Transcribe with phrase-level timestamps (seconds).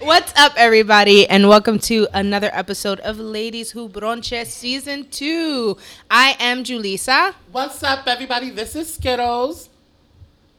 [0.00, 5.76] What's up, everybody, and welcome to another episode of Ladies Who Brunch Season 2.
[6.10, 8.48] I am Julissa, What's up, everybody?
[8.50, 9.68] This is Skittles.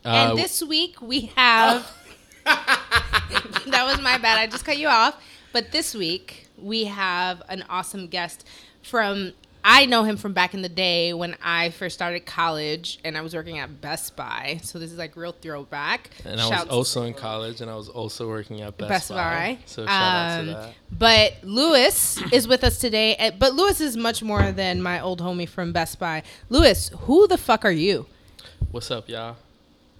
[0.03, 1.91] and uh, this week we have.
[2.45, 4.37] that was my bad.
[4.37, 5.19] I just cut you off.
[5.53, 8.47] But this week we have an awesome guest
[8.83, 9.33] from.
[9.63, 13.21] I know him from back in the day when I first started college and I
[13.21, 14.59] was working at Best Buy.
[14.63, 16.09] So this is like real throwback.
[16.25, 19.15] And I was also in college, and I was also working at Best, Best Buy.
[19.15, 19.57] Buy.
[19.65, 20.73] So shout out Um, to that.
[20.91, 23.15] But Lewis is with us today.
[23.15, 26.23] eh, But Lewis is much more than my old homie from Best Buy.
[26.49, 28.07] Lewis, who the fuck are you?
[28.71, 29.35] What's up, y'all?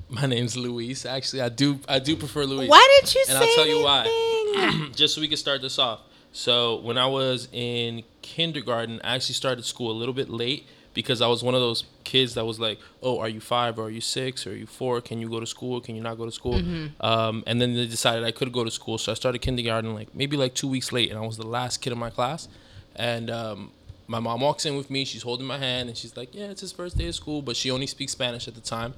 [0.10, 1.06] My name's Luis.
[1.06, 2.70] Actually, I do I do prefer Luis.
[2.70, 4.90] Why didn't you And say And I'll tell you why.
[4.96, 6.02] Just so we can start this off.
[6.34, 11.22] So when I was in kindergarten, I actually started school a little bit late because
[11.22, 13.90] I was one of those kids that was like, "Oh, are you five or are
[13.90, 15.02] you six or are you four?
[15.02, 15.80] Can you go to school?
[15.80, 17.06] Can you not go to school?" Mm-hmm.
[17.06, 20.14] Um, and then they decided I could go to school, so I started kindergarten like
[20.14, 22.48] maybe like two weeks late, and I was the last kid in my class.
[22.96, 23.72] And um,
[24.08, 25.06] my mom walks in with me.
[25.06, 27.56] She's holding my hand, and she's like, "Yeah, it's his first day of school," but
[27.56, 28.94] she only speaks Spanish at the time.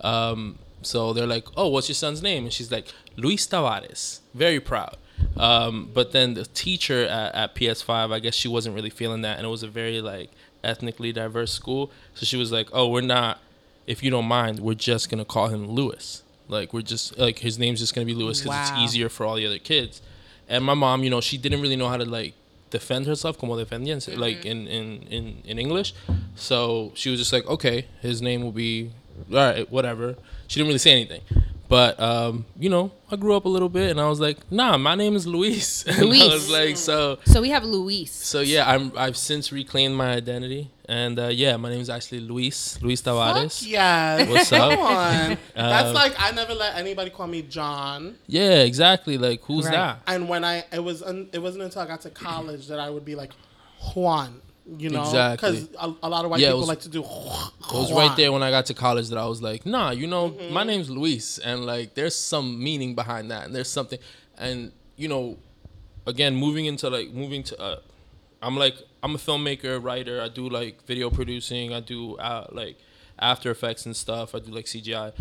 [0.00, 4.60] Um, so they're like, "Oh, what's your son's name?" And she's like, "Luis Tavares." Very
[4.60, 4.96] proud.
[5.36, 9.38] Um, but then the teacher at, at PS5, I guess she wasn't really feeling that,
[9.38, 10.30] and it was a very like
[10.64, 11.90] ethnically diverse school.
[12.14, 13.40] So she was like, "Oh, we're not.
[13.86, 16.22] If you don't mind, we're just gonna call him Lewis.
[16.48, 18.62] Like we're just like his name's just gonna be Lewis because Wow.
[18.74, 20.02] it's easier for all the other kids."
[20.48, 22.34] And my mom, you know, she didn't really know how to like
[22.70, 25.94] defend herself, como defendiense, like in, in, in, in English.
[26.36, 28.90] So she was just like, okay, his name will be,
[29.30, 30.16] all right, whatever.
[30.48, 31.20] She didn't really say anything.
[31.72, 34.76] But, um, you know, I grew up a little bit and I was like, nah,
[34.76, 35.84] my name is Luis.
[35.86, 36.30] and I Luis.
[36.32, 38.12] was like, so, So we have Luis.
[38.12, 40.70] so yeah, I'm, I've since reclaimed my identity.
[40.84, 43.64] And uh, yeah, my name is actually Luis, Luis Tavares.
[43.66, 44.28] Yeah.
[44.28, 44.70] What's up?
[44.78, 45.38] Come on.
[45.54, 48.16] That's Um, like I never let anybody call me John.
[48.26, 49.16] Yeah, exactly.
[49.16, 49.72] Like, who's Right.
[49.72, 50.02] that?
[50.06, 52.90] And when I it was un, it wasn't until I got to college that I
[52.90, 53.32] would be like
[53.94, 54.42] Juan.
[54.64, 55.60] You know, Exactly.
[55.62, 57.00] because a, a lot of white Yeah, people was- like to do.
[57.04, 60.06] It was right there when I got to college that I was like, nah, you
[60.06, 63.98] know, my name's Luis, and like, there's some meaning behind that, and there's something,
[64.38, 65.38] and you know,
[66.06, 67.76] again, moving into like moving to, uh,
[68.42, 70.20] I'm like, I'm a filmmaker, writer.
[70.20, 71.72] I do like video producing.
[71.72, 72.76] I do uh, like
[73.18, 74.34] After Effects and stuff.
[74.34, 75.12] I do like CGI.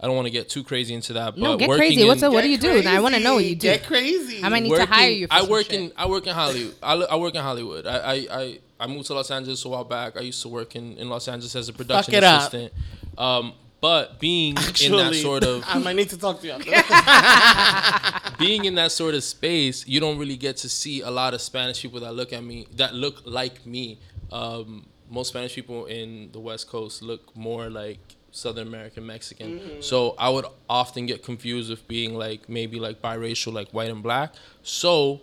[0.00, 2.02] I don't want to get too crazy into that, but No, get working crazy.
[2.02, 2.32] in- What's up?
[2.32, 2.82] What do you do?
[2.86, 3.66] I want to know what you do.
[3.68, 4.42] Get crazy.
[4.44, 5.26] I might need to hire you.
[5.26, 5.74] For I some work shit.
[5.80, 6.74] in I work in Hollywood.
[6.82, 7.86] I, I work in Hollywood.
[7.86, 10.16] I, I, I, I moved to Los Angeles a while back.
[10.16, 12.40] I used to work in, in Los Angeles as a production it up.
[12.42, 12.72] assistant.
[13.16, 16.52] Um, but being in that sort of I might need to talk to you.
[16.52, 21.34] After being in that sort of space, you don't really get to see a lot
[21.34, 23.98] of Spanish people that look at me that look like me.
[24.32, 27.98] Um, most Spanish people in the West Coast look more like
[28.30, 29.58] Southern American Mexican.
[29.58, 29.80] Mm-hmm.
[29.80, 34.02] So I would often get confused with being like maybe like biracial, like white and
[34.02, 34.34] black.
[34.62, 35.22] So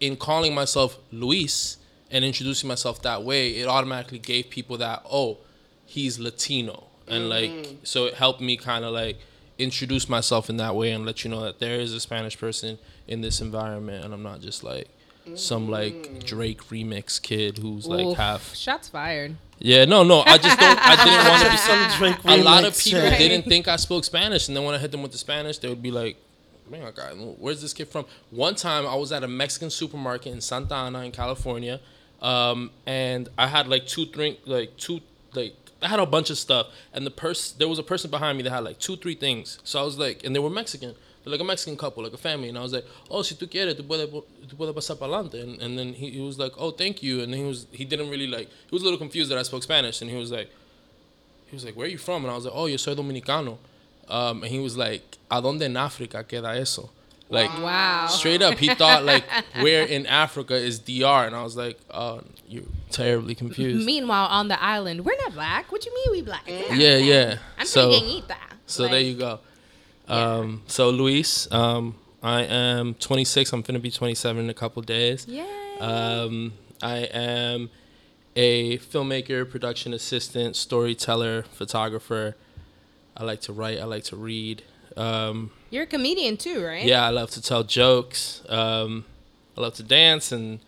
[0.00, 1.78] in calling myself Luis
[2.10, 5.38] and introducing myself that way, it automatically gave people that oh,
[5.84, 7.58] he's Latino, and mm-hmm.
[7.58, 9.18] like so it helped me kind of like
[9.58, 12.78] introduce myself in that way and let you know that there is a Spanish person
[13.06, 14.88] in this environment, and I'm not just like
[15.34, 16.24] some like mm.
[16.24, 18.16] Drake remix kid who's like Oof.
[18.16, 18.54] half.
[18.54, 19.36] Shots fired.
[19.64, 20.78] Yeah, no, no, I just don't.
[20.78, 21.90] I didn't want to be some.
[21.90, 23.18] Some Drake A lot of people shit.
[23.18, 25.70] didn't think I spoke Spanish, and then when I hit them with the Spanish, they
[25.70, 26.18] would be like,
[26.70, 30.34] "Man, I got, where's this kid from?" One time, I was at a Mexican supermarket
[30.34, 31.80] in Santa Ana, in California,
[32.20, 35.00] um, and I had like two drink, like two,
[35.32, 38.36] like I had a bunch of stuff, and the person, there was a person behind
[38.36, 39.60] me that had like two, three things.
[39.64, 40.94] So I was like, and they were Mexican.
[41.24, 43.48] They're like a Mexican couple, like a family, and I was like, "Oh, si tú
[43.50, 46.52] quieres, tú puedes, tú puedes pasar para adelante." And, and then he, he was like,
[46.58, 48.98] "Oh, thank you," and then he was, he didn't really like, he was a little
[48.98, 50.50] confused that I spoke Spanish, and he was like,
[51.46, 53.56] he was like, "Where are you from?" And I was like, "Oh, yo soy dominicano."
[54.08, 56.90] Um, and he was like, "A dónde en África queda eso?"
[57.30, 58.06] Like Wow.
[58.08, 59.24] straight up, he thought like
[59.60, 64.48] where in Africa is DR, and I was like, "Oh, you're terribly confused." Meanwhile, on
[64.48, 65.72] the island, we're not black.
[65.72, 66.44] What you mean we black?
[66.46, 67.38] yeah, yeah.
[67.58, 68.36] I'm so, pequeñita.
[68.66, 69.40] so Like, there you go.
[70.08, 73.52] Um, so Luis, um, I am 26.
[73.52, 75.26] I'm gonna be 27 in a couple days.
[75.28, 75.46] Yeah.
[75.80, 76.52] Um,
[76.82, 77.70] I am
[78.36, 82.36] a filmmaker, production assistant, storyteller, photographer.
[83.16, 83.78] I like to write.
[83.78, 84.62] I like to read.
[84.96, 86.84] Um, You're a comedian too, right?
[86.84, 88.42] yeah, I love to tell jokes.
[88.48, 89.04] Um,
[89.56, 90.60] I love to dance and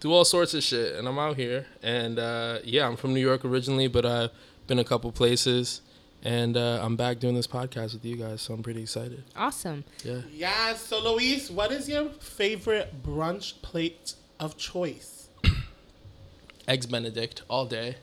[0.00, 0.96] do all sorts of shit.
[0.96, 1.66] And I'm out here.
[1.82, 4.30] And uh, yeah, I'm from New York originally, but I've
[4.66, 5.80] been a couple places.
[6.24, 9.24] And uh, I'm back doing this podcast with you guys, so I'm pretty excited.
[9.34, 9.84] Awesome.
[10.04, 10.20] Yeah.
[10.32, 10.74] Yeah.
[10.74, 15.28] So, Luis, what is your favorite brunch plate of choice?
[16.68, 17.96] Eggs Benedict all day.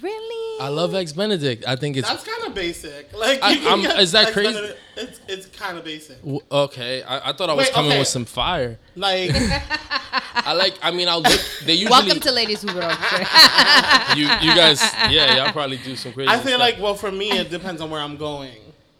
[0.00, 0.60] Really?
[0.60, 1.64] I love eggs Benedict.
[1.66, 3.12] I think it's That's kind of basic.
[3.16, 4.52] Like, I, I'm- get is that Eggs crazy?
[4.54, 4.80] Benedict.
[4.96, 6.20] It's it's kind of basic.
[6.22, 7.02] w- okay.
[7.02, 7.98] I, I thought I was Wait, coming okay.
[7.98, 8.78] with some fire.
[8.96, 9.30] Like,
[10.34, 10.74] I like.
[10.82, 11.40] I mean, I'll look.
[11.64, 11.90] They usually.
[11.90, 12.90] Welcome to Ladies Who Broke.
[14.16, 14.24] you.
[14.24, 14.80] You guys.
[15.10, 16.28] Yeah, y'all probably do some crazy.
[16.28, 16.60] I feel stuff.
[16.60, 18.56] like, well, for me, it depends on where I'm going.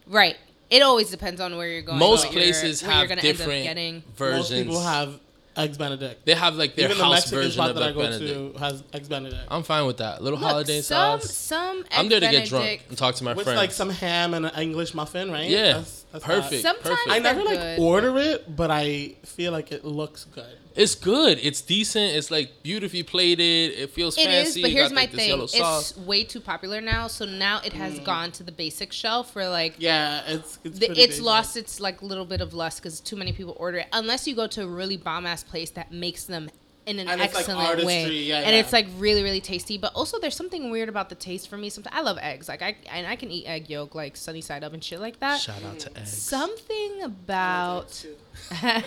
[0.07, 0.35] right.
[0.71, 1.99] It always depends on where you're going.
[1.99, 4.03] most what you're- places where you're have gonna end up different getting.
[4.17, 4.49] versions.
[4.49, 5.19] Most people have
[5.57, 6.25] Eggs Benedict.
[6.25, 8.53] They have like their Even the house Mexican version spot of that I go Benedict.
[8.55, 9.41] to has Eggs Benedict.
[9.49, 10.21] I'm fine with that.
[10.21, 11.31] Little Look, holiday some sauce.
[11.33, 13.57] some I'm there to get drunk and talk to my With friends.
[13.57, 15.49] like some ham and an English muffin, right?
[15.49, 16.49] yeah, That's- that's perfect.
[16.51, 16.61] that.
[16.61, 17.09] Sometimes perfect.
[17.09, 17.79] I never They're like good.
[17.79, 20.57] order it, but I feel like it looks good.
[20.75, 21.39] It's good.
[21.41, 22.15] It's decent.
[22.17, 23.71] It's like beautifully plated.
[23.79, 24.59] It feels It fancy.
[24.59, 25.41] is, but You here's got, my like, thing.
[25.41, 25.97] It's sauce.
[25.97, 27.77] way too popular now, so now it Mm.
[27.77, 31.79] has gone to the basic shelf where like Yeah, it's it's the, it's lost its
[31.79, 33.87] like little bit of lust because too many people order it.
[33.93, 36.49] Unless you go to a really bomb ass place that makes them
[36.85, 38.59] in an And it's, like, excellent way, yeah, and yeah.
[38.59, 39.77] it's like really really tasty.
[39.77, 41.69] But also there's something weird about the taste for me.
[41.69, 44.63] Sometimes I love eggs, like I and I can eat egg yolk like sunny side
[44.63, 45.41] up and shit like that.
[45.41, 46.11] Shout out to eggs.
[46.11, 48.05] Something about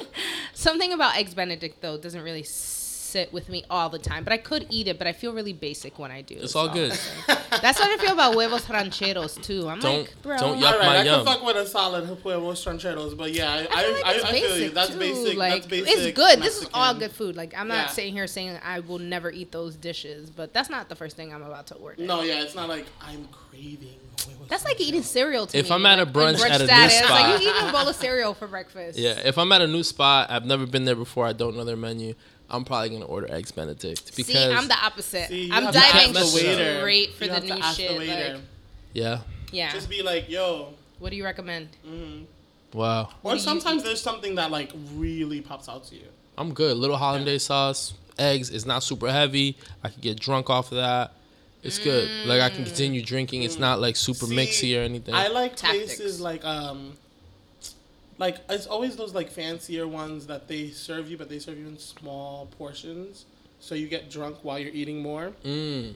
[0.55, 2.45] something about eggs Benedict though doesn't really
[3.08, 4.25] sit with me all the time.
[4.25, 6.34] But I could eat it, but I feel really basic when I do.
[6.34, 6.93] It's is all good.
[7.26, 9.69] That's what I feel about huevos rancheros too.
[9.69, 11.25] I'm Don't- like, bro, don't yuck right, my I yum.
[11.25, 14.12] can fuck with a solid huevos rancheros, but yeah, I I, feel I, like I,
[14.14, 14.70] it's I feel you.
[14.70, 14.99] That's too.
[14.99, 15.37] basic.
[15.38, 15.99] Like that's basic.
[15.99, 16.40] it's good.
[16.40, 17.37] This is all good food.
[17.37, 17.87] Like I'm not Yeah.
[17.88, 21.32] sitting here saying I will never eat those dishes, but that's not the first thing
[21.32, 22.02] I'm about to order.
[22.02, 23.94] No, yeah, it's not like I'm craving.
[24.49, 25.75] That's like eating cereal to If me.
[25.75, 27.72] I'm at a like, brunch in at a new status, spot- like you eating a
[27.72, 28.99] bowl of cereal for breakfast.
[28.99, 31.26] Yeah, if I'm at a new spot, I've never been there before.
[31.26, 32.14] I don't know their menu.
[32.50, 35.29] I'm probably gonna order eggs Benedict because See, I'm the opposite.
[35.29, 36.79] See, I'm diving ask the waiter.
[36.79, 37.99] straight for You the have to new ask the shit.
[37.99, 38.33] waiter.
[38.35, 38.43] Like,
[38.95, 39.19] yeah.
[39.53, 39.73] yeah.
[39.73, 40.73] Just be like, yo.
[40.99, 41.69] what do you recommend?
[41.87, 42.25] Mm-hmm.
[42.73, 46.05] Wow, Or sometimes there's something that like really pops out to you.
[46.37, 46.77] I'm good.
[46.77, 48.50] Little hollandaise sauce, eggs.
[48.50, 49.56] It's not super heavy.
[49.83, 51.12] I can get drunk off of that.
[51.62, 52.09] It's good.
[52.27, 53.43] Like I can continue drinking.
[53.43, 55.15] It's not like super See, mixy or anything.
[55.15, 55.97] I like Tactics.
[55.97, 56.93] places like um
[58.19, 61.67] like it's always those like fancier ones that they serve you but they serve you
[61.67, 63.25] in small portions.
[63.61, 65.32] So you get drunk while you're eating more.
[65.44, 65.94] mm.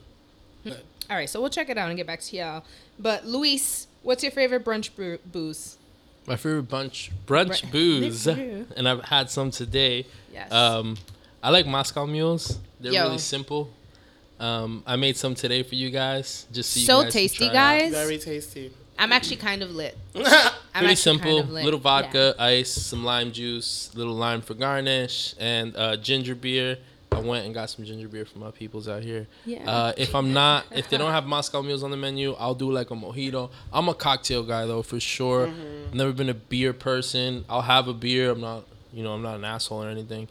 [1.09, 2.63] All right, so we'll check it out and get back to y'all.
[2.97, 5.77] But Luis, what's your favorite brunch brew- booze?
[6.25, 7.71] My favorite bunch brunch Right.
[7.71, 10.05] booze, and I've had some today.
[10.33, 10.49] Yes.
[10.53, 10.95] Um,
[11.41, 12.57] I like Moscow mules.
[12.79, 13.03] They're Yo.
[13.03, 13.69] really simple.
[14.39, 17.37] Um, I made some today for you guys, just so, you So guys can tasty,
[17.37, 17.79] try it out.
[17.81, 17.91] guys.
[17.91, 18.71] Very tasty.
[18.99, 19.97] I'm actually kind of lit.
[20.15, 20.51] I'm
[20.83, 21.31] Pretty simple.
[21.37, 21.65] kind of lit.
[21.65, 21.83] little Yeah.
[21.83, 26.77] vodka, ice, some lime juice, little lime for garnish, and uh, ginger beer.
[27.11, 29.27] I went and got some ginger beer for my peoples out here.
[29.45, 29.69] Yeah.
[29.69, 32.71] Uh, if I'm not, if they don't have Moscow mules on the menu, I'll do
[32.71, 33.51] like a mojito.
[33.71, 35.47] I'm a cocktail guy though, for sure.
[35.47, 35.87] Mm-hmm.
[35.89, 37.45] I've never been a beer person.
[37.49, 38.31] I'll have a beer.
[38.31, 40.27] I'm not, you know, I'm not an asshole or anything.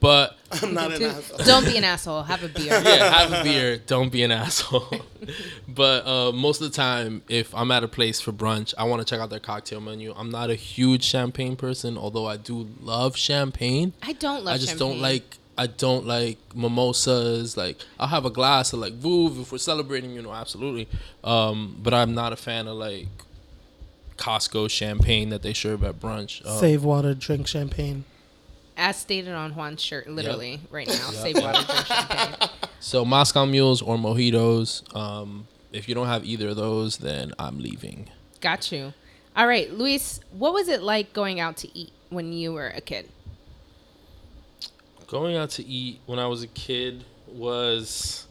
[0.00, 1.38] But I'm not an asshole.
[1.44, 2.22] Don't be an asshole.
[2.22, 2.68] Have a beer.
[2.82, 3.76] yeah, have a beer.
[3.76, 4.88] Don't be an asshole.
[5.68, 9.00] but uh, most of the time, if I'm at a place for brunch, I want
[9.00, 10.14] to check out their cocktail menu.
[10.16, 13.92] I'm not a huge champagne person, although I do love champagne.
[14.02, 14.88] I don't love I just champagne.
[14.88, 15.36] don't like.
[15.58, 17.58] I don't like mimosas.
[17.58, 20.88] Like I'll have a glass of like Veuve if we're celebrating, you know, absolutely.
[21.22, 23.08] Um, but I'm not a fan of like
[24.16, 26.44] Costco champagne that they serve at brunch.
[26.46, 28.04] Um, Save water, drink champagne.
[28.80, 31.10] As stated on Juan's shirt, literally right now.
[31.10, 31.14] Yep.
[31.14, 32.48] Save water, drink champagne.
[32.80, 34.96] So Moscow mules or mojitos.
[34.96, 38.08] Um, if you don't have either of those, then I'm leaving.
[38.40, 38.94] Got you.
[39.36, 42.80] All right, Luis, what was it like going out to eat when you were a
[42.80, 43.10] kid?
[45.06, 48.26] Going out to eat when I was a kid was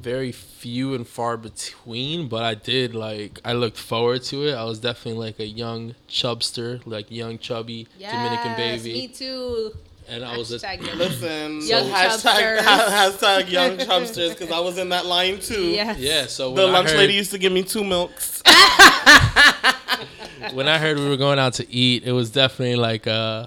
[0.00, 4.54] very few and far between, but I did like I looked forward to it.
[4.54, 9.72] I was definitely like a young chubster, like young chubby Dominican baby, Me too.
[10.08, 10.98] and I was a Hashtag young.
[10.98, 15.70] Listen, Young hashtag, hashtag young chubsters because I was in that line too.
[15.70, 15.98] Yes.
[15.98, 16.26] yeah.
[16.26, 18.42] So The I lunch heard, lady used to give me two milks.
[20.52, 23.46] when I heard we were going out to eat, it was definitely like uh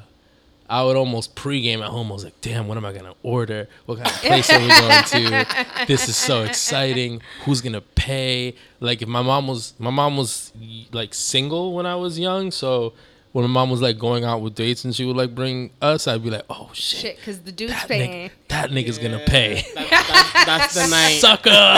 [0.72, 2.10] I would almost pregame at home.
[2.12, 3.68] I was like, damn, what am I gonna order?
[3.86, 5.04] What kind of place are we going
[5.46, 5.86] to?
[5.86, 7.22] This is so exciting.
[7.44, 8.56] Who's gonna pay?
[8.80, 10.54] Like if my mom was my mom was
[10.94, 12.94] like single when I was young, so
[13.34, 16.08] when my mom was like going out with dates and she would like bring us,
[16.08, 18.30] I'd be like, oh shit, Shit, because the dude's that, paying.
[18.30, 19.66] nigga, that nigga's gonna pay.
[19.76, 19.90] That,
[20.46, 21.20] that's, that's the night.
[21.20, 21.76] sucker.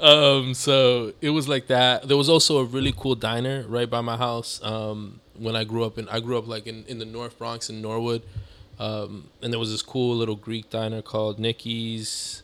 [0.00, 2.08] um, so it was like that.
[2.08, 4.60] There was also a really cool diner right by my house.
[4.62, 7.70] Um, when I grew up in, I grew up like in, in the North Bronx
[7.70, 8.22] in Norwood,
[8.78, 12.42] um, and there was this cool little Greek diner called Nikki's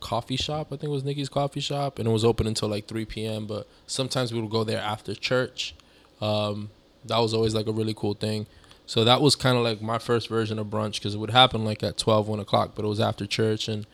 [0.00, 0.68] Coffee Shop.
[0.68, 3.46] I think it was Nikki's Coffee Shop, and it was open until like 3 p.m.
[3.46, 5.74] But sometimes we would go there after church.
[6.20, 6.70] Um,
[7.04, 8.46] that was always like a really cool thing.
[8.86, 11.64] So that was kind of like my first version of brunch because it would happen
[11.64, 13.86] like at 12, 1 o'clock, but it was after church and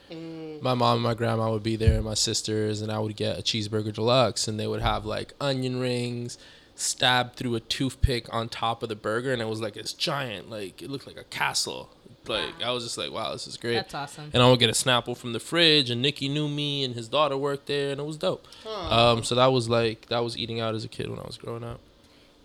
[0.62, 3.38] my mom and my grandma would be there, and my sisters, and I would get
[3.38, 6.38] a cheeseburger deluxe, and they would have like onion rings
[6.76, 10.49] stabbed through a toothpick on top of the burger, and it was like it's giant,
[10.49, 11.90] like it looked like a castle.
[12.28, 13.75] Like I was just like, wow, this is great.
[13.75, 14.30] That's awesome.
[14.33, 17.09] And I would get a Snapple from the fridge, and Nikki knew me, and his
[17.09, 18.47] daughter worked there, and it was dope.
[18.66, 21.37] Um, so that was like that was eating out as a kid when I was
[21.37, 21.80] growing up.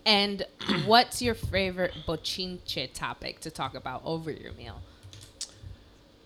[0.04, 0.44] And
[0.86, 4.80] what's your favorite bochinche topic to talk about over your meal?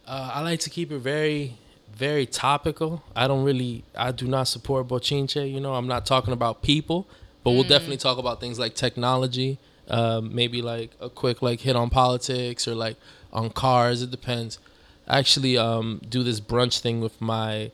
[0.06, 1.58] Uh, I like to keep it very,
[1.92, 3.02] very topical.
[3.14, 5.50] I don't really, I do not support bochinche.
[5.50, 7.08] You know, I'm not talking about people,
[7.46, 9.56] but we'll definitely talk about things like technology.
[9.86, 12.96] Um, maybe like a quick like hit on politics or like
[13.32, 14.02] on cars.
[14.02, 14.58] It depends.
[15.06, 17.70] I actually um, do this brunch thing with my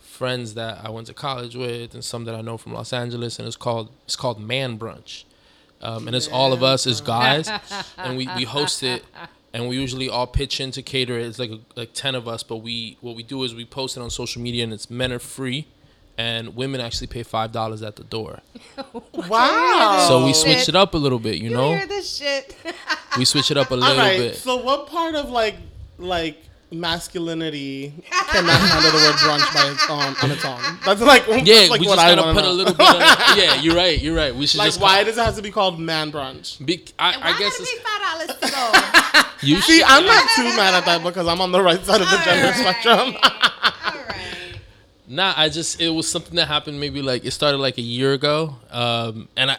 [0.00, 3.38] friends that I went to college with and some that I know from Los Angeles,
[3.38, 5.24] and it's called it's called Man Brunch,
[5.82, 7.50] um, and it's all of us as guys,
[7.98, 9.04] and we, we host it,
[9.52, 11.26] and we usually all pitch in to cater it.
[11.26, 14.00] It's like like ten of us, but we what we do is we post it
[14.00, 15.66] on social media, and it's men are free,
[16.20, 18.40] and women actually pay five dollars at the door.
[19.28, 20.06] Wow.
[20.08, 21.72] So we switch it up a little bit, you You know.
[21.76, 22.56] hear this shit?
[23.18, 24.18] We switch it up a little right.
[24.18, 24.36] bit.
[24.36, 25.56] So what part of like
[25.98, 26.36] like
[26.72, 27.92] masculinity
[28.30, 30.60] cannot handle the word brunch by its own on its own?
[30.86, 32.86] That's like Yeah, that's like we what just I gotta wanna put a little bit.
[32.88, 32.96] Of,
[33.36, 33.98] yeah, you're right.
[34.00, 34.34] You're right.
[34.34, 36.64] We should like just why does it have to be called man brunch?
[36.64, 39.22] Be, I, I guess it's, be five dollars to go.
[39.48, 39.82] you See.
[39.84, 42.46] I'm not too mad at that because I'm on the right side of the gender
[42.46, 42.60] All right.
[42.60, 43.16] spectrum.
[43.22, 44.19] All right.
[45.10, 48.12] Nah, I just it was something that happened maybe like it started like a year
[48.12, 49.56] ago, um, and I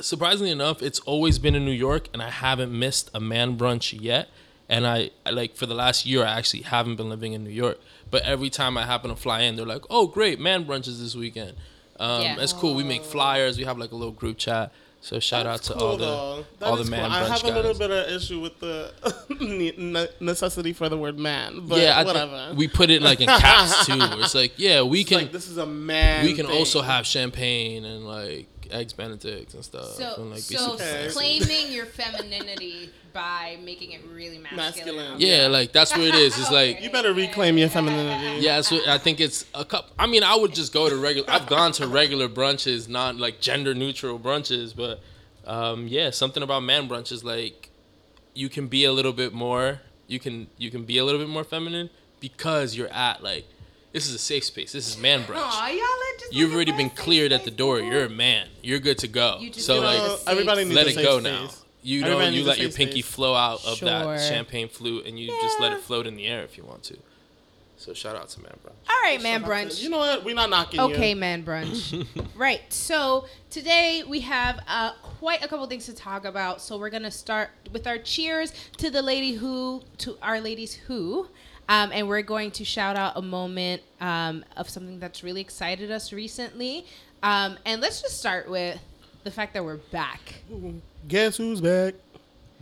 [0.00, 3.98] surprisingly enough, it's always been in New York, and I haven't missed a man brunch
[4.00, 4.28] yet.
[4.66, 7.50] And I, I like for the last year, I actually haven't been living in New
[7.50, 7.78] York.
[8.10, 11.14] But every time I happen to fly in, they're like, "Oh, great, man brunches this
[11.14, 11.54] weekend."
[12.00, 12.36] Um, Yeah.
[12.40, 12.74] It's cool.
[12.74, 13.58] We make flyers.
[13.58, 14.72] We have like a little group chat.
[15.04, 16.44] So shout out to all the though.
[16.60, 17.12] That all the man cool.
[17.12, 18.90] I have a little bit of issue with the
[19.38, 22.54] ne- ne- necessity for the word man, but yeah, I whatever.
[22.56, 23.98] we put it like in caps too.
[23.98, 26.24] It's like, yeah, we It's can like this is a man.
[26.24, 26.56] we can thing.
[26.56, 29.86] also have champagne and like eggs benedicts and stuff.
[29.94, 34.96] So, and, like, be so super claiming your femininity by making it really masculine.
[34.96, 35.20] Masculine.
[35.20, 36.38] Yeah, like that's what it is.
[36.38, 38.42] It's like You better reclaim your femininity.
[38.44, 39.90] yeah, so I think it's a cup.
[39.98, 41.30] I mean, I would just go to regular.
[41.30, 45.00] I've gone to regular brunches, not like gender neutral brunches, but
[45.46, 47.70] um, yeah, something about man brunches like
[48.34, 49.80] you can be a little bit more.
[50.08, 51.90] You can you can be a little bit more feminine
[52.20, 53.46] because you're at like
[53.94, 54.72] this is a safe space.
[54.72, 55.36] This is man brunch.
[55.38, 57.78] Aw, y'all are just You've looking already a been safe cleared at the space, door.
[57.78, 57.90] boo-boo.
[57.90, 58.48] You're a man.
[58.62, 59.38] You're good to go.
[59.40, 61.32] You just So need like a safe everybody needs let a it safe go space.
[61.32, 61.48] now.
[61.82, 63.14] You know, Everybody you needs a let your safe pinky space.
[63.14, 63.88] flow out of Sure.
[63.88, 66.82] that champagne flute, and you just let it float in the air if you want
[66.84, 66.96] to.
[67.76, 68.72] So shout out to man, bro.
[68.88, 69.82] All right, man brunch.
[69.82, 70.24] You know what?
[70.24, 71.16] We're not knocking Okay, you.
[71.16, 72.06] man brunch.
[72.34, 72.62] right.
[72.72, 76.62] So today we have uh, quite a couple things to talk about.
[76.62, 81.28] So we're gonna start with our cheers to the lady who, to our ladies who,
[81.68, 85.90] um, and we're going to shout out a moment um, of something that's really excited
[85.90, 86.86] us recently.
[87.22, 88.78] Um, and let's just start with
[89.24, 90.42] the fact that we're back.
[91.08, 91.94] Guess who's back?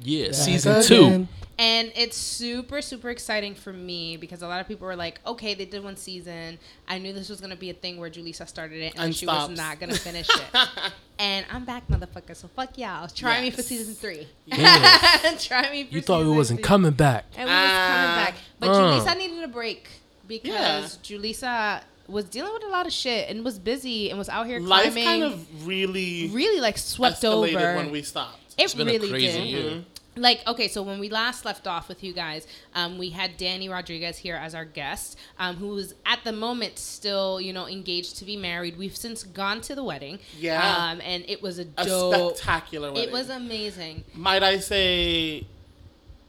[0.01, 1.29] Yeah, Back season two.
[1.59, 1.85] Again.
[1.87, 5.55] And it's super, super exciting for me because a lot of people were like, okay,
[5.55, 6.59] they did one season.
[6.89, 9.17] I knew this was going to be a thing where Julissa started it and, And
[9.17, 9.51] she stops.
[9.51, 10.45] was not going to finish it.
[11.19, 12.35] and I'm back, motherfucker.
[12.37, 13.09] So fuck y'all.
[13.09, 14.27] Try me for season three.
[14.47, 15.35] Yeah.
[15.39, 16.65] Try me for You thought we wasn't three.
[16.65, 17.25] coming back.
[17.37, 18.23] And we was coming Ah.
[18.27, 18.35] back.
[18.59, 19.01] But Uh.
[19.01, 19.89] Julissa needed a break
[20.27, 24.47] because Julissa was dealing with a lot of shit and was busy and was out
[24.47, 24.95] here climbing.
[24.95, 27.47] Life kind of really, really like swept over.
[27.77, 28.39] when we stopped.
[28.59, 29.47] It It's been really a crazy did.
[29.49, 29.85] year.
[30.15, 33.71] Like, okay, so when we last left off with you guys, um, we had Danny
[33.71, 38.19] Rodriguez here as our guest, um, who is at the moment still, you know, engaged
[38.19, 38.77] to be married.
[38.77, 40.19] We've since gone to the wedding.
[40.39, 40.91] Yeah.
[40.91, 42.37] Um, and it was a A dope.
[42.37, 43.09] spectacular wedding.
[43.09, 44.05] It was amazing.
[44.15, 45.47] Might I say,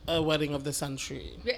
[0.08, 1.32] a wedding of the century.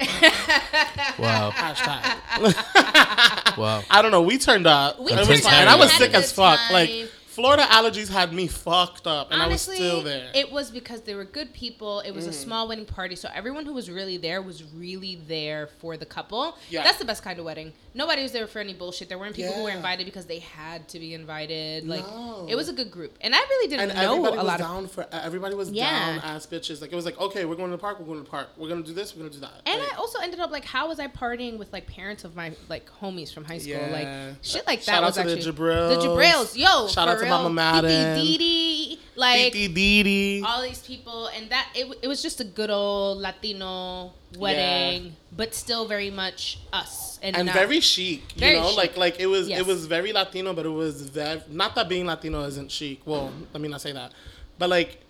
[1.18, 3.58] Wow, Hashtag.
[3.58, 3.82] wow.
[3.90, 4.22] I don't know.
[4.22, 5.00] We turned up.
[5.00, 5.54] We and, turned was up.
[5.54, 6.60] and I was sick as good fuck.
[6.60, 6.74] time.
[6.74, 6.90] Like
[7.36, 10.32] Florida allergies had me fucked up, and Honestly, I was still there.
[10.34, 12.00] it was because they were good people.
[12.00, 12.16] It Mm.
[12.16, 15.98] was a small wedding party, so everyone who was really there was really there for
[15.98, 16.58] the couple.
[16.70, 16.84] Yeah.
[16.84, 17.74] That's the best kind of wedding.
[17.96, 19.08] Nobody was there for any bullshit.
[19.08, 21.88] There weren't people who were invited because they had to be invited.
[21.88, 22.46] Like No.
[22.50, 24.68] it was a good group, and I really didn't and know a lot of.
[24.68, 25.08] down for.
[25.14, 26.18] Everybody was Yeah.
[26.18, 26.82] down ass bitches.
[26.82, 28.00] Like it was like, okay, we're going to the park.
[28.00, 28.50] We're going to the park.
[28.58, 29.16] We're gonna do this.
[29.16, 29.62] We're gonna do that.
[29.66, 32.36] And Like, I also ended up like, how was I partying with like parents of
[32.36, 33.74] my like homies from high school?
[33.74, 33.90] Yeah.
[33.92, 36.02] Like shit like that Shout out was to the actually Jabrils.
[36.02, 37.30] The Jabrils, yo, Shout out to real.
[37.30, 38.20] Mama Madden.
[38.22, 40.44] Didi, like Didi.
[40.46, 45.54] all these people and that it, it was just a good old latino wedding but
[45.54, 48.78] still very much us and, and very chic, you Very know, chic.
[48.78, 49.60] like like it was Yes.
[49.62, 53.02] it was very Latino, but it was very not that being Latino isn't chic.
[53.06, 54.12] Well, let me not say that,
[54.60, 55.02] but like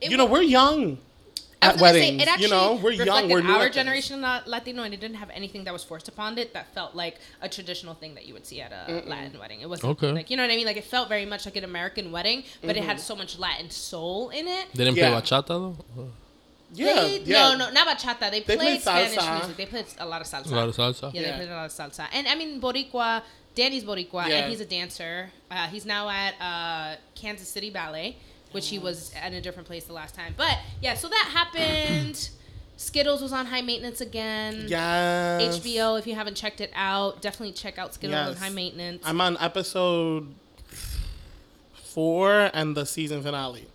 [0.00, 0.98] It you know we're young,
[1.62, 2.22] at was gonna say, weddings.
[2.22, 3.30] it actually you know, we're young.
[3.30, 6.36] We're new our generation of Latino, and it didn't have anything that was forced upon
[6.36, 9.62] it that felt like a traditional thing that you would see at a Latin wedding.
[9.62, 10.12] It wasn't Okay.
[10.12, 10.66] like you know what I mean.
[10.66, 12.88] Like it felt very much like an American wedding, but it Mm-hmm.
[12.88, 14.66] had so much Latin soul in it.
[14.74, 15.10] They didn't Yeah.
[15.18, 15.76] play bachata though.
[16.76, 17.48] Yeah, They- yeah.
[17.52, 18.20] No, no, not bachata.
[18.30, 19.38] They, They played, played Spanish salsa.
[19.38, 19.56] music.
[19.56, 20.52] They played a lot of salsa.
[20.52, 21.12] A lot of salsa.
[21.14, 21.30] Yeah, Yeah.
[21.30, 22.06] they played a lot of salsa.
[22.12, 23.22] And I mean, Boricua,
[23.54, 24.36] Danny's Boricua, Yeah.
[24.36, 25.30] and he's a dancer.
[25.50, 28.16] Uh, he's now at uh, Kansas City Ballet,
[28.52, 30.34] which he was at a different place the last time.
[30.36, 32.30] But yeah, so that happened.
[32.78, 34.66] Skittles was on high maintenance again.
[34.68, 35.58] Yes.
[35.60, 39.02] HBO, if you haven't checked it out, definitely check out Skittles on high maintenance.
[39.06, 40.34] I'm on episode
[41.82, 43.66] four and the season finale.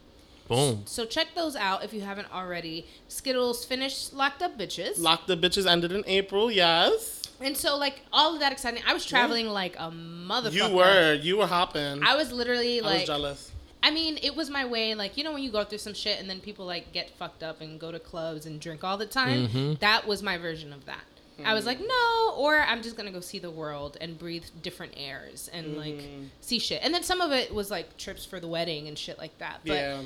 [0.52, 0.84] Boom.
[0.86, 2.86] so check those out if you haven't already.
[3.08, 5.00] Skittles finished Locked Up Bitches.
[5.00, 6.52] Locked the bitches ended in April.
[6.52, 8.84] Yes, and so, like, all of that exciting.
[8.88, 10.54] I was traveling like a motherfucker.
[10.54, 11.14] you were.
[11.16, 12.04] You were hopping.
[12.04, 13.52] I, I was literally like, was jealous.
[13.84, 14.94] I mean, it was my way.
[14.94, 17.42] Like, you know, when you go through some shit and then people like get fucked
[17.42, 19.48] up and go to clubs and drink all the time.
[19.48, 19.80] Mhm.
[19.80, 21.02] That was my version of that.
[21.44, 24.94] I was like, no, or I'm just gonna go see the world and breathe different
[24.96, 26.26] airs and like Mm-hmm.
[26.42, 26.82] see shit.
[26.84, 29.62] And then some of it was like trips for the wedding and shit like that.
[29.66, 30.02] But yeah,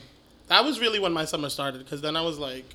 [0.47, 2.65] that was really when my summer started because then I was like,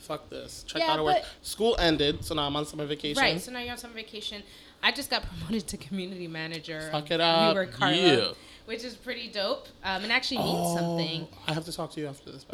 [0.00, 1.22] "Fuck this." Checked Yeah, out of work.
[1.42, 3.20] School ended, so now I'm on summer vacation.
[3.22, 4.42] right, so now you're on summer vacation.
[4.82, 6.88] I just got promoted to community manager.
[6.92, 7.56] Fuck it up.
[7.72, 8.28] Carla, Yeah.
[8.66, 9.66] which is pretty dope.
[9.82, 11.26] Um, and actually means Oh, something.
[11.46, 12.44] I have to talk to you after this.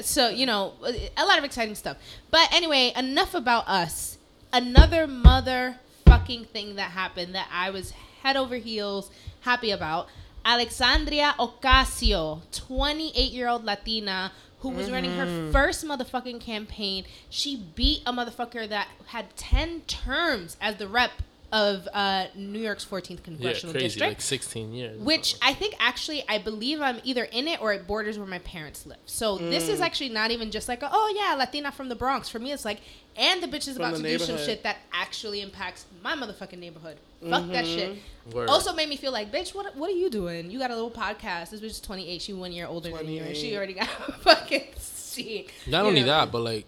[0.06, 0.72] so you know
[1.16, 1.96] a lot of exciting stuff
[2.30, 4.16] but anyway enough about us
[4.52, 7.92] another motherfucking thing that happened that i was
[8.22, 10.08] head over heels happy about
[10.46, 15.52] alexandria ocasio 28 year old latina who was running her mm-hmm.
[15.52, 17.04] first motherfucking campaign.
[17.30, 21.12] She beat a motherfucker that had 10 terms as the rep
[21.52, 23.86] of uh, new york's 14th Yeah, congressional crazy.
[23.86, 24.98] district Like 16 years.
[25.00, 28.40] which I think actually I believe I'm either in it or it borders where my
[28.40, 28.98] parents live.
[29.06, 29.70] So this Mm.
[29.74, 32.28] is actually not even just like a, oh yeah Latina from the Bronx.
[32.28, 32.80] For me it's like
[33.16, 36.98] and the bitch is about to do some shit that actually impacts my motherfucking neighborhood.
[37.30, 37.92] Fuck that shit.
[37.92, 38.30] Mm-hmm.
[38.36, 38.48] Word.
[38.50, 40.50] Also made me feel like bitch what what are you doing?
[40.50, 41.50] You got a little podcast.
[41.50, 42.20] This bitch is 28.
[42.22, 45.50] She one year older than you and she already got a fucking seat.
[45.66, 46.06] Not only know?
[46.08, 46.66] that, but like,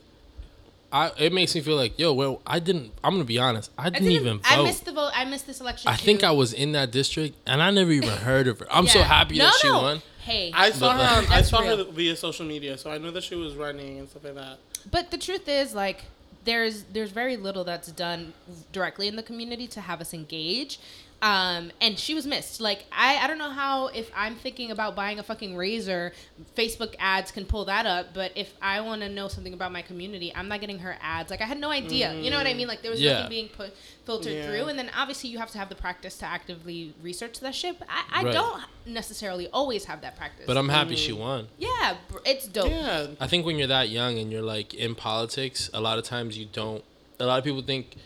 [0.90, 2.92] I it makes me feel like, yo, well, I didn't.
[3.04, 3.70] I'm gonna be honest.
[3.76, 4.64] I I didn't even I vote.
[4.64, 5.10] missed the vote.
[5.14, 5.90] I missed this election.
[5.90, 6.24] I think.
[6.24, 8.66] I was in that district, and I never even heard of her.
[8.70, 9.82] I'm so happy no, that she no.
[9.82, 10.02] won.
[10.20, 11.26] Hey, I saw But, her.
[11.26, 11.84] On, I saw real.
[11.84, 14.58] her via social media, so I knew that she was running and stuff like that.
[14.90, 16.04] But the truth is, like,
[16.44, 18.32] there's there's very little that's done
[18.72, 20.80] directly in the community to have us engage.
[21.20, 22.60] Um, and she was missed.
[22.60, 26.12] Like, I, I don't know how if I'm thinking about buying a fucking razor,
[26.56, 28.14] Facebook ads can pull that up.
[28.14, 31.30] But if I want to know something about my community, I'm not getting her ads.
[31.30, 32.14] Like, I had no idea.
[32.14, 32.68] You know what I mean?
[32.68, 33.14] Like, there was Yeah.
[33.14, 33.74] nothing being put
[34.06, 34.46] filtered Yeah.
[34.46, 34.66] through.
[34.68, 37.80] And then obviously you have to have the practice to actively research that shit.
[37.80, 38.32] But I, I Right.
[38.32, 40.44] don't necessarily always have that practice.
[40.46, 41.48] But I'm happy she won.
[41.58, 42.70] yeah, it's dope.
[42.70, 46.04] Yeah, I think when you're that young and you're like in politics, a lot of
[46.04, 46.84] times you don't.
[47.20, 47.96] A lot of people think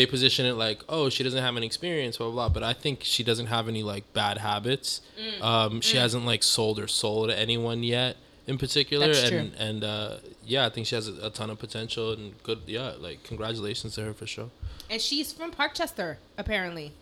[0.00, 2.48] they position it like, oh, she doesn't have any experience, blah blah.
[2.48, 2.54] blah.
[2.54, 5.02] But I think she doesn't have any like bad habits.
[5.20, 5.42] Mm.
[5.42, 9.08] Um, she hasn't like sold her soul to anyone yet, in particular.
[9.08, 12.42] That's and and uh, yeah, I think she has a, a ton of potential and
[12.42, 12.60] good.
[12.66, 14.48] Yeah, like congratulations to her for sure.
[14.88, 16.92] And she's from Parkchester, apparently.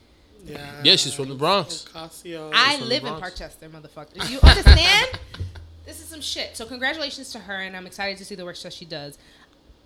[0.44, 0.82] yeah.
[0.82, 1.86] Yeah, she's from the Bronx.
[1.94, 2.50] Ocasio.
[2.52, 4.26] I from the live in Parkchester, motherfucker.
[4.26, 5.20] Do you understand?
[5.86, 6.56] this is some shit.
[6.56, 9.16] So congratulations to her, and I'm excited to see the work that she does.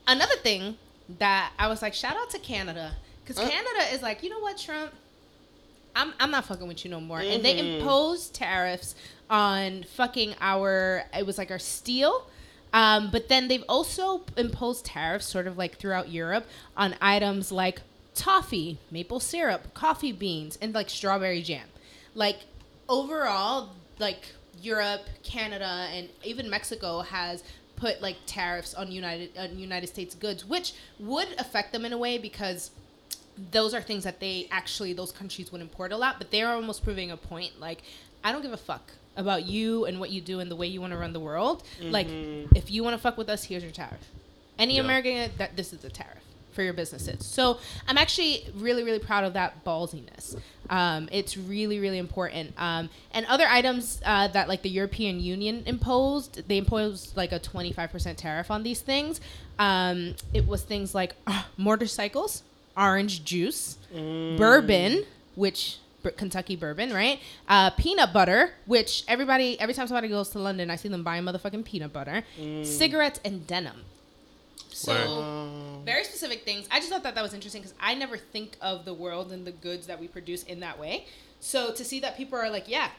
[0.08, 0.78] Another thing
[1.18, 3.48] that I was like, shout out to Canada, because Uh.
[3.48, 4.92] Canada is like, you know what, Trump.
[5.94, 7.20] I'm, I'm not fucking with you no more.
[7.20, 7.80] And they Mhm.
[7.80, 8.94] imposed tariffs
[9.28, 12.26] on fucking our, it was like our steel.
[12.72, 16.46] Um, but then they've also imposed tariffs, sort of like throughout Europe,
[16.76, 17.82] on items like
[18.14, 21.68] toffee, maple syrup, coffee beans, and like strawberry jam.
[22.14, 22.38] Like
[22.88, 24.28] overall, like
[24.62, 27.42] Europe, Canada, and even Mexico has
[27.82, 31.98] put like tariffs on United on United States goods, which would affect them in a
[31.98, 32.70] way because
[33.50, 36.84] those are things that they actually those countries would import a lot, but they're almost
[36.84, 37.58] proving a point.
[37.58, 37.82] Like,
[38.22, 40.80] I don't give a fuck about you and what you do and the way you
[40.80, 41.64] want to run the world.
[41.80, 42.54] Like, mm-hmm.
[42.54, 44.04] if you want to fuck with us, here's your tariff.
[44.60, 44.82] Any Yeah.
[44.82, 47.24] American that this is the tariff for your businesses.
[47.26, 50.38] So I'm actually really really proud of that ballsiness.
[50.70, 52.54] Um, it's really really important.
[52.56, 57.40] Um, and other items uh, that like the European Union imposed, they imposed like a
[57.40, 59.20] 25% tariff on these things.
[59.58, 62.42] Um, it was things like uh, motorcycles,
[62.76, 65.78] orange juice, bourbon, which
[66.16, 67.20] Kentucky bourbon, right?
[67.48, 71.24] Uh, peanut butter, which everybody every time somebody goes to London, I see them buying
[71.24, 72.24] motherfucking peanut butter,
[72.64, 73.82] cigarettes, and denim.
[74.70, 76.66] So Um, very specific things.
[76.70, 79.46] I just thought that that was interesting because I never think of the world and
[79.46, 81.06] the goods that we produce in that way.
[81.40, 82.90] So to see that people are like, yeah,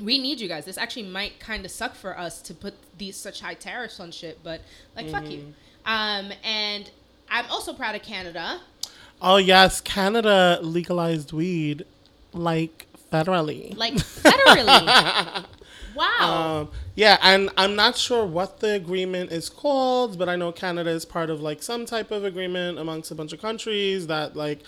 [0.00, 0.64] we need you guys.
[0.64, 4.10] This actually might kind of suck for us to put these such high tariffs on
[4.10, 4.60] shit, but
[4.94, 5.54] like, fuck you.
[5.84, 6.90] Um, and
[7.30, 8.60] I'm also proud of Canada.
[9.22, 11.86] Oh yes, Canada legalized weed
[12.32, 13.76] like federally.
[13.76, 15.44] Like federally.
[15.96, 16.60] wow.
[16.62, 20.90] Um, yeah, and I'm not sure what the agreement is called, but I know Canada
[20.90, 24.60] is part of like some type of agreement amongst a bunch of countries that like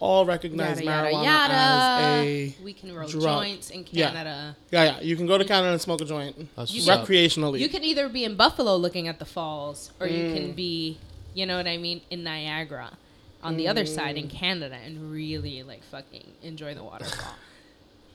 [0.00, 1.54] all recognize yada, yada, marijuana yada.
[1.54, 3.22] as a we can roll drug.
[3.22, 4.56] joints in Canada.
[4.70, 5.00] yeah yeah.
[5.00, 7.06] You can go to Canada and smoke a joint That's You what's up.
[7.08, 7.60] recreationally.
[7.60, 10.34] You can either be in Buffalo looking at the falls, or you Mm.
[10.34, 10.98] can be,
[11.32, 12.90] you know what I mean, in Niagara,
[13.42, 14.22] on the other side Mm.
[14.24, 17.34] in Canada, and really like fucking enjoy the waterfall.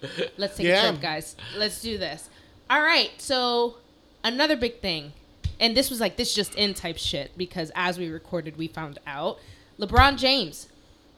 [0.37, 1.35] Let's take a trip, guys.
[1.57, 2.29] Let's do this.
[2.69, 3.11] All right.
[3.17, 3.77] So
[4.23, 5.13] another big thing,
[5.59, 8.99] and this was like this just in type shit because as we recorded, we found
[9.07, 9.39] out
[9.79, 10.67] LeBron James.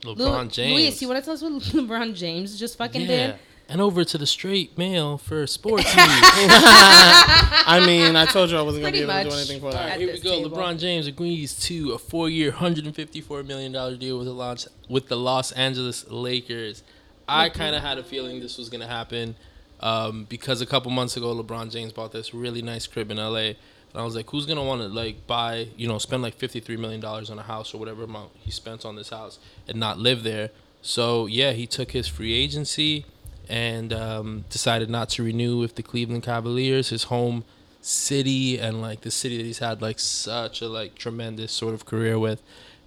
[0.04, 0.80] Lu- LeBron James.
[0.82, 3.08] Luis, you want to tell us what LeBron James just fucking yeah.
[3.08, 3.36] did?
[3.70, 5.96] And over to the straight mail for sports news.
[6.06, 9.72] I mean, I told you I wasn't gonna be Pretty able to do anything for
[9.72, 9.90] that.
[9.92, 10.44] right, here we go.
[10.44, 10.50] table.
[10.58, 14.68] LeBron James agrees to a four-year, hundred and fifty-four million dollar deal with the Los
[14.90, 16.84] with the Los Angeles Lakers.
[17.30, 19.36] I kind of had a feeling this was gonna happen
[19.82, 23.54] um, because a couple months ago, LeBron James bought this really nice crib in LA,
[23.94, 26.78] and I was like, who's gonna want to like buy, you know, spend like fifty-three
[26.78, 29.98] million dollars on a house or whatever amount he spent on this house and not
[29.98, 30.52] live there?
[30.82, 33.06] So yeah, he took his free agency
[33.50, 37.44] and um, decided not to renew with the Cleveland Cavaliers, his home
[37.82, 41.86] city and like the city that he's had like such a like tremendous sort of
[41.86, 42.42] career with,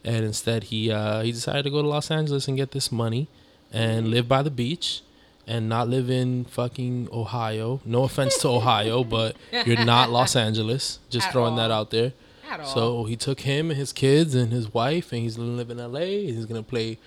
[0.05, 3.29] and instead he uh, he decided to go to Los Angeles and get this money
[3.73, 5.03] and live by the beach
[5.47, 7.81] and not live in fucking Ohio.
[7.85, 10.99] No offense to Ohio, but you're not Los Angeles.
[11.11, 12.13] Just At throwing that out there.
[12.49, 12.67] At all.
[12.67, 15.79] So he took him and his kids and his wife, and he's gonna live in
[15.79, 16.01] LA.
[16.01, 16.99] And he's gonna play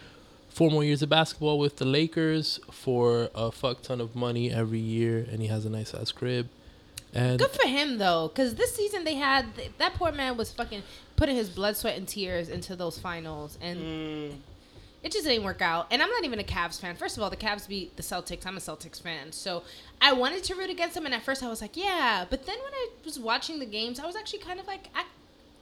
[0.49, 4.79] four more years of basketball with the Lakers for a fuck ton of money every
[4.79, 6.49] year, and he has a nice ass crib.
[7.13, 9.45] And Good for him though, because this season they had
[9.77, 10.83] that poor man was fucking
[11.15, 14.31] putting his blood, sweat, and tears into those finals, and Mm.
[15.07, 15.87] It just didn't work out.
[15.89, 16.97] And I'm not even a Cavs fan.
[16.97, 18.45] First of all, the Cavs beat the Celtics.
[18.45, 19.63] I'm a Celtics fan, so
[20.01, 21.05] I wanted to root against them.
[21.05, 22.25] And at first, I was like, yeah.
[22.29, 25.05] But then when I was watching the games, I was actually kind of like, I,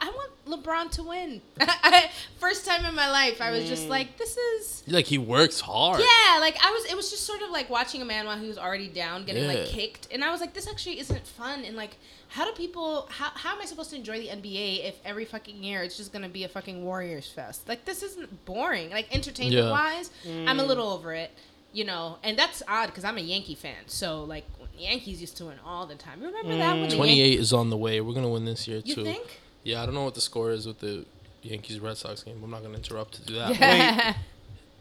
[0.02, 1.42] I want LeBron to win.
[2.40, 3.90] First time in my life, I was just mm.
[3.90, 4.84] like, this is.
[4.88, 6.00] like he works hard.
[6.00, 6.92] Yeah, like I was.
[6.92, 9.48] It was just sort of like watching a man while he was already down, getting
[9.48, 11.98] like kicked, and I was like, "This actually isn't fun." And like,
[12.36, 13.08] how do people?
[13.10, 16.12] How, how am I supposed to enjoy the NBA if every fucking year it's just
[16.12, 17.66] gonna be a fucking Warriors fest?
[17.66, 18.90] Like, this isn't boring.
[18.90, 19.72] Like entertainment Yeah.
[19.72, 20.68] wise, I'm a mm.
[20.68, 21.32] little over it,
[21.72, 22.18] you know.
[22.24, 24.44] And that's odd because I'm a Yankee fan, so like
[24.78, 26.20] Yankees used to win all the time.
[26.20, 26.90] Remember that when the mm.
[26.90, 28.02] Yan- Twenty-eight is on the way.
[28.02, 29.04] We're gonna win this year You too.
[29.06, 29.40] think?
[29.64, 31.06] Yeah, I don't know what the score is with the
[31.42, 32.42] Yankees Red Sox game.
[32.44, 34.18] I'm not gonna interrupt to do that.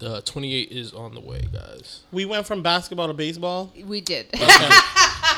[0.01, 2.01] The 28 is on the way, guys.
[2.11, 3.73] We went from basketball to baseball.
[3.85, 4.27] we did.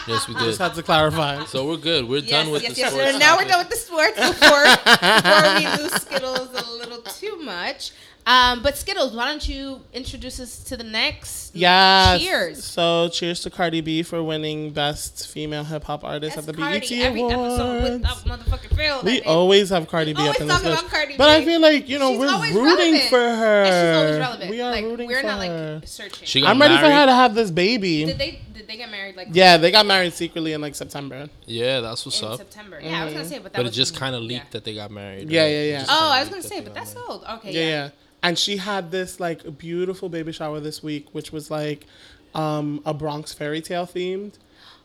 [0.07, 0.45] Yes, we did.
[0.45, 1.45] Just had to clarify.
[1.45, 2.09] So we're good.
[2.09, 2.91] We're done with the yes.
[2.93, 3.13] sports.
[3.13, 7.37] So now we're done with the sports before, before we lose Skittles a little too
[7.43, 7.93] much.
[8.29, 11.55] Um, but Skittles, why don't you introduce us to the next?
[11.55, 12.19] Yeah.
[12.19, 12.65] Cheers.
[12.65, 16.61] So cheers to Cardi B for winning Best Female Hip Hop Artist That's at the
[16.61, 18.25] Cardi BET every episode with Awards.
[18.25, 19.01] that motherfucking fail.
[19.05, 20.91] We always have Cardi B always up in this talk about bitch.
[20.91, 21.45] Cardi But I B.
[21.45, 23.03] feel like you know She's we're rooting relevant.
[23.11, 23.63] for her.
[23.63, 24.51] And she's always relevant.
[24.51, 25.75] We are like, rooting we're for not her.
[25.77, 26.27] like searching.
[26.27, 28.07] She got I'm ready for her to have this baby.
[28.07, 31.29] did they did they get married like yeah, they got married secretly in like September.
[31.47, 32.39] Yeah, that's what's in up.
[32.39, 32.81] September?
[32.83, 34.29] Yeah, I was gonna say, but that But it just kind of yeah.
[34.29, 35.31] leaked that they got married.
[35.31, 35.49] Yeah, right?
[35.51, 35.85] yeah, It yeah.
[35.89, 37.07] Oh, I was gonna say, but that's married.
[37.09, 37.25] old.
[37.25, 37.69] Okay, Yeah, yeah.
[37.69, 37.89] yeah.
[38.23, 41.87] And she had this like beautiful baby shower this week, which was like
[42.35, 44.35] um a Bronx fairy tale themed.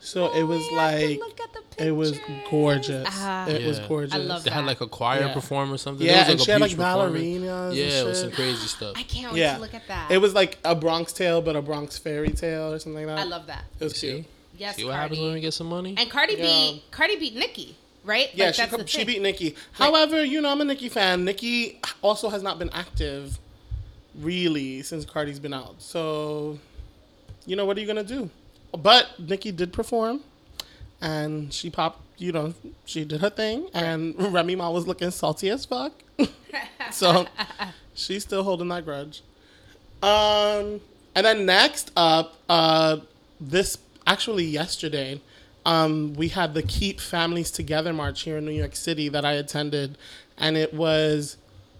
[0.03, 3.07] So it was Oh, I have to like look at the it was gorgeous.
[3.09, 3.47] Ah.
[3.47, 4.13] it was gorgeous.
[4.13, 5.33] I love They had like a choir Yeah.
[5.33, 6.05] perform or something.
[6.05, 7.23] Yeah, There was, and like, she a had like huge performance.
[7.23, 7.67] ballerinas.
[7.69, 8.93] and Yeah, it was some crazy stuff.
[8.97, 9.55] I can't wait Yeah.
[9.55, 10.11] to look at that.
[10.11, 13.19] It was like a Bronx tale, but a Bronx fairy tale or something like that.
[13.25, 13.63] I love that.
[13.79, 14.11] It was See?
[14.11, 14.25] cute.
[14.57, 15.01] Yes, See what Cardi.
[15.03, 15.95] happens when we get some money?
[15.97, 16.43] And Cardi Yeah.
[16.43, 18.29] beat Cardi beat Nicki, right?
[18.33, 19.55] Yeah, Like, she, that's co- she beat Nicki.
[19.73, 21.25] However, you know, I'm a Nicki fan.
[21.25, 23.39] Nicki also has not been active
[24.19, 25.75] really since Cardi's been out.
[25.79, 26.59] So,
[27.45, 28.29] you know, what are you going to do?
[28.71, 30.21] But Nicki did perform
[31.01, 32.53] and she popped, you know,
[32.85, 33.67] she did her thing.
[33.73, 35.93] And Remy Ma was looking salty as fuck.
[36.91, 37.25] so
[37.93, 39.21] she's still holding that grudge.
[40.01, 40.81] Um,
[41.15, 42.97] and then next up, uh,
[43.39, 45.21] this actually yesterday,
[45.65, 49.33] um, we had the Keep Families Together March here in New York City that I
[49.33, 49.97] attended,
[50.37, 51.37] and it was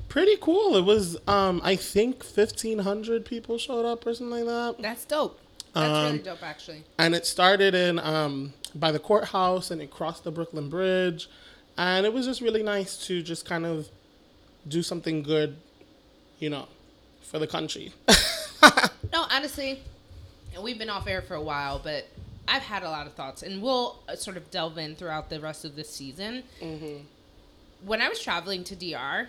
[0.08, 0.76] pretty cool.
[0.76, 5.06] It was, um, I think, fifteen hundred people showed up or something like that, That's
[5.06, 5.40] dope.
[5.74, 6.84] That's Um, really dope, actually.
[7.00, 11.30] and it started in um, by the courthouse and it crossed the Brooklyn Bridge,
[11.78, 13.90] and it was just really nice to just kind of
[14.68, 15.58] do something good,
[16.40, 16.68] you know,
[17.22, 17.94] for the country.
[19.14, 19.82] No, honestly,
[20.54, 22.08] and we've been off air for a while, but
[22.48, 25.40] I've had a lot of thoughts, and we'll uh, sort of delve in throughout the
[25.42, 26.44] rest of this season.
[26.62, 27.04] Mm-hmm.
[27.86, 29.28] When I was traveling to DR,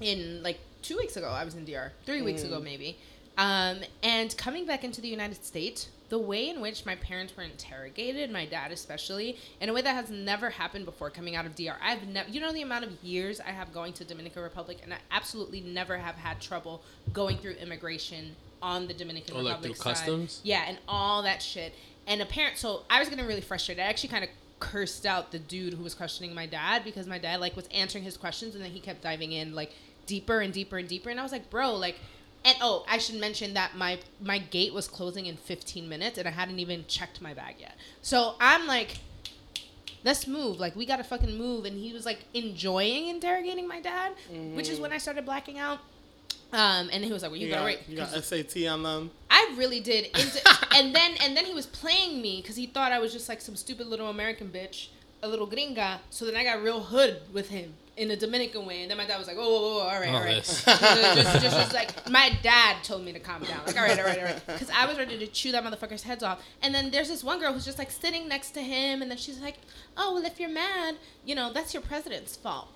[0.00, 1.92] in like two weeks ago, I was in DR.
[2.04, 2.46] Three weeks Mm.
[2.46, 2.96] ago, maybe.
[3.38, 7.42] Um, and coming back into the United States, the way in which my parents were
[7.42, 11.54] interrogated, my dad especially, in a way that has never happened before coming out of
[11.56, 11.74] DR.
[11.82, 14.94] I've never, you know, the amount of years I have going to Dominican Republic, and
[14.94, 19.76] I absolutely never have had trouble going through immigration on the Dominican Oh, like Republic
[19.76, 19.96] through side.
[19.96, 20.40] customs?
[20.44, 21.74] Yeah, and all that shit.
[22.06, 23.82] And a parent, so I was getting really frustrated.
[23.84, 27.18] I actually kind of cursed out the dude who was questioning my dad because my
[27.18, 29.72] dad like was answering his questions and then he kept diving in like
[30.06, 31.10] deeper and deeper and deeper.
[31.10, 31.96] And I was like, bro, like,
[32.46, 36.28] and oh, I should mention that my my gate was closing in 15 minutes and
[36.28, 37.74] I hadn't even checked my bag yet.
[38.02, 38.98] So I'm like,
[40.04, 40.60] let's move.
[40.60, 41.64] Like, we gotta fucking move.
[41.64, 44.12] And he was like enjoying interrogating my dad,
[44.54, 45.80] which is when I started blacking out.
[46.52, 47.88] Um, and he was like, well, you, You, gotta got, wait.
[47.88, 49.10] you got SAT on them.
[49.28, 50.08] I really did.
[50.76, 53.40] And then and then he was playing me because he thought I was just like
[53.40, 54.88] some stupid little American bitch,
[55.22, 56.00] a little gringa.
[56.10, 58.82] So then I got real hood with him in a Dominican way.
[58.82, 60.36] And then my dad was like, whoa, whoa, whoa, all right, Oh, all right.
[60.44, 60.64] this.
[60.64, 63.60] just, just, just, just like my dad told me to calm down.
[63.66, 64.46] Like, all right, all right, all right.
[64.46, 66.42] Because I was ready to chew that motherfucker's heads off.
[66.62, 69.16] And then there's this one girl who's just like sitting next to him, and then
[69.18, 69.56] she's like,
[69.96, 72.68] oh well, if you're mad, you know, that's your president's fault.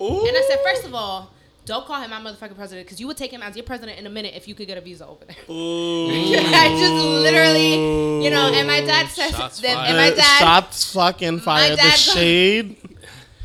[0.00, 0.26] Ooh.
[0.26, 1.30] And I said, first of all.
[1.64, 4.04] Don't call him my motherfucking president because you would take him as your president in
[4.04, 5.36] a minute if you could get a visa over there.
[5.48, 6.08] Ooh.
[6.10, 10.92] I just literally, you know, and my dad says, Shots that, and my dad, Shots
[10.92, 11.74] fucking fired.
[11.74, 12.76] The dad- shade.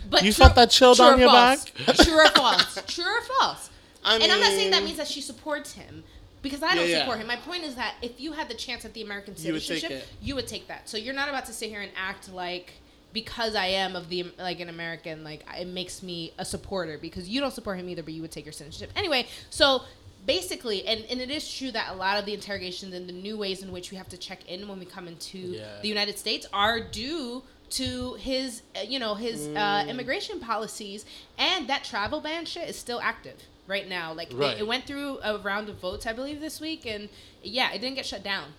[0.09, 1.65] But you true- felt that chill true down your false?
[1.85, 1.95] back?
[1.97, 2.79] True or false?
[2.87, 3.69] True or false?
[4.03, 6.03] I and I'm not saying that means that she supports him.
[6.43, 6.99] Because I don't Yeah, yeah.
[6.99, 7.27] support him.
[7.27, 10.05] My point is that if you had the chance at the American You would citizenship,
[10.21, 10.87] you would take that.
[10.87, 12.73] So you're not about to sit here and act like
[13.11, 17.27] because I am of the like an American, like it makes me a supporter because
[17.27, 19.25] you don't support him either, but you would take your citizenship anyway.
[19.49, 19.81] So
[20.25, 23.37] basically, and, and it is true that a lot of the interrogations and the new
[23.37, 25.79] ways in which we have to check in when we come into Yeah.
[25.81, 29.51] the United States are due to his, uh, you know, his uh,
[29.83, 29.89] Mm.
[29.89, 31.05] immigration policies,
[31.37, 33.35] and that travel ban shit is still active
[33.67, 34.13] right now.
[34.13, 37.09] Like they- it went through a round of votes, I believe, this week, and
[37.43, 38.53] yeah, it didn't get shut down.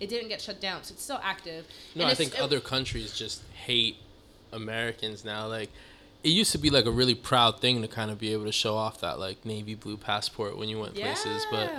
[0.00, 1.64] It didn't get shut down, so it's still active.
[1.94, 3.96] No, I think it- other countries just hate
[4.52, 5.46] Americans now.
[5.46, 5.70] Like,
[6.22, 8.52] it used to be like a really proud thing to kind of be able to
[8.52, 11.46] show off that like navy blue passport when you went places.
[11.50, 11.72] But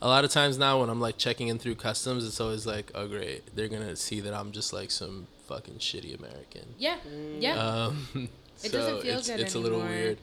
[0.00, 2.90] a lot of times now, when I'm like checking in through customs, it's always like,
[2.94, 6.74] oh great, they're gonna see that I'm just like some fucking shitty American.
[6.78, 6.96] Yeah,
[7.38, 7.54] yeah.
[7.54, 8.06] Um,
[8.64, 10.18] It so doesn't feel it's, good it's a little weird.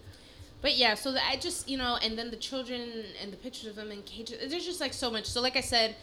[0.62, 3.68] But yeah, so that I just you know, and then the children and the pictures
[3.70, 4.52] of them in cages.
[4.52, 5.26] There's just like so much.
[5.26, 5.96] So like I said,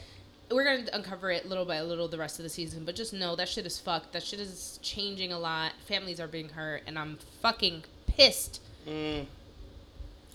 [0.50, 2.84] we're gonna uncover it little by little the rest of the season.
[2.86, 4.12] But just know that shit is fucked.
[4.14, 5.72] That shit is changing a lot.
[5.86, 8.62] Families are being hurt, and I'm fucking pissed.
[8.88, 9.26] Mm.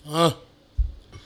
[0.06, 0.34] Huh.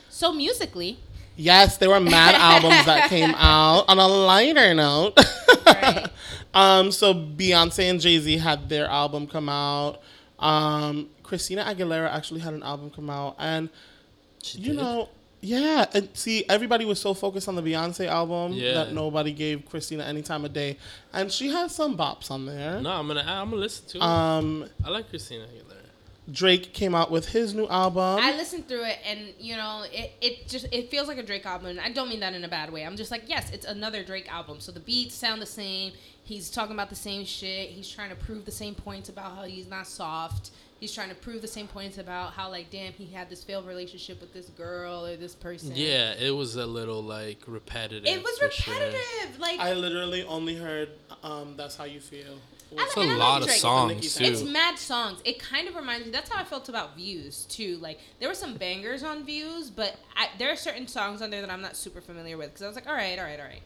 [0.09, 0.97] So musically,
[1.35, 3.85] Yes, there were mad albums that came out.
[3.87, 5.17] On a lighter note,
[5.65, 6.07] Right.
[6.53, 10.01] um, so Beyonce and Jay Z had their album come out.
[10.39, 13.69] Um, Christina Aguilera actually had an album come out, and
[14.41, 14.75] She you did?
[14.77, 15.09] know,
[15.41, 15.85] yeah.
[15.93, 18.73] And see, everybody was so focused on the Beyonce album Yeah.
[18.73, 20.77] that nobody gave Christina any time of day,
[21.13, 22.81] and she has some bops on there.
[22.81, 24.03] No, I'm gonna I'm gonna listen to it.
[24.03, 25.77] Um, I like Christina Aguilera.
[26.31, 28.17] Drake came out with his new album.
[28.21, 31.45] I listened through it, and you know, it, it just it feels like a Drake
[31.45, 31.67] album.
[31.67, 32.85] And I don't mean that in a bad way.
[32.85, 34.59] I'm just like, yes, it's another Drake album.
[34.61, 35.91] So the beats sound the same.
[36.23, 37.69] He's talking about the same shit.
[37.69, 40.51] He's trying to prove the same points about how he's not soft.
[40.79, 43.65] He's trying to prove the same points about how like, damn, he had this failed
[43.67, 45.71] relationship with this girl or this person.
[45.75, 48.05] Yeah, it was a little like repetitive.
[48.05, 48.73] It was for sure.
[48.73, 49.39] repetitive.
[49.39, 50.89] Like I literally only heard
[51.23, 52.37] um, "That's How You Feel."
[52.77, 53.59] I It's like- a and I lot like of Drake.
[53.59, 54.23] songs too.
[54.23, 55.21] It's mad songs.
[55.25, 56.11] It kind of reminds me.
[56.11, 57.77] That's how I felt about Views too.
[57.81, 61.41] Like there were some bangers on Views, but I, there are certain songs on there
[61.41, 63.45] that I'm not super familiar with because I was like, all right, all right, all
[63.45, 63.61] right.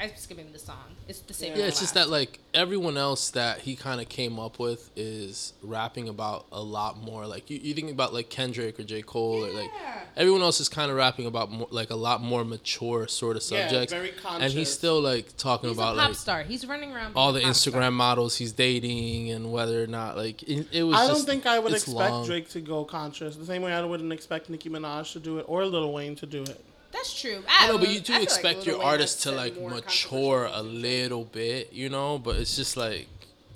[0.00, 0.76] I'm skipping the song.
[1.08, 1.56] It's the same.
[1.56, 4.90] Yeah, as it's just that like everyone else that he kind of came up with
[4.94, 7.26] is rapping about a lot more.
[7.26, 9.70] Like you, you think about like Kendrick or J Cole or like
[10.16, 13.42] everyone else is kind of rapping about more, like a lot more mature sort of
[13.42, 13.92] subjects.
[13.92, 14.22] Yeah, subjects.
[14.22, 16.42] very and he's still like talking He's about a pop like star.
[16.44, 17.14] He's running around.
[17.16, 17.90] all the Instagram star.
[17.90, 20.96] models he's dating and whether or not like it, it was.
[20.96, 22.26] I don't think I would expect long.
[22.26, 23.34] Drake to go conscious.
[23.34, 26.26] The same way I wouldn't expect Nicki Minaj to do it or Lil Wayne to
[26.26, 26.64] do it.
[26.98, 27.44] That's true.
[27.48, 30.62] I know, but you do I feel like expect your artist to like mature a
[30.62, 32.18] little bit, you know.
[32.18, 33.06] But it's just like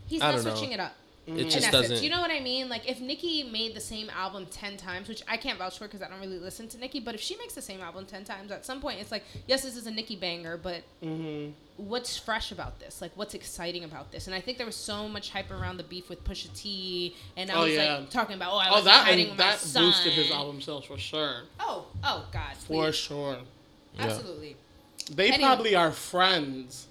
[0.07, 0.55] He's I not don't know.
[0.55, 0.95] switching it up.
[1.27, 1.73] It just essence.
[1.89, 2.03] doesn't.
[2.03, 2.69] You know what I mean?
[2.69, 6.03] Like if Nicki made the same album ten times, which I can't vouch for because
[6.03, 8.51] I don't really listen to Nicki, but if she makes the same album ten times,
[8.51, 11.53] at some point it's like, yes, this is a Nicki banger, but Mm-hmm.
[11.77, 13.01] what's fresh about this?
[13.01, 14.27] Like what's exciting about this?
[14.27, 17.51] And I think there was so much hype around the beef with Pusha T, and
[17.51, 17.97] I Oh, was yeah.
[17.99, 19.85] like talking about, oh, I Oh, was that hiding and with my that son.
[19.85, 21.43] boosted his album sales for sure.
[21.61, 22.97] Oh, oh God, For please.
[22.97, 23.37] sure.
[23.95, 24.03] Yeah.
[24.05, 24.57] absolutely.
[25.11, 25.43] They Anyway.
[25.45, 26.87] probably are friends.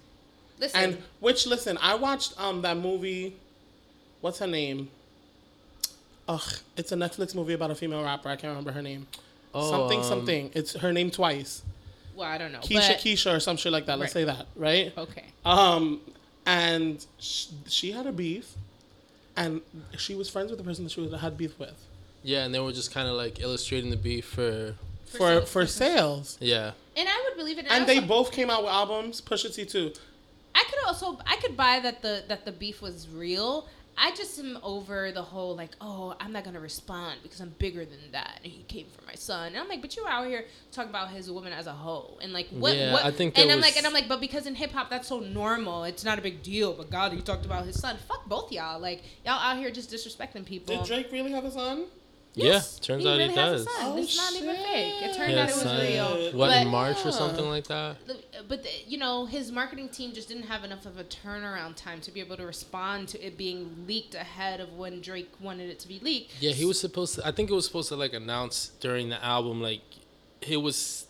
[0.60, 0.80] Listen.
[0.82, 3.36] And which listen, I watched um that movie.
[4.22, 4.90] What's her name?
[6.28, 6.42] Ugh,
[6.78, 8.30] it's a Netflix movie about a female rapper.
[8.30, 9.08] I can't remember her name.
[9.54, 10.52] Oh, something um, something.
[10.54, 11.64] It's her name twice.
[12.16, 12.60] well, I don't know.
[12.60, 14.00] Keisha but, Keisha or some shit like that.
[14.00, 14.22] Let's Right.
[14.22, 14.94] say that, right?
[14.98, 15.26] Okay.
[15.44, 16.00] Um,
[16.46, 18.54] and sh- she had a beef,
[19.36, 19.62] and
[19.98, 21.74] she was friends with the person that she had beef with
[22.24, 24.76] Yeah, and they were just kind of like illustrating the beef for.
[25.06, 25.50] for sales.
[25.50, 26.38] for sales.
[26.40, 26.72] Yeah.
[26.96, 27.66] And I would believe it.
[27.70, 29.20] And I they also- both came out with albums.
[29.22, 29.92] Pusha T too.
[30.54, 33.68] I could also I could buy that the that the beef was real.
[34.04, 37.86] I just am over the whole like, oh, I'm not gonna respond because I'm bigger
[37.86, 39.50] than that, and he came for my son.
[39.50, 42.18] And I'm like, but you were out here talking about his woman as a hoe,
[42.20, 42.76] and like, what?
[42.76, 43.06] Yeah, what?
[43.06, 45.20] I think and I'm like, and I'm like, but because in hip hop that's so
[45.20, 46.74] normal, it's not a big deal.
[46.74, 47.96] But God, he talked about his son.
[48.08, 48.80] Fuck both y'all.
[48.80, 50.78] Like y'all out here just disrespecting people.
[50.78, 51.86] Did Drake really have a son?
[52.34, 53.76] Yes, yeah, turns he out really he has a does.
[53.76, 53.86] son.
[53.86, 54.94] Oh, it's not even fake.
[55.04, 55.82] It turned out it was son.
[55.82, 56.32] real.
[56.34, 57.98] What in But- March or something like that?
[58.48, 62.00] but the, you know his marketing team just didn't have enough of a turnaround time
[62.02, 65.80] to be able to respond to it being leaked ahead of when Drake wanted it
[65.80, 66.32] to be leaked.
[66.42, 67.28] Yeah, he was supposed to.
[67.28, 69.82] I think it was supposed to like announce during the album, like
[70.42, 71.08] it was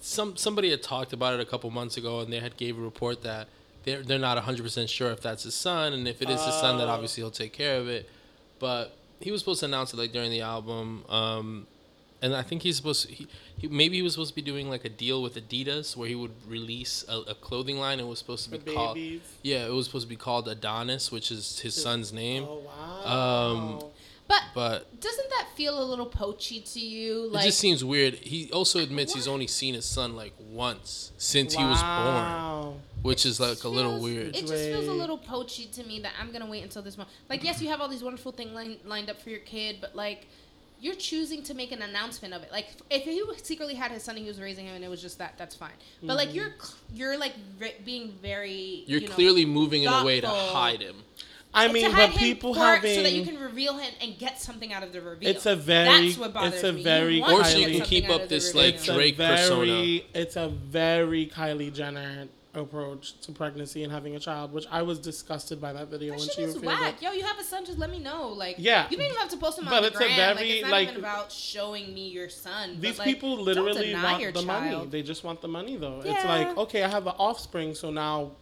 [0.00, 2.80] some somebody had talked about it a couple months ago, and they had gave a
[2.80, 3.48] report that
[3.84, 6.54] they're they're not hundred percent sure if that's his son, and if it is his
[6.54, 6.92] son, then Oh.
[6.92, 8.08] obviously he'll take care of it.
[8.60, 11.66] But he was supposed to announce it like during the album, um,
[12.22, 13.14] and I think he's supposed to.
[13.14, 16.08] He, he, maybe he was supposed to be doing like a deal with Adidas where
[16.08, 18.00] he would release a, a clothing line.
[18.00, 18.94] It was supposed to For be called.
[18.96, 19.20] babies.
[19.42, 22.44] Yeah, it was supposed to be called Adonis, which is his son's name.
[22.48, 22.62] Oh
[23.06, 23.06] wow.
[23.80, 23.82] Um,
[24.30, 27.28] But But doesn't that feel a little poachy to you?
[27.30, 28.14] Like it just seems weird.
[28.14, 33.26] He also admits he's only seen his son like once since he was born, which
[33.26, 34.36] is like a little weird.
[34.36, 37.10] It just feels a little poachy to me that I'm gonna wait until this month.
[37.28, 39.96] Like, yes, you have all these wonderful things line, lined up for your kid, but
[39.96, 40.28] like,
[40.80, 42.52] you're choosing to make an announcement of it.
[42.52, 45.02] Like, if he secretly had his son and he was raising him and it was
[45.02, 45.72] just that, that's fine.
[46.02, 46.36] But like, mm-hmm.
[46.36, 46.54] you're
[46.94, 50.80] you're like ve- being very You're you know, clearly moving in a way to hide
[50.80, 51.02] him.
[51.52, 53.92] I to mean, hide but him people for- having so that you can reveal him
[54.00, 55.28] and get something out of the reveal.
[55.30, 56.82] It's a very- that's what bothers it's a me.
[56.82, 60.00] Very want Or to she can keep up this, like, it's Drake a very, persona.
[60.14, 64.98] It's a very Kylie Jenner approach to pregnancy and having a child, which I was
[64.98, 66.94] disgusted by that video That when shit she is revealed whack.
[67.00, 67.04] it.
[67.04, 68.28] Yo, you have a son, just let me know.
[68.28, 68.86] Like, Yeah.
[68.90, 70.36] you don't even have to post him But on the it's a gram.
[70.36, 72.72] like, it's not like- even about showing me your son.
[72.74, 74.86] but, These like, people don't literally deny your want the money.
[74.90, 76.00] They just want the money, though.
[76.04, 78.32] It's like, okay, I have an offspring, so now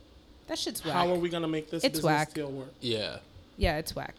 [0.48, 0.94] That shit's whack.
[0.94, 2.34] how are we gonna make this It's business whack.
[2.34, 2.72] deal work?
[2.80, 3.18] Yeah.
[3.56, 4.14] Yeah, it's whack.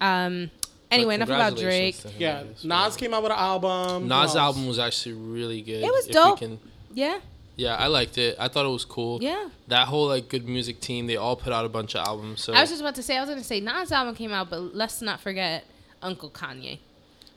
[0.00, 0.50] Um.
[0.90, 1.94] Anyway, enough about Drake.
[2.02, 4.08] congratulations to Yeah, I guess, Nas came out with an album.
[4.08, 5.82] Nas album was actually really good.
[5.84, 6.38] It was if dope.
[6.40, 6.58] can-
[6.92, 7.20] Yeah,
[7.54, 8.34] yeah, I liked it.
[8.40, 9.22] I thought it was cool.
[9.22, 9.50] yeah.
[9.68, 12.42] That whole like good music team, they all put out a bunch of albums.
[12.42, 14.50] So I was just about to say, I was gonna say Nas album came out,
[14.50, 15.64] but let's not forget
[16.02, 16.78] Uncle Kanye,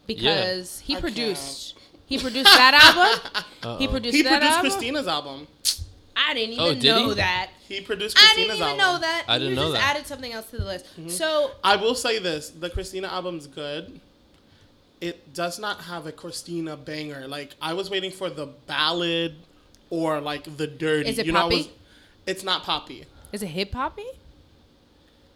[0.08, 1.76] because he I produced.
[2.06, 3.44] He produced that album.
[3.64, 3.78] Uh-oh.
[3.78, 4.72] He produced He that produced album.
[4.72, 5.48] Christina's album.
[6.16, 7.16] I didn't even Oh, did know he?
[7.16, 7.50] that.
[7.68, 8.94] He produced Christina's I didn't even album.
[8.94, 9.26] know that.
[9.28, 9.96] I didn't you know just that.
[9.96, 10.86] added something else to the list.
[10.86, 11.10] Mm-hmm.
[11.10, 14.00] So I will say this: the Christina album's good.
[15.02, 17.28] It does not have a Christina banger.
[17.28, 19.36] Like I was waiting for the ballad
[19.90, 21.10] or like the dirty.
[21.10, 21.56] Is it you know, I poppy?
[21.58, 21.70] was-
[22.26, 23.06] it's not poppy.
[23.32, 24.06] is it hip hoppy?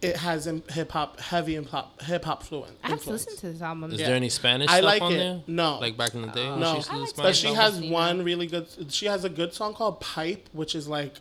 [0.00, 2.76] It has hip hop, heavy and pop, hip hop fluent.
[2.84, 3.26] I have to influence.
[3.26, 3.92] listen to this album.
[3.92, 4.06] Is Yeah.
[4.06, 5.16] there any Spanish I stuff like on it.
[5.18, 5.42] there?
[5.48, 5.78] No.
[5.80, 6.48] Like back in the day?
[6.48, 6.80] when No.
[6.80, 8.66] she I like But she has one really good.
[8.90, 11.14] She has a good song called "Pipe," which is like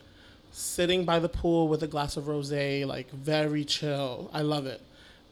[0.52, 4.30] sitting by the pool with a glass of rosé, like very chill.
[4.32, 4.82] I love it.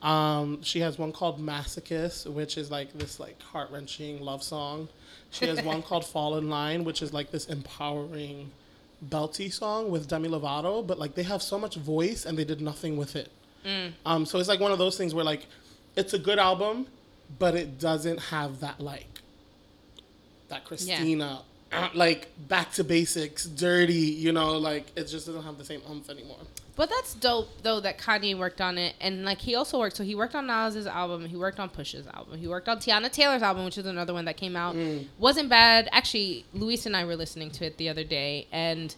[0.01, 4.89] Um, she has one called "Masochist," which is like this like heart wrenching love song.
[5.29, 8.51] She has one called "Fall in Line," which is like this empowering,
[9.09, 10.85] belty song with Demi Lovato.
[10.85, 13.31] But like they have so much voice and they did nothing with it.
[14.05, 15.47] Um, so it's like one of those things where like
[15.95, 16.87] it's a good album,
[17.39, 19.07] but it doesn't have that like
[20.49, 21.41] that Christina,
[21.71, 23.93] uh, like back to basics, dirty.
[23.93, 26.37] You know, like it just doesn't have the same umph anymore.
[26.75, 29.95] But that's dope though that Kanye worked on it, and like he also worked.
[29.95, 33.09] So he worked on Nas's album, he worked on Push's album, he worked on Teyana
[33.11, 34.75] Taylor's album, which is another one that came out.
[35.17, 35.87] wasn't bad.
[35.91, 38.93] Actually, Luis and I were listening to it the other day, and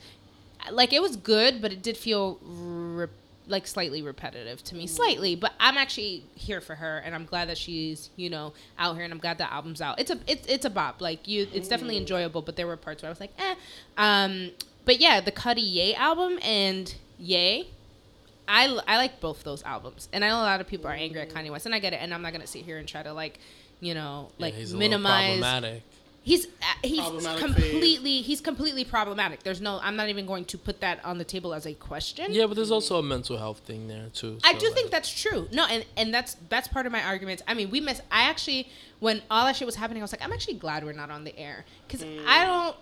[0.72, 3.08] like it was good, but it did feel re-
[3.48, 5.36] like slightly repetitive to me, slightly.
[5.36, 9.04] But I'm actually here for her, and I'm glad that she's you know out here,
[9.04, 10.00] and I'm glad the album's out.
[10.00, 11.00] It's a it's it's a bop.
[11.00, 12.42] Like you, it's definitely enjoyable.
[12.42, 13.56] But there were parts where I was like, eh.
[13.98, 14.50] Um,
[14.84, 17.68] but yeah, the Cudi Yay album and Yay.
[18.48, 21.20] I, I like both those albums, and I know a lot of people are angry
[21.20, 21.98] at Kanye West, and I get it.
[22.02, 23.40] And I'm not gonna sit here and try to like,
[23.82, 25.40] you know, Yeah, like he's minimize.
[25.40, 25.84] problematic.
[26.24, 26.50] He's uh,
[26.84, 29.44] he's Problematic completely he's completely problematic.
[29.44, 32.34] There's no I'm not even going to put that on the table as a question.
[32.34, 34.38] Yeah, but there's also a mental health thing there too.
[34.44, 35.48] I so, do think that's true.
[35.54, 37.44] No, and and that's that's part of my argument.
[37.48, 38.02] I mean, we miss.
[38.12, 38.68] I actually,
[39.00, 41.24] when all that shit was happening, I was like, I'm actually glad we're not on
[41.24, 42.76] the air because I don't.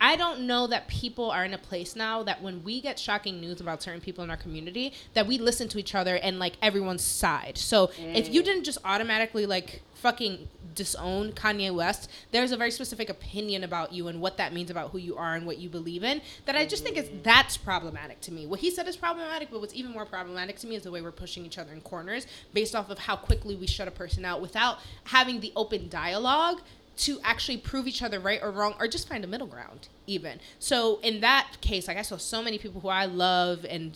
[0.00, 3.40] I don't know that people are in a place now that when we get shocking
[3.40, 6.54] news about certain people in our community, that we listen to each other and like
[6.62, 7.58] everyone's side.
[7.58, 8.44] So if you mm.
[8.44, 14.06] didn't just automatically like fucking disown Kanye West, there's a very specific opinion about you
[14.08, 16.20] and what that means about who you are and what you believe in.
[16.46, 17.22] That I just think is mm.
[17.22, 18.46] that's problematic to me.
[18.46, 21.02] What he said is problematic, but what's even more problematic to me is the way
[21.02, 24.24] we're pushing each other in corners based off of how quickly we shut a person
[24.24, 26.60] out without having the open dialogue
[26.98, 30.40] to actually prove each other right or wrong or just find a middle ground even.
[30.58, 33.92] So in that case like i saw so many people who i love and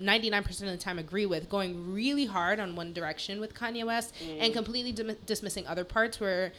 [0.00, 4.14] 99% of the time agree with going really hard on one direction with kanye west
[4.40, 6.52] and completely dim- dismissing other parts where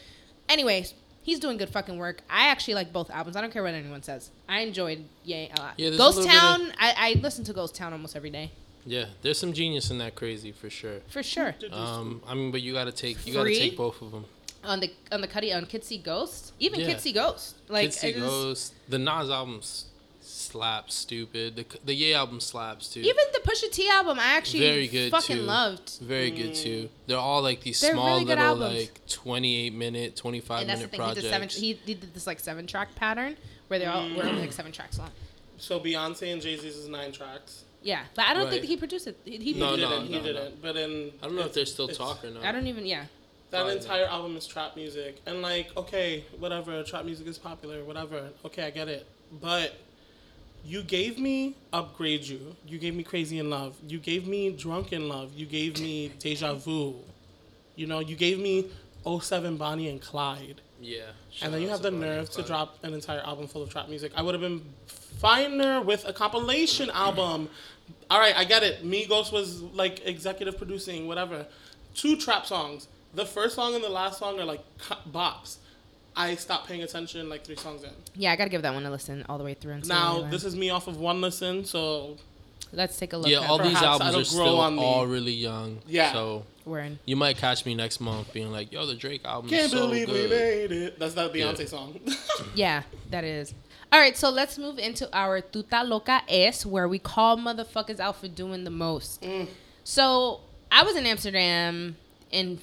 [0.50, 0.94] anyways
[1.26, 2.22] he's doing good fucking work.
[2.30, 3.36] I actually like both albums.
[3.36, 4.30] I don't care what anyone says.
[4.48, 5.74] I enjoyed Ye a lot.
[5.78, 8.30] Yeah, there's a ghost little bit town I, I listen to ghost town almost every
[8.30, 8.52] day.
[8.86, 11.00] Yeah, there's some genius in that crazy for sure.
[11.08, 11.56] for sure.
[11.72, 14.26] Um, I mean, but you gotta take you gotta take both of them.
[14.66, 16.88] On the on the Cudi on Kids See Ghost even Yeah.
[16.88, 18.74] Kids See Ghost like Kids See I just- Ghost.
[18.90, 19.86] The Nas album s-
[20.22, 21.56] slaps stupid.
[21.56, 23.02] The the Ye album slaps too.
[23.02, 25.42] Even the Pusha T album, I actually Very good, fucking too.
[25.44, 25.98] loved.
[26.02, 26.64] Very good mm.
[26.64, 26.90] too.
[27.08, 28.76] They're all like these They're small really little albums.
[28.80, 31.10] like 28 minute, 25 And that's the minute thing.
[31.10, 31.40] He did seven.
[31.40, 31.56] projects.
[31.58, 33.36] He, he did this like seven track pattern
[33.68, 35.12] where they all were only like seven tracks long.
[35.58, 37.64] So Beyonce and Jay Z's is nine tracks.
[37.82, 39.16] Yeah, but I don't think he produced it.
[39.26, 40.12] He, he He No, produced no, didn't.
[40.12, 40.34] no, he no.
[40.34, 40.62] didn't.
[40.62, 42.36] But in I don't know if they're still it's- talking.
[42.36, 42.44] it.
[42.44, 42.86] I don't even.
[42.86, 43.06] Yeah.
[43.52, 47.84] That Probably entire album is trap music, and like, okay, whatever, trap music is popular,
[47.84, 48.30] whatever.
[48.44, 49.08] Okay, I get it,
[49.42, 49.76] but
[50.66, 52.56] you gave me upgrade you.
[52.68, 53.76] You gave me crazy in love.
[53.88, 55.32] You gave me drunk in love.
[55.36, 56.96] You gave me deja vu.
[57.76, 58.70] You know, you gave me
[59.06, 60.62] 07 Bonnie and Clyde.
[60.82, 61.04] Yeah.
[61.42, 63.90] and then you have the Bonnie nerve to drop an entire album full of trap
[63.90, 64.12] music.
[64.16, 67.50] I would have been finer with a compilation album.
[68.10, 68.84] All right, I get it.
[68.84, 71.46] Migos was like executive producing, whatever.
[71.94, 72.88] Two trap songs.
[73.16, 74.62] The first song and the last song are like
[75.12, 75.58] bops.
[76.18, 77.90] I stopped paying attention like three songs in.
[78.16, 79.74] Yeah, I gotta give that one a listen all the way through.
[79.74, 82.18] And see Now where this is me off of one listen, so
[82.72, 83.28] let's take a look.
[83.28, 84.82] Yeah, at all these albums are grow still on me.
[84.84, 85.80] all really young.
[85.88, 86.14] Yeah.
[86.14, 87.00] So we're in.
[87.06, 89.88] you might catch me next month being like, "Yo, the Drake album can't is so
[89.88, 91.00] believe good." we made it.
[91.00, 91.66] That's that Beyonce Yeah.
[91.66, 92.00] song.
[92.56, 93.54] Yeah, that is.
[93.92, 98.18] All right, so let's move into our Tuta Loca Es, where we call motherfuckers out
[98.18, 99.22] for doing the most.
[99.22, 99.48] Mm.
[99.84, 100.42] So
[100.72, 101.96] I was in Amsterdam
[102.32, 102.60] in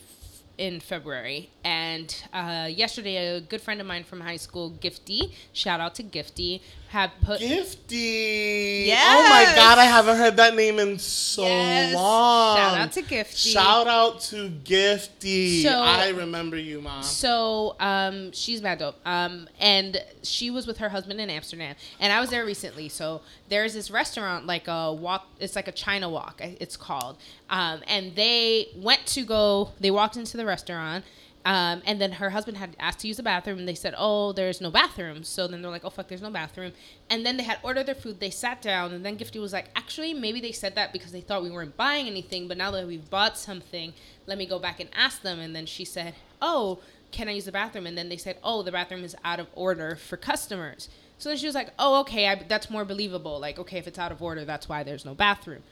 [0.59, 5.81] in February, and uh, yesterday a good friend of mine from high school, Gifty, shout
[5.81, 6.61] out to Gifty,
[6.93, 8.87] had put Gifty.
[8.87, 9.03] Yes.
[9.09, 11.95] Oh my god, I haven't heard that name in so Yes.
[11.95, 12.57] long.
[12.59, 13.53] Shout out to Gifty.
[13.53, 15.63] Shout out to Gifty.
[15.63, 17.03] So- I remember you, mom.
[17.03, 18.97] So um, she's mad dope.
[19.07, 22.91] Um, and she was with her husband in Amsterdam, and I was there recently.
[22.91, 25.27] So there's this restaurant, like a walk.
[25.41, 26.41] It's like a China Wok.
[26.43, 27.17] It's called.
[27.49, 29.71] Um, and they went to go.
[29.81, 31.05] They walked into the restaurant.
[31.45, 34.33] Um, and then her husband had asked to use the bathroom, and they said, "Oh,
[34.33, 36.73] there's no bathroom." So then they're like, "Oh fuck, there's no bathroom."
[37.11, 38.21] And then they had ordered their food.
[38.21, 41.21] They sat down, and then Gifty was like, "Actually, maybe they said that because they
[41.21, 43.93] thought we weren't buying anything, but now that we've bought something,
[44.27, 46.79] let me go back and ask them." And then she said, "Oh,
[47.11, 49.49] can I use the bathroom?" And then they said, "Oh, the bathroom is out of
[49.55, 50.89] order for customers."
[51.19, 53.41] So then she was like, "Oh, okay, I, that's more believable.
[53.41, 55.65] Like, okay, if it's out of order, that's why there's no bathroom."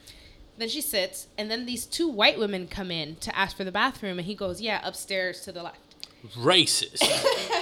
[0.61, 3.71] Then she sits, and then these two white women come in to ask for the
[3.71, 5.95] bathroom, and he goes, "Yeah, upstairs to the left."
[6.35, 7.01] Racist.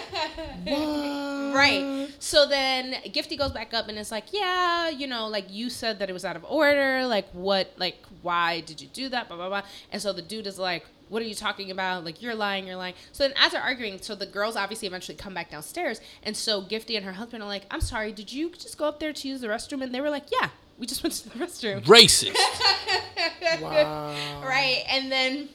[1.56, 2.10] Right.
[2.20, 6.00] So then Gifty goes back up and it's like, yeah, you know, like you said
[6.00, 7.06] that it was out of order.
[7.06, 9.28] Like, what, like, why did you do that?
[9.28, 9.64] Blah, blah, blah.
[9.92, 12.06] And so the dude is like, what are you talking about?
[12.06, 12.94] Like, you're lying, you're lying.
[13.12, 16.00] So then as they're arguing, so the girls obviously eventually come back downstairs.
[16.22, 19.00] And so Gifty and her husband are like, I'm sorry, did you just go up
[19.00, 19.82] there to use the restroom?
[19.82, 20.50] And they were like, yeah,
[20.80, 21.84] we just went to the restroom.
[21.84, 22.36] Racist.
[23.62, 24.42] wow.
[24.44, 24.84] Right.
[24.90, 25.50] And then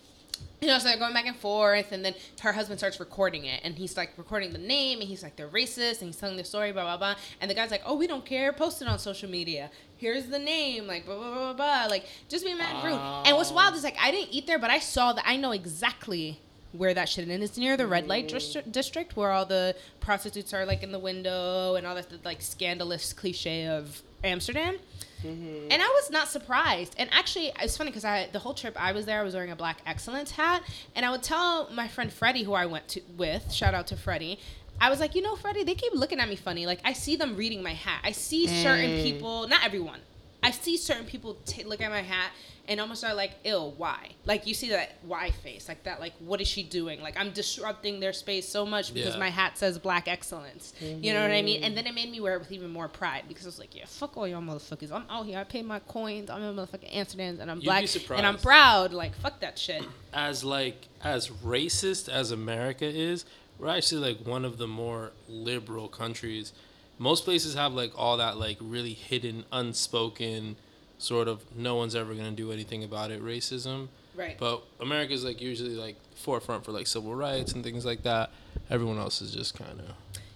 [0.65, 3.61] you know, so they're going back and forth, and then her husband starts recording it,
[3.65, 6.45] and he's like recording the name, and he's like, they're racist, and he's telling the
[6.45, 7.15] story, blah, blah, blah.
[7.43, 9.71] And the guy's like, oh, we don't care, post it on social media.
[9.99, 11.87] Here's the name, like, blah, blah, blah, blah.
[11.91, 12.99] Like, just be mad rude.
[13.27, 15.53] And what's wild is, like, I didn't eat there, but I saw that, I know
[15.53, 16.41] exactly
[16.73, 17.31] where that shit is.
[17.31, 20.93] And it's near the red light distri- district where all the prostitutes are, like, in
[20.93, 24.79] the window, and all that, like, scandalous cliche of Amsterdam.
[25.25, 25.69] Mm-hmm.
[25.71, 26.95] And I was not surprised.
[26.99, 29.51] And actually, it's funny because I the whole trip I was there, I was wearing
[29.51, 30.63] a Black Excellence hat,
[30.95, 33.97] and I would tell my friend Freddie, who I went to with, shout out to
[33.97, 34.39] Freddie.
[34.81, 36.67] I was like, you know, Freddie, they keep looking at me funny.
[36.67, 38.01] Like I see them reading my hat.
[38.05, 40.01] I see certain people, not everyone.
[40.45, 42.31] I see certain people t- look at my hat
[42.67, 46.15] and almost are like, "Ill, why?" Like you see that why face, like that, like
[46.19, 47.01] what is she doing?
[47.03, 49.21] Like I'm disrupting their space so much because Yeah.
[49.21, 50.73] my hat says Black Excellence.
[50.81, 51.63] You know what I mean?
[51.63, 53.75] And then it made me wear it with even more pride because I was like,
[53.77, 54.91] "Yeah, fuck all y'all motherfuckers.
[54.93, 55.39] I'm out here.
[55.39, 56.31] I pay my coins.
[56.31, 58.93] I'm in motherfucking Amsterdam, and I'm be black, and I'm proud.
[58.93, 59.83] Like fuck that shit."
[60.15, 63.27] as like as racist as America is,
[63.59, 66.53] we're actually like one of the more liberal countries.
[66.99, 70.57] Most places have like all that like really hidden, unspoken
[70.99, 73.89] sort of no one's ever gonna do anything about it racism.
[74.17, 74.37] Right.
[74.39, 78.31] But America's like usually like forefront for like civil rights and things like that.
[78.71, 79.87] Everyone else is just kind of.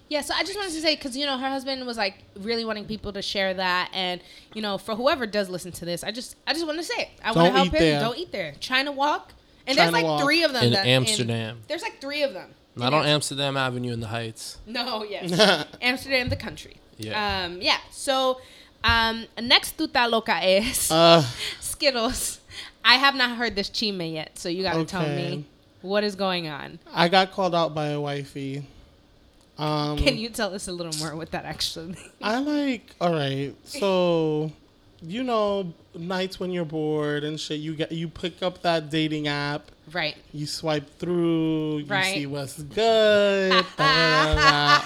[0.09, 2.65] Yeah, so I just wanted to say because you know her husband was like really
[2.65, 4.19] wanting people to share that, and
[4.55, 7.03] you know for whoever does listen to this, I just I just want to say
[7.03, 7.09] it.
[7.23, 7.79] I want to Don't help eat him.
[7.79, 7.99] there.
[8.01, 8.53] Don't eat there.
[8.59, 9.33] China Wok,
[9.67, 10.23] and China there's like Walk.
[10.23, 11.59] three of them In that- Amsterdam.
[11.67, 12.49] there's like three of them.
[12.79, 13.57] Not on Amsterdam.
[13.57, 14.57] Avenue in the Heights.
[14.65, 15.31] No, yes,
[15.81, 16.77] Amsterdam, the country.
[16.97, 17.45] Yeah.
[17.45, 17.77] Um, yeah.
[17.91, 18.39] So,
[18.83, 21.23] um, next tuta loca es Uh,
[21.59, 22.39] Skittles.
[22.83, 25.45] I have not heard this chime yet, so you got to tell me
[25.81, 26.79] what is going on.
[26.93, 28.63] I got called out by a wifey.
[29.57, 31.87] Um, Can you tell us a little more what that actually?
[31.87, 31.99] means?
[32.21, 32.95] I like.
[33.01, 34.51] All right, so
[35.01, 39.27] you know, nights when you're bored and shit, you get you pick up that dating
[39.27, 39.69] app.
[39.91, 40.15] Right.
[40.33, 42.13] You swipe through, you Right.
[42.13, 44.35] see what's good, da, da, da,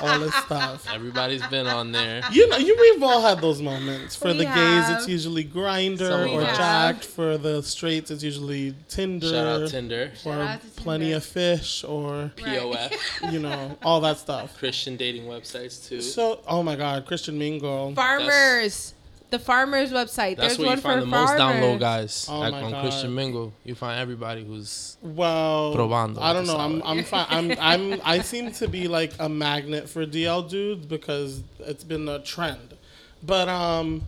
[0.01, 0.87] da, all this stuff.
[0.93, 2.21] Everybody's been on there.
[2.31, 4.15] You know, you we've all had those moments.
[4.15, 6.57] For We the gays, it's usually Grindr Some or of us.
[6.57, 7.05] Jack'd.
[7.05, 9.27] For the straights, it's usually Tinder.
[9.29, 11.17] Shout out Tinder, Shout Or out plenty Tinder.
[11.17, 12.93] of fish, or POF,
[13.31, 14.57] you know, all that stuff.
[14.57, 16.01] Christian dating websites too.
[16.01, 17.93] So, oh my God, Christian Mingle.
[17.95, 18.93] Farmers.
[19.33, 20.37] The farmers website.
[20.37, 22.27] That's There's where one you find for the most download guys.
[22.29, 22.81] Oh like my on God.
[22.83, 26.55] Christian Mingle, you find everybody who's Well, Probando, I don't know.
[26.55, 26.83] I'm.
[26.83, 27.25] I'm fine.
[27.29, 32.07] I'm I'm I seem to be like a magnet for DL dudes because it's been
[32.07, 32.75] a trend.
[33.23, 34.03] But um,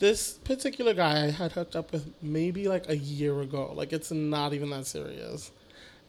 [0.00, 3.72] this particular guy I had hooked up with maybe like a year ago.
[3.74, 5.50] Like it's not even that serious.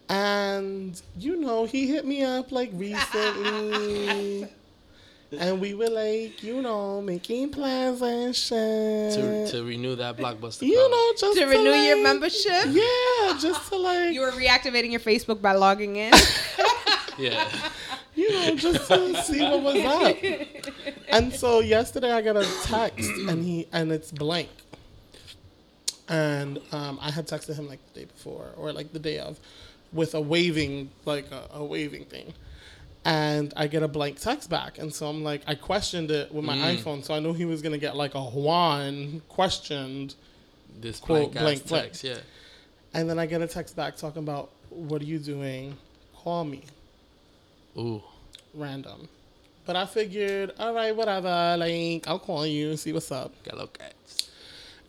[0.09, 4.49] And you know, he hit me up like recently.
[5.39, 9.13] And we were like, you know, making plans and shit.
[9.13, 10.63] to, to renew that blockbuster.
[10.67, 10.91] you card.
[10.91, 12.65] know, just To renew your membership?
[12.67, 16.13] Yeah, just to like You were reactivating your Facebook by logging in.
[17.17, 17.47] yeah.
[18.15, 20.17] you know, just to see what was up.
[21.09, 24.49] And so yesterday I got a text and he and it's blank.
[26.09, 29.39] And um, I had texted him like the day before or like the day of
[29.91, 32.33] with a waving like a, a waving thing.
[33.05, 34.77] And I get a blank text back.
[34.77, 36.77] And so I'm like I questioned it with my mm.
[36.77, 40.15] iPhone, so I knew he was gonna get like a Juan questioned.
[40.79, 41.85] This Quote, blank, blank, ass blank.
[41.85, 42.03] text.
[42.03, 42.17] Yeah.
[42.93, 45.77] And then I get a text back talking about what are you doing?
[46.15, 46.63] Call me.
[47.77, 48.01] Ooh.
[48.53, 49.07] random.
[49.65, 51.55] But I figured, all right, whatever.
[51.57, 53.31] Like, I'll call you, see what's up.
[53.43, 54.29] Gallo cats.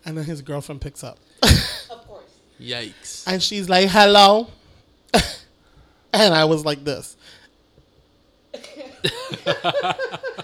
[0.05, 1.17] And then his girlfriend picks up.
[1.43, 2.23] of course.
[2.59, 3.25] Yikes.
[3.25, 4.47] And she's like, hello.
[6.13, 7.15] and I was like this.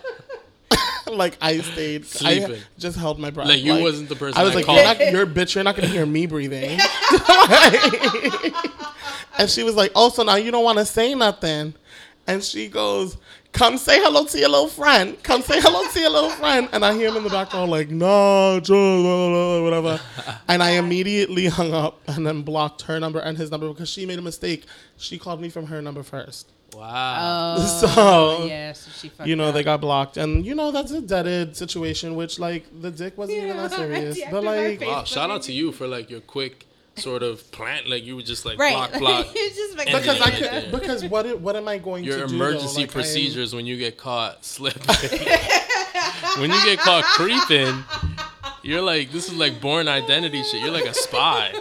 [1.11, 2.61] like I stayed I Sleeping.
[2.77, 3.47] just held my breath.
[3.47, 4.77] Like, you wasn't the person I was that like, called.
[4.77, 5.55] you're, not, you're a bitch.
[5.55, 6.71] You're not gonna hear me breathing.
[9.37, 11.73] and she was like, oh, so now you don't want to say nothing.
[12.27, 13.17] And she goes,
[13.51, 15.21] come say hello to your little friend.
[15.23, 16.69] Come say hello to your little friend.
[16.71, 19.99] And I hear him in the background like, no, Joe, whatever.
[20.47, 24.05] And I immediately hung up and then blocked her number and his number because she
[24.05, 24.65] made a mistake.
[24.97, 26.51] She called me from her number first.
[26.75, 27.55] Wow.
[27.57, 27.65] Oh,
[28.41, 29.53] So, yeah, so she You know, up.
[29.53, 30.17] they got blocked.
[30.17, 34.19] And, you know, that's a deaded situation, which, like, the dick wasn't even that serious.
[34.31, 35.03] But, like, wow.
[35.03, 36.65] Shout out to you for like your quick
[36.95, 37.87] sort of plant.
[37.89, 38.73] Like you were just like right.
[38.73, 39.27] block, block.
[39.33, 40.71] it's just like because I could, there.
[40.71, 42.35] because what it- what am I going your to do?
[42.35, 42.71] emergency though?
[42.81, 44.83] Like, I'm- procedures when you get caught slipping.
[46.39, 47.83] when you get caught creeping,
[48.63, 50.61] you're like, this is like Bourne Identity shit.
[50.61, 51.53] You're like a spy.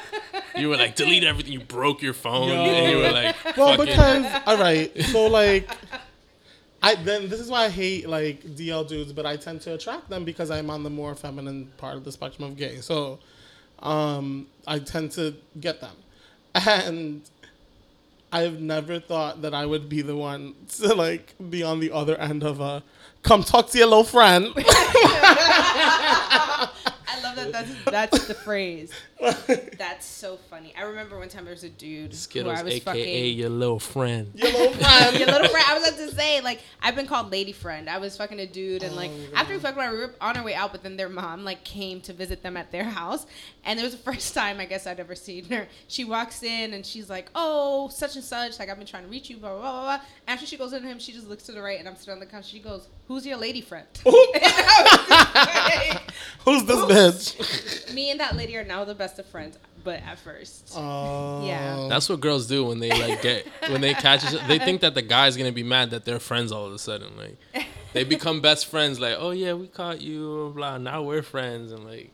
[0.60, 1.52] You were like, delete everything.
[1.52, 2.54] You broke your phone, Yo.
[2.54, 3.86] and you were like, well, fucking.
[3.86, 5.68] because all right, so like,
[6.82, 10.08] I then this is why I hate like DL dudes, but I tend to attract
[10.08, 12.80] them because I'm on the more feminine part of the spectrum of gay.
[12.80, 13.18] So,
[13.80, 15.96] um, I tend to get them,
[16.54, 17.22] and
[18.32, 22.16] I've never thought that I would be the one to like be on the other
[22.16, 22.82] end of a
[23.22, 24.48] come talk to your little friend.
[24.56, 26.68] I
[27.22, 27.52] love that.
[27.52, 28.92] That's that's the phrase.
[29.78, 30.72] That's so funny.
[30.78, 33.38] I remember one time there was a dude Skittles, who I was aka fucking.
[33.38, 34.30] your little friend.
[34.34, 35.06] your little friend.
[35.14, 35.66] Um, your little friend.
[35.68, 37.88] I was about to say, like, I've been called lady friend.
[37.90, 40.36] I was fucking a dude, and like, Oh, after we fucked around, we were on
[40.36, 43.26] our way out, but then their mom like came to visit them at their house,
[43.64, 45.66] and it was the first time I guess I'd ever seen her.
[45.88, 48.58] She walks in and she's like, "Oh, such and such.
[48.58, 49.82] Like, I've been trying to reach you." Blah blah blah.
[49.82, 50.00] blah.
[50.28, 52.20] After she goes into him, she just looks to the right, and I'm sitting on
[52.20, 52.46] the couch.
[52.48, 53.86] She goes, "Who's your lady friend?"
[56.44, 57.94] Who's this bitch?
[57.94, 60.72] Me and that lady are now the best of friends, but at first.
[60.76, 61.86] Oh, Yeah.
[61.88, 64.46] That's what girls do when they like get when they catch each other.
[64.46, 67.16] They think that the guy's gonna be mad that they're friends all of a sudden.
[67.16, 69.00] Like they become best friends.
[69.00, 70.52] Like, oh yeah, we caught you.
[70.54, 70.78] Blah.
[70.78, 71.72] Now we're friends.
[71.72, 72.10] And like,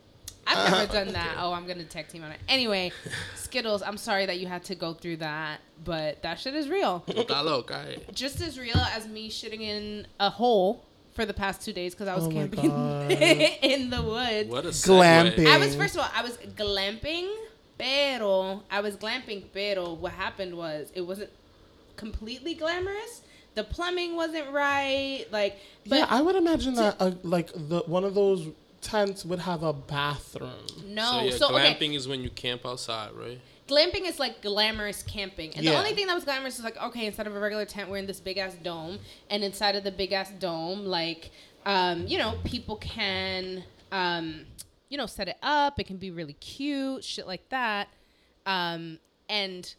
[0.47, 1.35] I've never done that.
[1.39, 2.39] Oh, I'm gonna tag team on it.
[2.49, 2.91] Anyway,
[3.35, 7.01] Skittles, I'm sorry that you had to go through that, but that shit is real.
[7.01, 7.85] puta loca.
[7.89, 7.97] eh.
[8.13, 10.83] Just as real as me shitting in a hole
[11.17, 12.71] for the past two days because I was Oh camping
[13.71, 14.49] in the woods.
[14.49, 15.47] What a Glamping.
[15.47, 17.27] I was first of all, I was glamping,
[17.77, 21.31] pero I was glamping, pero what happened was it wasn't
[21.95, 23.23] completely glamorous.
[23.55, 25.57] The plumbing wasn't right, like.
[25.87, 28.47] But yeah, I would imagine that uh, like the one of those
[28.81, 30.67] tents would have a bathroom.
[30.85, 33.39] no, So yeah, so okay, glamping is when you camp outside, right?
[33.67, 35.53] Glamping is like glamorous camping.
[35.55, 37.89] And the only thing that was glamorous is like, okay, instead of a regular tent,
[37.89, 38.99] we're in this big ass dome.
[39.29, 41.31] And inside of the big ass dome, like,
[41.65, 44.45] um, you know, people can, um,
[44.89, 45.79] you know, set it up.
[45.79, 47.89] It can be really cute, shit like that.
[48.45, 48.99] Um,
[49.29, 49.73] and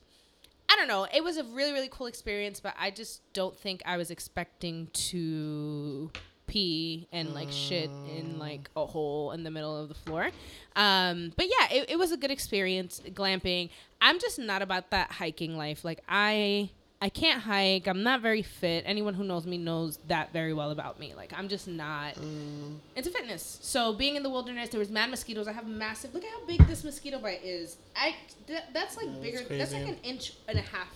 [0.68, 1.06] I don't know.
[1.12, 4.88] It was a really, really cool experience, but I just don't think I was expecting
[4.92, 6.10] to
[6.48, 10.30] pee and like shit in like a hole in the middle of the floor.
[10.74, 13.70] Um, but yeah, it, it was a good experience glamping.
[14.00, 15.84] I'm just not about that hiking life.
[15.84, 16.70] Like I
[17.00, 17.86] I can't hike.
[17.86, 18.82] I'm not very fit.
[18.86, 21.14] Anyone who knows me knows that very well about me.
[21.16, 23.58] Like I'm just not into fitness.
[23.62, 25.46] So being in the wilderness, there was mad mosquitoes.
[25.46, 26.12] I have massive.
[26.12, 27.76] Look at how big this mosquito bite is.
[27.94, 28.16] I
[28.48, 29.42] th- that's like Yeah, bigger.
[29.48, 30.88] That's like an inch and a half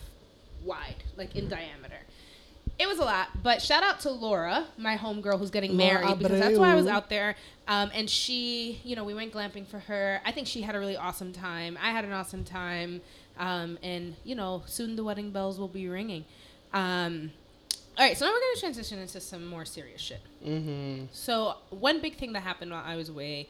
[0.65, 1.99] wide, like in diameter.
[2.83, 6.19] It was a lot, but shout out to Laura, my homegirl who's getting Laura married,
[6.19, 7.37] because that's why I was out there.
[7.69, 10.21] Um, and she, you know, we went glamping for her.
[10.27, 11.79] I think she had a really awesome time.
[11.81, 13.01] I had an awesome time.
[13.39, 16.25] Um, and you know, soon the wedding bells will be ringing.
[16.73, 17.31] Um,
[17.97, 20.21] all right, so now we're gonna transition into some more serious shit.
[20.45, 21.05] Mm-hmm.
[21.13, 23.49] So one big thing that happened while I was away,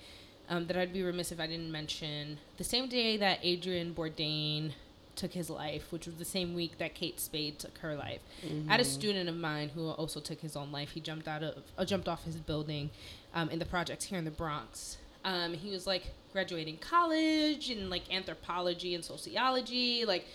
[0.51, 4.73] um, that I'd be remiss if I didn't mention, the same day that Adrian Bourdain
[5.17, 8.21] took his life, which was the same week that Kate Spade took her life.
[8.69, 10.91] I had a student of mine who also took his own life.
[10.91, 12.91] He jumped out of, uh, jumped off his building,
[13.35, 14.97] um, in the projects here in the Bronx.
[15.25, 20.27] Um, he was like graduating college and like anthropology and sociology, like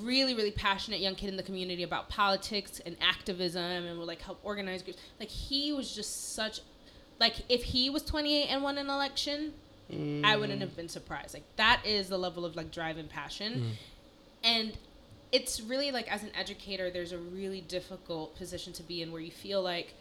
[0.00, 4.22] really really passionate young kid in the community about politics and activism and would like
[4.22, 6.60] help organize groups like he was just such
[7.20, 9.52] like if he was 28 and won an election
[10.24, 13.76] i wouldn't have been surprised like that is the level of like drive and passion
[14.44, 14.76] and
[15.32, 19.20] it's really like as an educator there's a really difficult position to be in where
[19.20, 19.94] you feel like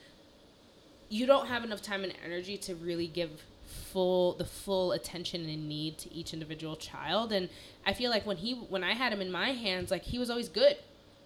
[1.09, 5.69] you don't have enough time and energy to really give full the full attention and
[5.69, 7.31] need to each individual child.
[7.31, 7.49] And
[7.85, 10.29] i feel like when he when i had him in my hands like he was
[10.29, 10.77] always good.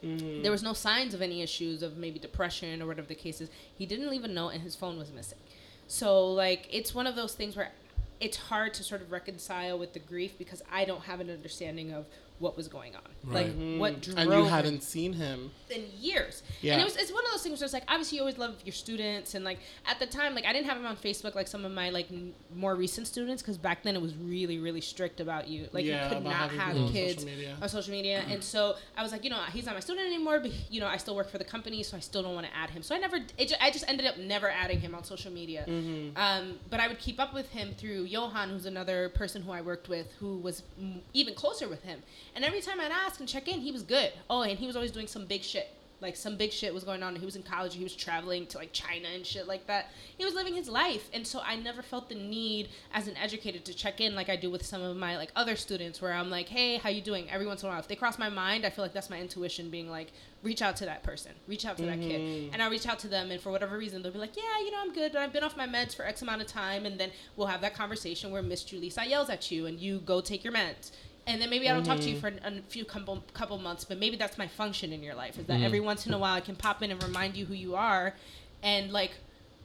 [0.04, 0.44] Mm-hmm.
[0.44, 3.50] There was no signs of any issues of maybe depression or whatever the case is.
[3.76, 5.40] He didn't leave a note and his phone was missing.
[5.88, 7.72] So like it's one of those things where
[8.20, 11.94] it's hard to sort of reconcile with the grief because i don't have an understanding
[11.94, 12.08] of
[12.40, 13.02] what was going on
[13.34, 15.52] like what drove And you him hadn't seen him.
[15.70, 16.44] in years.
[16.62, 16.74] Yeah.
[16.74, 18.56] And it was it's one of those things where it's like obviously you always love
[18.64, 21.48] your students and like at the time like I didn't have him on Facebook like
[21.48, 24.80] some of my like n- more recent students because back then it was really really
[24.82, 27.58] strict about you like Yeah, you could not have people on kids social media.
[27.62, 30.40] on social media and so I was like you know he's not my student anymore
[30.40, 32.56] but you know I still work for the company so I still don't want to
[32.56, 35.04] add him so I never it ju- I just ended up never adding him on
[35.04, 36.16] social media Mm-hmm.
[36.18, 39.62] um, but I would keep up with him through Johan who's another person who I
[39.62, 42.04] worked with who was mm, even closer with him
[42.38, 44.14] and every time I'd ask and check in he was good.
[44.30, 45.70] Oh and he was always doing some big shit.
[46.00, 47.16] Like some big shit was going on.
[47.16, 47.74] He was in college.
[47.74, 49.88] He was traveling to like china and shit like that.
[50.16, 51.10] He was living his life.
[51.14, 54.36] And so i never felt the need as an educator to check in like i
[54.36, 57.28] do with some of my like other students where i'm like hey how you doing?
[57.32, 59.20] Every once in a while if they cross my mind i feel like that's my
[59.20, 60.12] intuition being like
[60.44, 61.32] reach out to that person.
[61.48, 62.22] Reach out to that kid.
[62.22, 62.54] Mm-hmm.
[62.54, 64.70] And i reach out to them and for whatever reason they'll be like yeah you
[64.70, 66.86] know i'm good but i've been off my meds for x amount of time.
[66.86, 70.22] And then we'll have that conversation where miss julissa yells at you and you go
[70.22, 70.92] take your meds
[71.28, 72.40] and then maybe I don't talk to you mm-hmm.
[72.40, 75.38] for a few couple couple months, but maybe that's my function in your life.
[75.38, 75.66] Is that mm-hmm.
[75.66, 78.16] every once in a while I can pop in and remind you who you are,
[78.64, 79.12] and like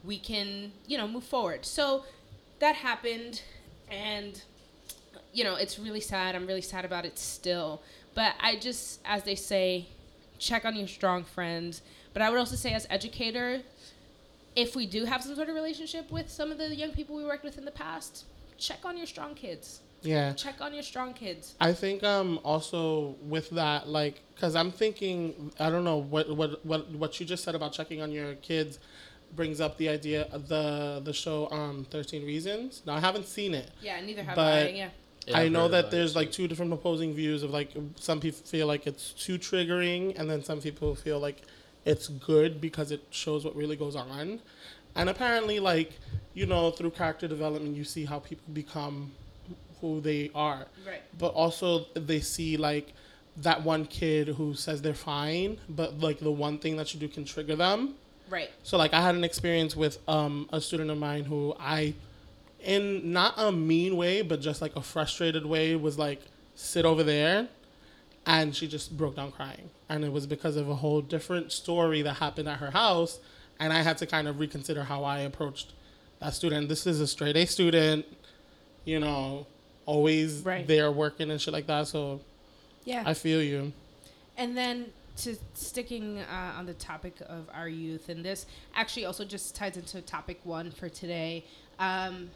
[0.04, 1.64] we can you know move forward.
[1.64, 2.04] So
[2.58, 3.42] that happened,
[3.90, 4.42] and
[5.32, 6.34] you know it's really sad.
[6.34, 7.80] I'm really sad about it still.
[8.14, 9.86] But I just, as they say,
[10.38, 11.80] check on your strong friends.
[12.12, 13.62] But I would also say, as educator,
[14.54, 17.24] if we do have some sort of relationship with some of the young people we
[17.24, 18.26] worked with in the past,
[18.58, 19.80] check on your strong kids.
[20.02, 20.32] Yeah.
[20.34, 21.54] Check on your strong kids.
[21.60, 26.64] I think um also with that like because I'm thinking I don't know what what
[26.64, 28.78] what what you just said about checking on your kids
[29.34, 32.82] brings up the idea of the the show um 13 Reasons.
[32.86, 33.70] Now I haven't seen it.
[33.80, 34.68] Yeah, neither have But- I.
[34.70, 34.88] Yeah.
[35.24, 37.70] Yeah, I know heard that about it, there's like two different opposing views of like
[37.94, 41.42] some people feel like it's too triggering and then some people feel like
[41.84, 44.40] it's good because it shows what really goes on.
[44.96, 45.92] And apparently like
[46.34, 49.12] you know through character development you see how people become
[49.82, 51.02] who they are Right.
[51.18, 52.94] but also they see like
[53.36, 57.08] that one kid who says they're fine, but like the one thing that you do
[57.08, 57.94] can trigger them.
[58.30, 58.50] Right.
[58.62, 61.94] So like I had an experience with um, a student of mine who I,
[62.60, 66.20] in not a mean way, but just like a frustrated way, was like
[66.54, 67.48] sit over there,
[68.26, 72.02] and she just broke down crying, and it was because of a whole different story
[72.02, 73.18] that happened at her house,
[73.58, 75.72] and I had to kind of reconsider how I approached
[76.20, 76.68] that student.
[76.68, 78.04] This is a straight A student,
[78.84, 79.46] you know,
[79.86, 80.66] always Right.
[80.66, 81.88] there working and shit like that.
[81.88, 82.20] So
[82.84, 83.02] Yeah.
[83.06, 83.72] I feel you.
[84.36, 84.86] And then
[85.18, 89.76] to sticking uh, on the topic of our youth, and this actually also just ties
[89.76, 91.44] into topic one for today.
[91.78, 92.30] Um,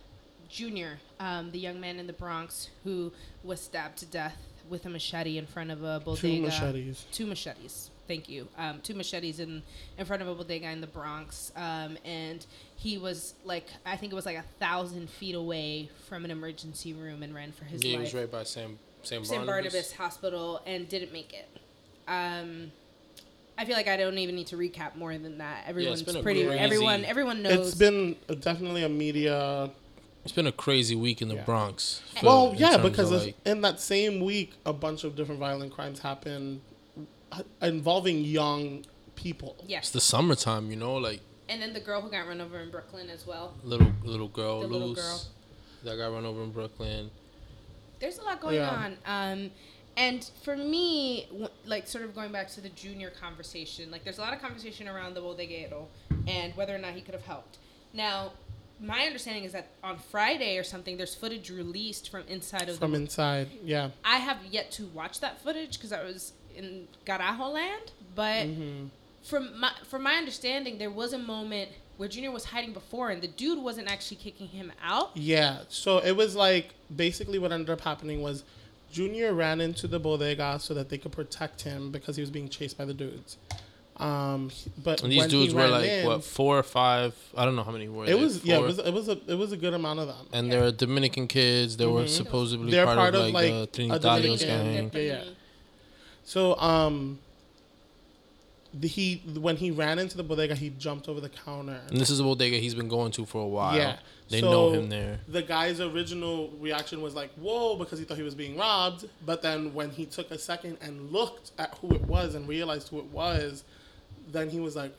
[0.49, 4.37] Junior, um, the young man in the Bronx who was stabbed to death
[4.69, 6.21] with a machete in front of a bodega.
[6.37, 7.05] Two machetes.
[7.13, 7.91] Two machetes.
[8.09, 8.47] Thank you.
[8.57, 9.63] Um, two machetes in
[9.99, 12.45] in front of a bodega in the Bronx, um, and
[12.77, 16.93] he was like, I think it was like a thousand feet away from an emergency
[16.93, 18.05] room and ran for his Yeah, he life.
[18.07, 19.45] was right by Sam Sam St.
[19.47, 19.73] Barnabas.
[19.73, 21.49] Barnabas Hospital and didn't make it.
[22.09, 22.71] Um,
[23.59, 25.65] I feel like I don't even need to recap more than that.
[25.67, 26.45] Everyone's been a pretty.
[26.47, 27.69] crazy- Everyone, everyone knows.
[27.69, 29.71] It's been definitely a media.
[30.25, 31.45] It's been a crazy week in the Yeah.
[31.45, 32.03] Bronx.
[32.21, 35.39] for- Well, yeah, terms because of, like- in that same week, a bunch of different
[35.41, 36.61] violent crimes happened
[37.63, 39.57] involving young people.
[39.67, 39.85] yes.
[39.85, 42.71] it's the summertime, you know, like and then the girl who got run over in
[42.71, 43.55] Brooklyn as well.
[43.63, 45.23] little little girl, The Luz, little girl.
[45.85, 47.11] that got run over in Brooklyn.
[48.01, 48.71] There's a lot going Yeah.
[48.71, 48.97] on.
[49.07, 49.51] Um,
[49.97, 51.27] and for me,
[51.65, 54.89] like sort of going back to the junior conversation, like there's a lot of conversation
[54.89, 55.87] around the bodeguero
[56.27, 57.57] and whether or not he could have helped.
[57.95, 58.33] Now,
[58.79, 62.91] my understanding is that on Friday or something, there's footage released from inside of From
[62.93, 63.89] the inside, yeah.
[64.05, 67.93] I have yet to watch that footage because I was in Garajo land.
[68.15, 68.87] But Mm-hmm.
[69.23, 73.23] from my from my understanding, there was a moment where Junior was hiding before, and
[73.23, 75.11] the dude wasn't actually kicking him out.
[75.17, 75.61] Yeah.
[75.69, 78.45] So it was like basically what ended up happening was
[78.93, 82.49] Junior ran into the bodega so that they could protect him because he was being
[82.49, 83.37] chased by the dudes.
[83.99, 84.51] Um,
[84.85, 87.15] but And these when he dudes were like in, what four or five?
[87.35, 88.05] I don't know how many were.
[88.05, 90.09] It they, was yeah, it was it was a it was a good amount of
[90.09, 90.27] them.
[90.35, 91.79] and they're Dominican kids.
[91.79, 92.09] They were Mhm.
[92.11, 94.91] supposedly They're part, part of of, like, like, the a Trinitarios gang.
[94.93, 95.25] Yeah, yeah.
[96.27, 97.21] So um,
[98.75, 101.81] the, he when he ran into the bodega, he jumped over the counter.
[101.89, 103.77] And this is a bodega he's been going to for a while.
[103.77, 103.97] Yeah.
[104.29, 105.21] They So, know him there.
[105.29, 109.09] The guy's original reaction was like, "Whoa!" because he thought he was being robbed.
[109.25, 112.89] But then when he took a second and looked at who it was and realized
[112.89, 113.63] who it was,
[114.33, 114.93] then he was like,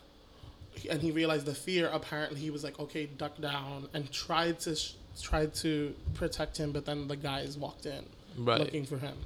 [0.90, 1.90] and he realized the fear.
[1.92, 6.72] Apparently, he was like, "Okay, duck down," and tried to sh- tried to protect him.
[6.72, 8.06] But then the guys walked in
[8.38, 8.60] Right.
[8.62, 9.18] looking for him,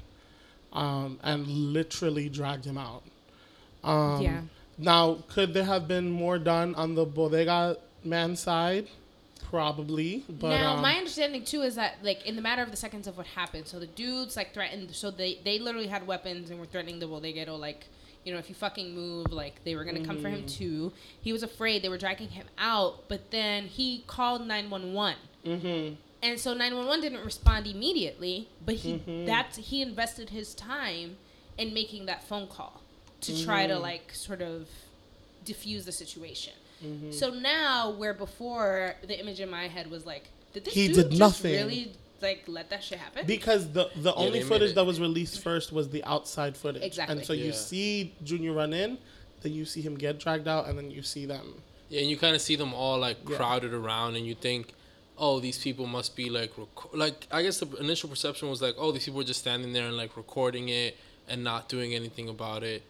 [0.74, 3.04] um, and literally dragged him out.
[3.84, 4.42] Um, Yeah.
[4.78, 8.88] Now, could there have been more done on the bodega man side?
[9.50, 12.78] Probably, but now, um, my understanding too is that like in the matter of the
[12.78, 14.96] seconds of what happened, so the dudes like threatened.
[14.96, 17.86] So they they literally had weapons and were threatening the bodeguero like.
[18.24, 20.46] You know, if you fucking move, like they were gonna come for him Mm-hmm.
[20.46, 20.94] too.
[21.22, 25.16] He was afraid they were dragging him out, but then he called nine one one.
[26.24, 29.26] And so 911 didn't respond immediately, but he Mm-hmm.
[29.26, 31.18] that's he invested his time
[31.58, 32.82] in making that phone call
[33.22, 33.74] to try Mm-hmm.
[33.74, 34.68] to like sort of
[35.46, 36.54] diffuse the situation.
[36.86, 37.12] Mm-hmm.
[37.12, 40.96] So now where before the image in my head was like did this He dude
[40.96, 41.54] did just nothing.
[41.54, 43.26] really like let that shit happen?
[43.26, 47.18] because the the only footage it- that was released first was the outside footage, Exactly.
[47.18, 48.98] and so you see Junior run in,
[49.42, 51.56] then you see him get dragged out, and then you see them.
[51.90, 53.38] Yeah, and you kind of see them all like Yeah.
[53.38, 54.74] crowded around, and you think,
[55.22, 58.74] oh, these people must be like, rec- like I guess the initial perception was like,
[58.78, 60.98] oh, these people are just standing there and like recording it
[61.30, 62.82] and not doing anything about it.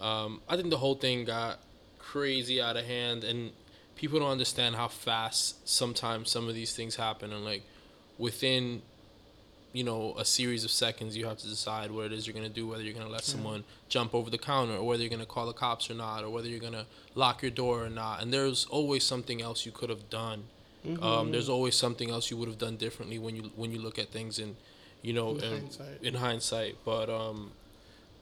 [0.00, 1.58] Um, I think the whole thing got
[1.98, 3.50] crazy out of hand, and
[3.96, 7.64] people don't understand how fast sometimes some of these things happen, and like
[8.18, 8.80] within
[9.72, 12.46] you know a series of seconds you have to decide what it is you're going
[12.46, 15.10] to do whether you're going to let someone jump over the counter or whether you're
[15.10, 17.84] going to call the cops or not or whether you're going to lock your door
[17.84, 20.44] or not and there's always something else you could have done
[21.02, 23.98] um, there's always something else you would have done differently when you when you look
[23.98, 24.56] at things in
[25.02, 26.02] you know In in, hindsight.
[26.02, 27.52] in hindsight but um,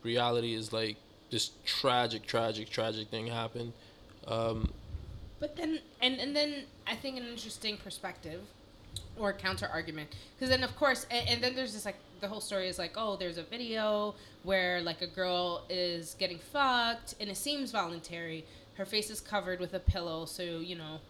[0.03, 0.97] reality is like
[1.31, 3.73] this tragic tragic tragic thing happened
[4.27, 4.71] um,
[5.41, 8.41] But then, and and then I think an interesting perspective
[9.17, 12.41] or counter argument, because then of course, and, and then there's this like the whole
[12.41, 17.29] story is like, oh, there's a video where like a girl is getting fucked, and
[17.29, 18.45] it seems voluntary.
[18.75, 21.01] Her face is covered with a pillow, so you know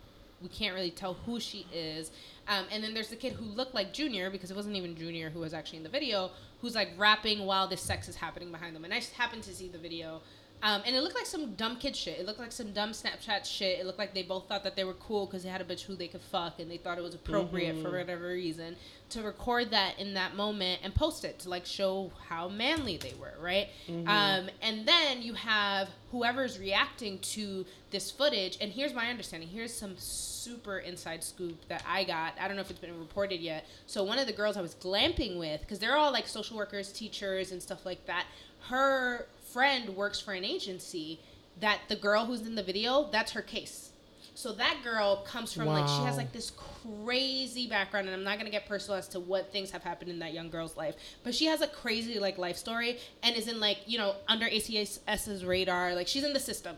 [0.43, 2.11] we can't really tell who she is.
[2.49, 5.31] Um, and then there's the kid who looked like Junior because it wasn't even Junior
[5.31, 6.31] who was actually in the video,
[6.61, 8.85] who's like rapping while this sex is happening behind them.
[8.85, 10.21] And I just happened to see the video.
[10.63, 12.21] Um, and it looked like some dumb kid shit.
[12.21, 13.81] It looked like some dumb Snapchat shit.
[13.81, 15.83] It looked like they both thought that they were cool because they had a bitch
[15.83, 18.77] who they could fuck and they thought it was appropriate for whatever reason
[19.11, 23.13] to record that in that moment and post it to like show how manly they
[23.21, 23.69] were, right?
[24.09, 28.57] Um, and then you have whoever's reacting to this footage.
[28.61, 29.49] And here's my understanding.
[29.49, 32.35] Here's some super inside scoop that I got.
[32.41, 33.67] I don't know if it's been reported yet.
[33.87, 36.91] So one of the girls I was glamping with, because they're all like social workers,
[36.93, 38.27] teachers, and stuff like that.
[38.69, 41.21] Her friend works for an agency
[41.61, 43.91] that the girl who's in the video, that's her case.
[44.35, 46.53] So that girl comes from like she has like this
[46.95, 50.19] crazy background, and I'm not gonna get personal as to what things have happened in
[50.21, 53.61] that young girl's life, but she has a crazy like life story and is in
[53.61, 55.95] like you know under ACS's radar.
[55.95, 56.77] Like she's in the system.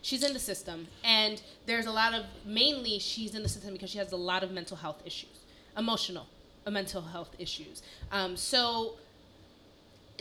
[0.00, 3.90] She's in the system, and there's a lot of mainly she's in the system because
[3.90, 5.44] she has a lot of mental health issues,
[5.76, 6.26] emotional,
[6.66, 7.82] uh, mental health issues.
[8.10, 8.94] Um, so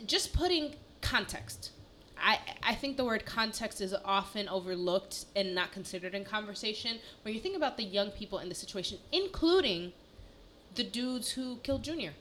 [0.06, 1.72] just putting context.
[2.22, 6.99] I, I think the word context is often overlooked and not considered in conversation.
[7.24, 9.93] When you think about the young people in the situation, including
[10.76, 12.13] the dudes who killed Junior,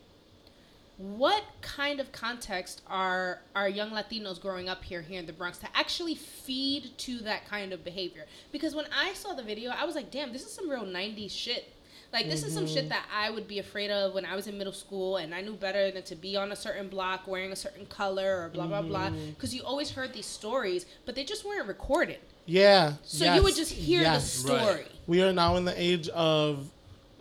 [0.97, 5.57] what kind of context are our young Latinos growing up here here in the Bronx
[5.59, 8.27] to actually feed to that kind of behavior?
[8.53, 11.31] Because when I saw the video, I was like, damn, this is some real 90s
[11.31, 11.73] shit.
[12.13, 12.89] Like this is some shit mm-hmm.
[12.89, 15.55] that I would be afraid of when I was in middle school and I knew
[15.55, 18.83] better than to be on a certain block wearing a certain color or blah blah
[18.83, 19.31] blah mm-hmm.
[19.31, 22.19] because you always heard these stories but they just weren't recorded.
[22.47, 22.95] Yeah.
[23.05, 24.43] So you would just hear yes.
[24.43, 24.61] the story.
[24.61, 24.91] Right.
[25.07, 26.69] We are now in the age of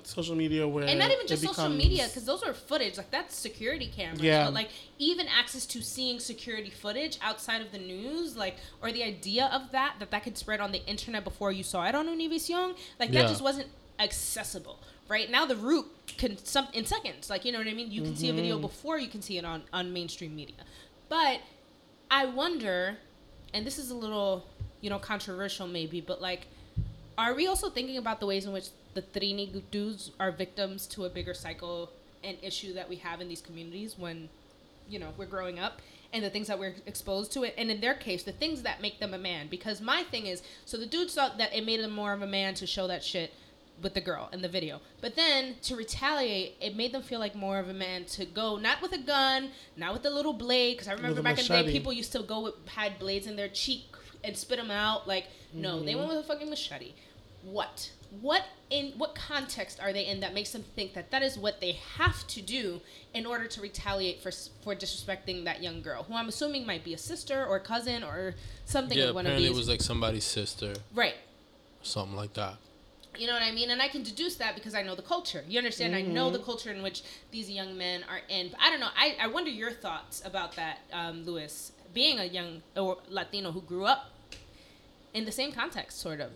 [0.10, 3.36] social media where and not even just social media because those are footage like that's
[3.36, 4.46] security cameras Yeah.
[4.46, 9.04] but like even access to seeing security footage outside of the news like or the
[9.04, 12.08] idea of that that that could spread on the internet before you saw it on
[12.08, 13.68] univision like that just wasn't
[14.00, 14.80] accessible.
[15.08, 15.86] Right now the root
[16.18, 17.92] can some in seconds like you know what i mean?
[17.92, 18.62] You can see a video Mm-hmm.
[18.62, 20.56] before you can see it on on mainstream media.
[21.10, 21.42] But
[22.12, 22.98] i wonder
[23.54, 24.46] and this is a little
[24.82, 26.48] you know controversial maybe but like
[27.18, 31.04] are we also thinking about the ways in which the Trini dudes are victims to
[31.04, 31.92] a bigger cycle
[32.24, 34.30] and issue that we have in these communities when,
[34.90, 35.82] you know, we're growing up
[36.14, 37.54] and the things that we're exposed to it?
[37.58, 39.48] And in their case the things that make them a man.
[39.50, 42.28] Because my thing is so the dudes thought that it made them more of a
[42.28, 43.34] man to show that shit
[43.82, 44.82] with the girl in the video.
[45.02, 48.58] But then to retaliate it made them feel like more of a man to go
[48.58, 51.46] not with a gun not with a little blade because i remember a back in
[51.46, 53.86] the day people used to go with had blades in their cheek
[54.24, 56.00] and spit them out like no they mm-hmm.
[56.00, 56.94] went with a fucking machete.
[57.44, 57.92] What?
[58.22, 61.62] What in what context are they in that makes them think that that is what
[61.62, 62.82] they have to do
[63.14, 64.32] in order to retaliate for
[64.64, 68.36] for disrespecting that young girl who i'm assuming might be a sister or cousin or
[68.66, 71.16] something Yeah, of one of apparently these it was like somebody's sister, right.
[71.82, 72.58] Something like that.
[73.18, 73.70] You know what I mean?
[73.72, 75.44] And I can deduce that because I know the culture.
[75.48, 75.96] You understand?
[75.96, 77.02] I know the culture in which
[77.32, 78.50] these young men are in.
[78.50, 78.90] But I don't know.
[78.98, 83.62] I, I wonder your thoughts about that, um, Louis, being a young or Latino who
[83.62, 84.12] grew up
[85.14, 86.32] in the same context, sort of.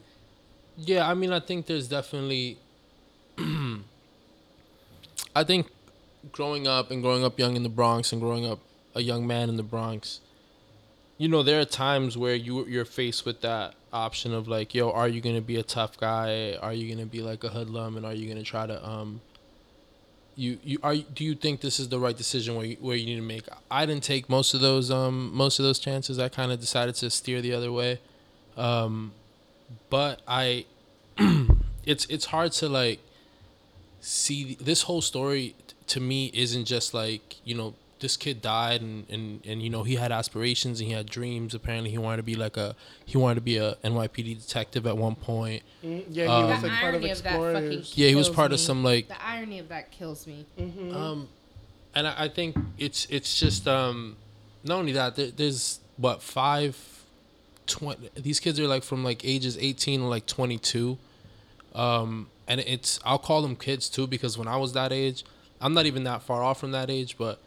[0.76, 2.58] Yeah, I mean, I think there's definitely.
[5.36, 5.68] I think
[6.32, 8.60] growing up and growing up young in the Bronx and growing up
[8.96, 10.20] a young man in the Bronx,
[11.24, 14.92] you know, there are times where you you're faced with that option of like, yo,
[14.92, 16.58] are you gonna be a tough guy?
[16.62, 17.96] Are you gonna be like a hoodlum?
[17.96, 19.22] And are you gonna try to um.
[20.36, 23.06] You you are do you think this is the right decision where you, where you
[23.06, 23.48] need to make?
[23.72, 26.20] I didn't take most of those um most of those chances.
[26.20, 28.02] I kind of decided to steer the other way.
[28.58, 29.14] Um,
[29.90, 30.66] but I
[31.86, 33.00] it's it's hard to like
[34.02, 35.56] see this whole story
[35.88, 39.82] to me isn't just like you know this kid died and, and and you know
[39.82, 41.56] he had aspirations and he had dreams.
[41.56, 42.76] Apparently he wanted to be like a
[43.06, 45.64] he wanted to be a NYPD detective at one point.
[45.84, 48.30] Mm, Yeah, he Um, was like part of irony of that fucking yeah he was
[48.30, 48.54] part me.
[48.56, 50.46] of some like The irony of that kills me.
[50.94, 51.28] um
[51.96, 54.18] and I, I think it's it's just um
[54.64, 56.78] not only that there, there's what five
[57.68, 60.98] 20 these kids are like from like ages 18 to like 22
[61.76, 65.24] um and it's i'll call them kids too because when i was that age
[65.62, 67.40] i'm not even that far off from that age but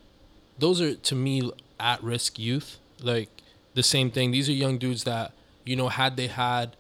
[0.59, 2.79] those are to me at risk youth.
[3.03, 3.29] Like
[3.75, 4.31] the same thing.
[4.31, 5.33] These are young dudes that
[5.65, 6.77] you know had they had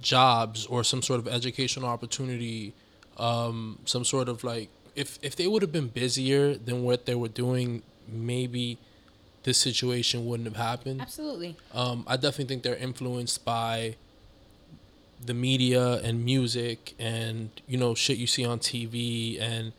[0.00, 2.72] jobs or some sort of educational opportunity
[3.16, 7.16] um some sort of like if if they would have been busier than what they
[7.16, 8.78] were doing maybe
[9.42, 11.00] this situation wouldn't have happened.
[11.00, 11.56] Absolutely.
[11.72, 13.96] um, I definitely think they're influenced by
[15.24, 19.72] the media and music and you know shit you see on TV and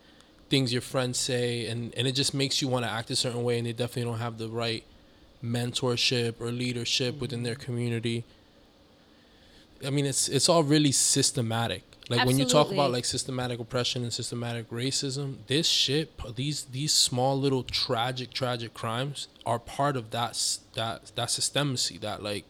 [0.50, 3.42] things your friends say and and it just makes you want to act a certain
[3.42, 4.84] way and they definitely don't have the right
[5.42, 8.24] mentorship or leadership within their community.
[9.86, 11.84] I mean it's it's all really systematic.
[12.10, 16.92] Like when you talk about like systematic oppression and systematic racism, this shit, these these
[16.92, 20.32] small little tragic tragic crimes are part of that
[20.74, 22.44] that that systemacy, that like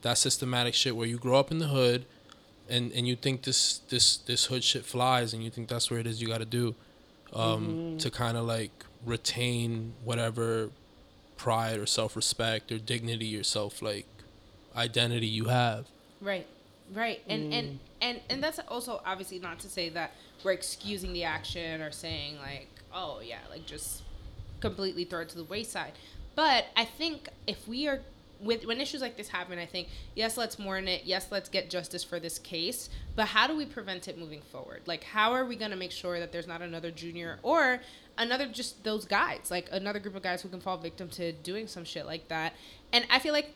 [0.00, 2.06] that systematic shit where you grow up in the hood
[2.70, 6.00] and and you think this this this hood shit flies and you think that's where
[6.00, 6.74] it is you got to do
[7.34, 10.70] um to kind of like retain whatever
[11.36, 14.06] pride or self-respect or dignity or self like
[14.76, 15.86] identity you have.
[16.20, 16.46] Right.
[16.94, 17.20] Right.
[17.28, 20.12] And and and and that's also obviously not to say that
[20.44, 24.02] we're excusing the action or saying like, oh yeah, like just
[24.60, 25.92] completely throw it to the wayside.
[26.34, 28.00] But I think if we are
[28.42, 31.02] with when issues like this happen, I think yes, let's mourn it.
[31.04, 32.90] Yes, let's get justice for this case.
[33.14, 34.82] But how do we prevent it moving forward?
[34.86, 37.80] Like, how are we going to make sure that there's not another junior or
[38.18, 41.66] another just those guys, like another group of guys who can fall victim to doing
[41.66, 42.54] some shit like that?
[42.92, 43.54] And I feel like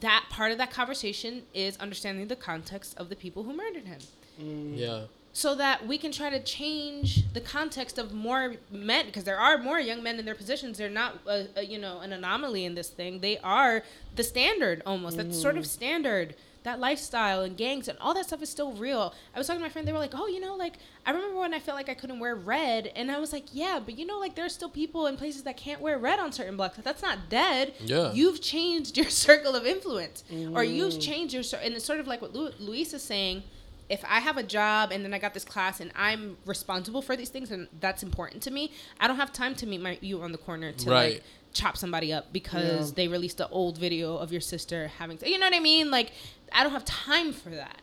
[0.00, 4.00] that part of that conversation is understanding the context of the people who murdered him.
[4.40, 4.76] Mm.
[4.76, 5.00] Yeah
[5.38, 9.56] so that we can try to change the context of more men because there are
[9.56, 10.78] more young men in their positions.
[10.78, 13.20] They're not a, a, you know an anomaly in this thing.
[13.20, 13.84] They are
[14.16, 15.16] the standard almost.
[15.16, 15.22] Mm.
[15.22, 16.34] that's sort of standard.
[16.64, 19.14] That lifestyle and gangs and all that stuff is still real.
[19.32, 20.74] I was talking to my friend they were like oh you know like
[21.06, 23.80] i remember when i felt like i couldn't wear red and i was like yeah
[23.82, 26.56] but you know like there's still people in places that can't wear red on certain
[26.56, 26.76] blocks.
[26.82, 27.74] That's not dead.
[27.78, 28.12] Yeah.
[28.12, 30.54] You've changed your circle of influence mm.
[30.54, 31.00] or you've mm.
[31.00, 33.44] changed your and it's sort of like what Lu- luis is saying
[33.88, 37.16] if I have a job and then I got this class and I'm responsible for
[37.16, 40.20] these things and that's important to me, I don't have time to meet my you
[40.22, 41.12] on the corner to right.
[41.14, 41.22] like
[41.54, 42.94] chop somebody up because yeah.
[42.96, 45.90] they released an old video of your sister having you know what I mean?
[45.90, 46.12] Like
[46.52, 47.80] I don't have time for that.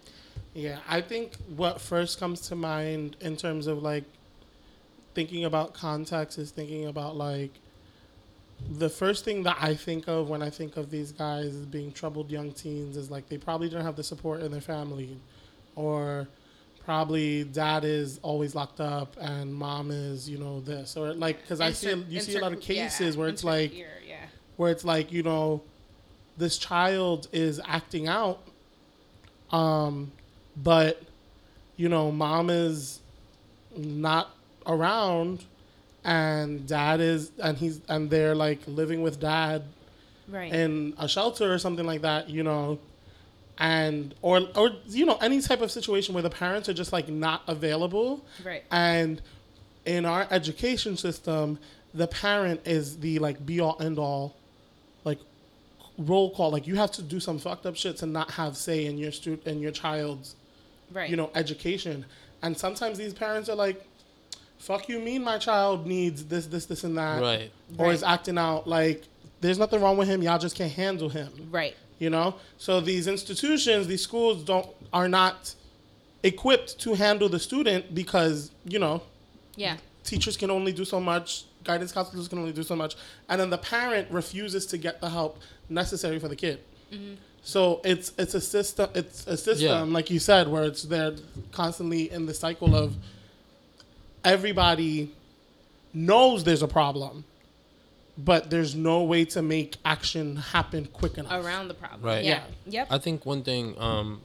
[0.54, 4.06] Yeah, I think what first comes to mind in terms of like
[5.14, 7.52] thinking about context is thinking about like
[8.70, 11.92] the first thing that I think of when I think of these guys as being
[11.92, 15.18] troubled young teens is like they probably don't have the support in their family
[15.76, 16.28] or
[16.86, 21.60] probably dad is always locked up and mom is you know this or like because
[21.60, 24.18] I see you see a lot of cases yeah, where it's like yeah.
[24.58, 25.64] where it's like you know
[26.38, 28.40] this child is acting out
[29.52, 30.12] um
[30.58, 31.02] but
[31.76, 33.00] you know mom is
[33.76, 34.36] not
[34.68, 35.44] around
[36.04, 39.64] and dad is and he's and they're like living with dad
[40.30, 42.78] right in a shelter or something like that you know
[43.58, 47.08] and or or you know any type of situation where the parents are just like
[47.08, 48.24] not available.
[48.44, 48.64] Right.
[48.72, 49.22] And
[49.86, 51.60] in our education system
[51.94, 54.36] the parent is the like be all end all
[55.04, 55.20] like
[55.98, 56.52] roll call.
[56.52, 59.12] Like you have to do some fucked up shit to not have say in your
[59.12, 60.36] student in your child's
[60.92, 61.10] right.
[61.10, 62.06] you know education.
[62.42, 63.86] And sometimes these parents are like
[64.58, 67.22] fuck you mean my child needs this this this and that.
[67.22, 67.52] Right.
[67.78, 67.96] Or right.
[67.96, 69.04] is acting out like
[69.40, 70.22] there's nothing wrong with him.
[70.22, 71.32] Y'all just can't handle him.
[71.52, 75.54] Right you know so these institutions these schools don't are not
[76.24, 79.02] equipped to handle the student because you know
[79.56, 82.96] yeah teachers can only do so much guidance counselors can only do so much
[83.30, 85.40] and then the parent refuses to get the help
[85.70, 86.60] necessary for the kid
[86.92, 87.16] mm-hmm.
[87.44, 89.94] so it's it's a system it's a system yeah.
[89.94, 91.16] like you said where it's they're
[91.52, 92.96] constantly in the cycle of
[94.24, 95.12] everybody
[95.94, 97.24] knows there's a problem
[98.18, 102.02] but there's no way to make action happen quick enough around the problem.
[102.02, 102.24] Right.
[102.24, 102.44] Yeah.
[102.68, 102.88] Yep.
[102.90, 103.76] I think one thing.
[103.78, 104.22] Um,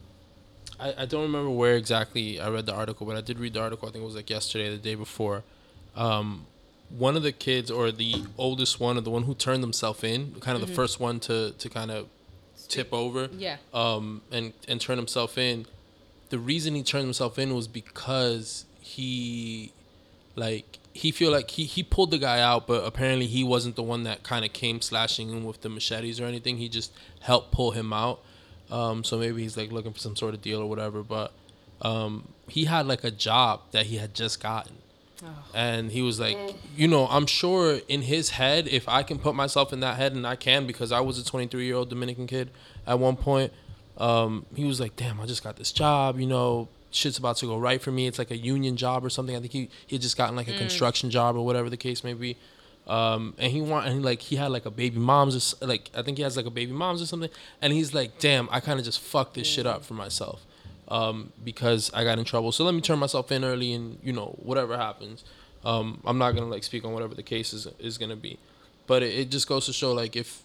[0.79, 3.61] I, I don't remember where exactly I read the article, but I did read the
[3.61, 3.87] article.
[3.87, 5.43] I think it was like yesterday, the day before.
[5.95, 6.45] Um,
[6.89, 10.35] one of the kids, or the oldest one, or the one who turned himself in,
[10.41, 10.71] kind of mm-hmm.
[10.71, 12.07] the first one to to kind of
[12.67, 13.29] tip over.
[13.37, 13.57] Yeah.
[13.73, 15.65] Um, and and turn himself in.
[16.29, 19.73] The reason he turned himself in was because he,
[20.35, 23.83] like, he feel like he, he pulled the guy out, but apparently he wasn't the
[23.83, 26.57] one that kind of came slashing him with the machetes or anything.
[26.57, 28.19] He just helped pull him out.
[28.69, 31.03] Um, so maybe he's like looking for some sort of deal or whatever.
[31.03, 31.31] But
[31.81, 34.77] um, he had like a job that he had just gotten.
[35.23, 35.29] Oh.
[35.53, 36.37] And he was like,
[36.75, 40.13] you know, I'm sure in his head, if I can put myself in that head,
[40.13, 42.49] and I can because I was a 23 year old Dominican kid
[42.87, 43.53] at one point,
[43.97, 47.45] um, he was like, damn, I just got this job, you know, shit's about to
[47.45, 48.07] go right for me.
[48.07, 49.35] It's like a union job or something.
[49.35, 50.57] I think he he had just gotten like a mm.
[50.57, 52.37] construction job or whatever the case may be.
[52.87, 56.01] Um, and he want and like he had like a baby mom's or like I
[56.01, 57.29] think he has like a baby mom's or something.
[57.61, 60.45] And he's like, damn, I kind of just fucked this shit up for myself
[60.87, 62.51] um, because I got in trouble.
[62.51, 65.23] So let me turn myself in early and you know whatever happens.
[65.63, 68.37] Um, I'm not gonna like speak on whatever the case is is gonna be,
[68.87, 70.43] but it, it just goes to show like if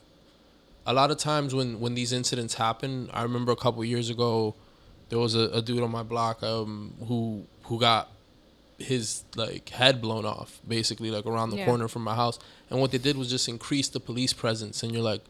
[0.86, 4.54] a lot of times when when these incidents happen, I remember a couple years ago
[5.08, 8.10] there was a, a dude on my block um, who who got
[8.78, 11.64] his like head blown off basically like around the yeah.
[11.64, 12.38] corner from my house
[12.68, 15.22] and what they did was just increase the police presence and you're like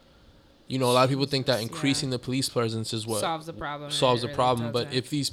[0.67, 2.15] you know a lot of people think that increasing yeah.
[2.15, 5.31] the police presence is what solves the problem solves the really problem but if these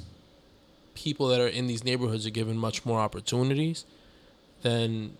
[0.94, 3.84] people that are in these neighborhoods are given much more opportunities
[4.62, 5.16] then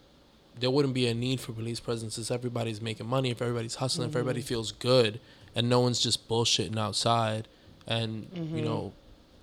[0.60, 4.06] there wouldn't be a need for police presence if everybody's making money if everybody's hustling
[4.08, 4.16] mm-hmm.
[4.16, 5.18] if everybody feels good
[5.56, 7.48] and no one's just bullshitting outside
[7.88, 8.56] and mm-hmm.
[8.56, 8.92] you know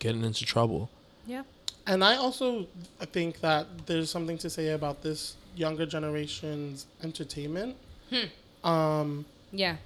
[0.02, 0.90] getting into trouble.
[1.26, 1.44] Yeah.
[1.88, 2.68] And I also
[3.14, 7.78] think that there's something to say about this younger generation's entertainment.
[8.10, 8.68] Hmm.
[8.68, 9.78] Um, yeah.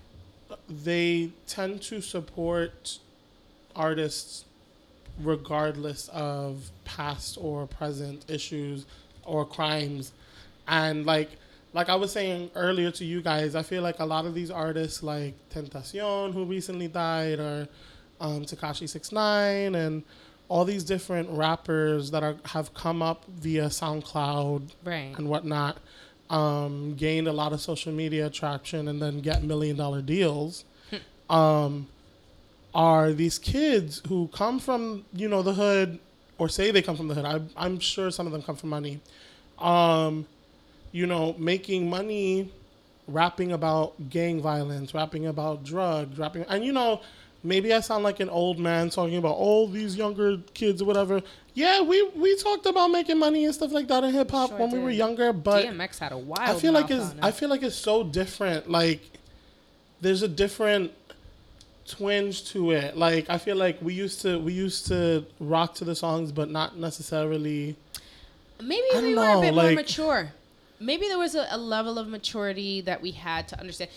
[0.70, 2.98] They tend to support
[3.76, 4.46] artists
[5.22, 8.86] regardless of past or present issues
[9.24, 10.12] or crimes.
[10.68, 11.30] And like
[11.74, 14.50] like I was saying earlier to you guys, I feel like a lot of these
[14.50, 17.68] artists, like Tentacion, who recently died, or
[18.20, 20.04] um, Tekashi Six Nine, and
[20.48, 25.14] all these different rappers that are have come up via SoundCloud Right.
[25.18, 25.78] and whatnot,
[26.30, 30.66] um, gained a lot of social media traction, and then get million dollar deals.
[31.30, 31.88] um,
[32.74, 36.00] are these kids who come from you know the hood
[36.38, 37.26] or say they come from the hood?
[37.26, 39.00] I, I'm sure some of them come from money.
[39.60, 40.28] Um,
[40.92, 42.52] you know, making money,
[43.08, 47.02] rapping about gang violence, rapping about drugs, rapping, and you know,
[47.46, 51.22] maybe I sound like an old man talking about all these younger kids or whatever.
[51.54, 54.60] Yeah, we we talked about making money and stuff like that in hip hop Sure
[54.60, 56.50] when we were younger, but DMX had a wild.
[56.50, 58.70] I feel like it's I feel like it's so different.
[58.70, 59.02] Like
[60.02, 60.92] there's a different
[61.88, 62.98] twinge to it.
[62.98, 66.50] Like I feel like we used to we used to rock to the songs, but
[66.50, 67.76] not necessarily.
[68.62, 70.34] Maybe we don't were a know, bit more mature.
[70.80, 73.90] Maybe there was a, a level of maturity that we had to understand,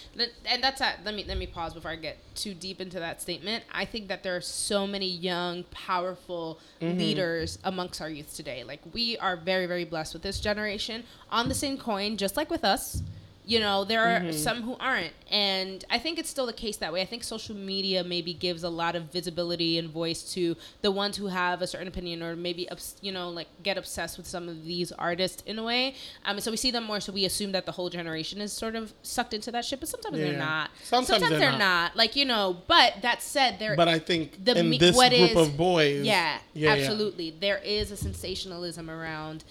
[0.46, 3.20] and that's at, let me let me pause before I get too deep into that
[3.20, 3.64] statement.
[3.72, 6.98] I think that there are so many young, powerful Mm-hmm.
[6.98, 8.62] leaders amongst our youth today.
[8.62, 11.02] Like we are very very blessed with this generation.
[11.30, 13.02] On the same coin, just like with us,
[13.48, 14.32] you know, there are Mm-hmm.
[14.32, 17.00] some who aren't, and I think it's still the case that way.
[17.00, 21.16] I think social media maybe gives a lot of visibility and voice to the ones
[21.16, 22.68] who have a certain opinion or maybe
[23.00, 25.94] you know like get obsessed with some of these artists in a way.
[26.26, 28.74] Um, so we see them more, so we assume that the whole generation is sort
[28.76, 29.80] of sucked into that shit.
[29.80, 30.70] But sometimes they're not.
[30.84, 31.58] Sometimes they're they're not.
[31.58, 31.96] not.
[31.96, 33.74] Like you know, but that said, there.
[33.76, 36.80] But I think The in me- this what group is- of boys, yeah, yeah, yeah.
[36.82, 37.30] absolutely.
[37.30, 39.44] There is a sensationalism around,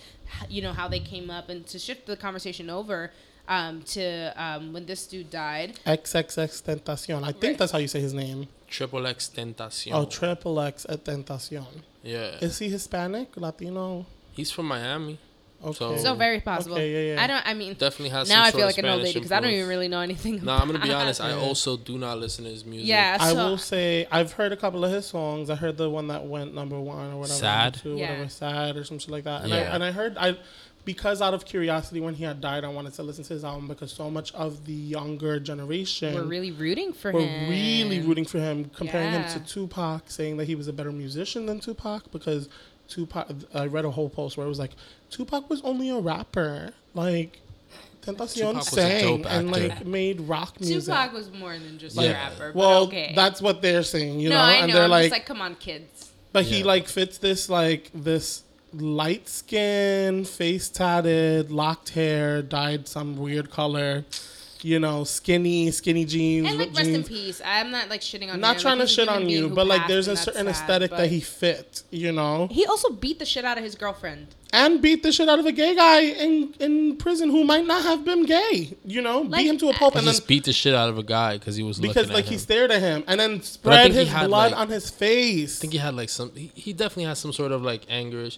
[0.49, 3.11] you know, how they came up, and to shift the conversation over
[3.47, 5.79] um, to um, when this dude died.
[5.85, 7.23] XXX Tentacion.
[7.23, 7.57] I think Right.
[7.57, 8.47] that's how you say his name.
[8.67, 9.93] Triple X Tentacion.
[9.93, 11.65] Oh, Triple X Tentacion.
[12.03, 12.37] yeah.
[12.41, 14.05] Is he Hispanic, Latino?
[14.33, 15.17] He's from Miami.
[15.63, 15.73] Okay.
[15.73, 16.75] So- So very possible.
[16.75, 17.23] Okay, yeah, yeah.
[17.23, 17.47] I don't.
[17.47, 18.29] I mean, Definitely has.
[18.29, 20.01] now some I feel of like an old lady because I don't even really know
[20.01, 20.45] anything.
[20.45, 21.19] No, I'm gonna be honest.
[21.19, 22.87] I also do not listen to his music.
[22.87, 25.49] Yeah, I will say I've heard a couple of his songs.
[25.49, 27.73] I heard the one that went number one or whatever, Sad?
[27.81, 28.11] two, Yeah.
[28.11, 29.41] whatever, sad or some shit like that.
[29.41, 29.57] And Yeah.
[29.57, 30.37] I and I heard I
[30.87, 33.67] because out of curiosity when he had died, I wanted to listen to his album
[33.67, 37.49] because so much of the younger generation We're really rooting for were him.
[37.49, 39.29] really rooting for him, comparing Yeah.
[39.29, 42.47] him to Tupac, saying that he was a better musician than Tupac because
[42.87, 43.27] Tupac.
[43.53, 44.71] I read a whole post where it was like
[45.09, 47.41] Tupac was only a rapper, like.
[48.01, 50.85] Tentacion Tupac was a sang and like made rock music.
[50.93, 52.53] Tupac was more than just a rapper.
[52.53, 53.11] But well, okay.
[53.13, 54.73] that's what they're saying, you no, know, I and know.
[54.75, 56.13] they're I'm like, just like, come on, kids.
[56.31, 58.43] but he like fits this like this
[58.73, 64.05] light skin, face tatted, locked hair, dyed some weird color,
[64.63, 67.41] you know, skinny, skinny jeans, And like, ripped rest in peace.
[67.45, 68.39] I'm not like shitting on.
[68.39, 68.61] Not him.
[68.61, 71.09] trying Like, to shit on you, but like there's a certain sad, aesthetic but- that
[71.09, 74.27] he fit, you know, He also beat the shit out of his girlfriend.
[74.53, 77.83] and beat the shit out of a gay guy in in prison who might not
[77.83, 80.27] have been gay, you know, Like, beat him to a pulp He and then just
[80.27, 82.37] beat the shit out of a guy because he was because looking like at he
[82.37, 85.59] stared at him and then spread his had, blood like- on his face.
[85.59, 86.31] I think he had like some.
[86.33, 88.29] He, he definitely has some sort of like anger.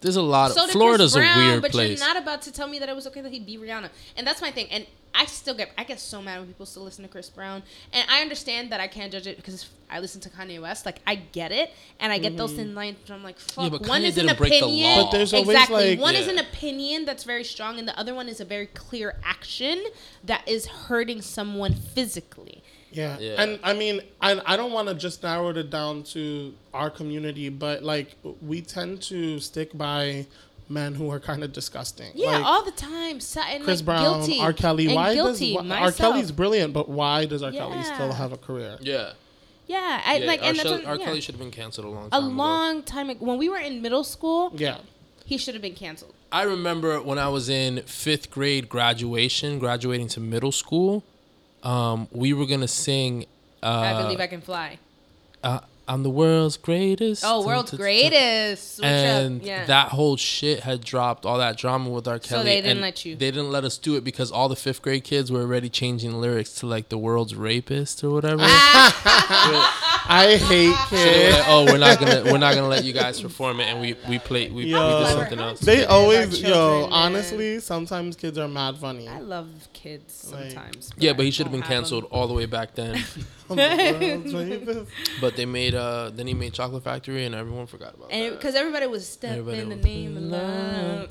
[0.00, 1.98] There's a lot of So did Florida's Chris Brown, a weird but place.
[1.98, 3.88] you're not about to tell me that it was okay that he beat Rihanna,
[4.18, 4.66] and that's my thing.
[4.70, 4.84] And
[5.14, 7.62] I still get, I get so mad when people still listen to Chris Brown,
[7.92, 10.84] and I understand that I can't judge it because I listen to Kanye West.
[10.84, 12.58] Like I get it, and I get those mm-hmm.
[12.58, 12.98] thin lines.
[13.06, 13.70] but I'm like, fuck.
[13.70, 14.98] but one Kanye is an didn't break the opinion.
[14.98, 15.04] law.
[15.04, 15.90] But there's always, exactly.
[15.90, 18.66] like- one is an opinion that's very strong, and the other one is a very
[18.66, 19.84] clear action
[20.24, 22.62] that is hurting someone physically.
[22.94, 23.18] Yeah.
[23.18, 23.42] Yeah.
[23.42, 27.48] And I mean, I, I don't want to just narrow it down to our community,
[27.48, 30.26] but like we tend to stick by
[30.68, 32.10] men who are kind of disgusting.
[32.14, 33.20] Yeah, Like, all the time.
[33.20, 34.52] So, and Chris like, Brown, guilty, R.
[34.52, 34.86] Kelly.
[34.86, 35.92] and Why guilty, does why, R.
[35.92, 37.52] Kelly's brilliant, but why does R.
[37.52, 38.78] Kelly still have a career?
[38.80, 39.12] yeah.
[39.66, 40.26] Yeah, I yeah.
[40.26, 40.48] like, R.
[40.48, 40.96] and that's what, R.
[40.96, 41.04] yeah.
[41.06, 42.34] Kelly should have been canceled a long a time ago.
[42.34, 43.24] long time ago.
[43.24, 44.76] When we were in middle school, Yeah.
[45.24, 46.12] he should have been canceled.
[46.30, 51.02] I remember when I was in fifth grade graduation, graduating to middle school.
[51.62, 53.24] Um, we were gonna sing.
[53.62, 54.78] Uh, I believe I can fly.
[55.42, 57.22] uh, I'm the world's greatest.
[57.26, 58.10] Oh, world's Dun, dun, dun.
[58.10, 58.76] greatest.
[58.76, 59.46] Switch and up.
[59.46, 59.64] Yeah.
[59.66, 62.18] that whole shit had dropped all that drama with R.
[62.18, 62.40] Kelly.
[62.40, 63.16] So they didn't and let you.
[63.16, 66.20] They didn't let us do it because all the fifth grade kids were already changing
[66.20, 68.42] lyrics to like the world's rapist or whatever.
[70.06, 71.36] I hate So kids.
[71.38, 73.94] like, oh, we're not gonna we're not gonna let you guys perform it, and we
[74.08, 75.60] we played we, we did something else.
[75.60, 76.92] They always, our yo, children, man.
[76.92, 79.08] honestly, sometimes kids are mad funny.
[79.08, 80.90] I love kids Like- sometimes.
[80.98, 82.10] Yeah, but he should have been canceled them.
[82.12, 83.02] all the way back then.
[83.50, 84.86] I'm the.
[85.20, 88.38] But they made uh then he made Chocolate Factory and everyone forgot about And that.
[88.40, 91.08] because everybody was step Everybody in the was- name of love.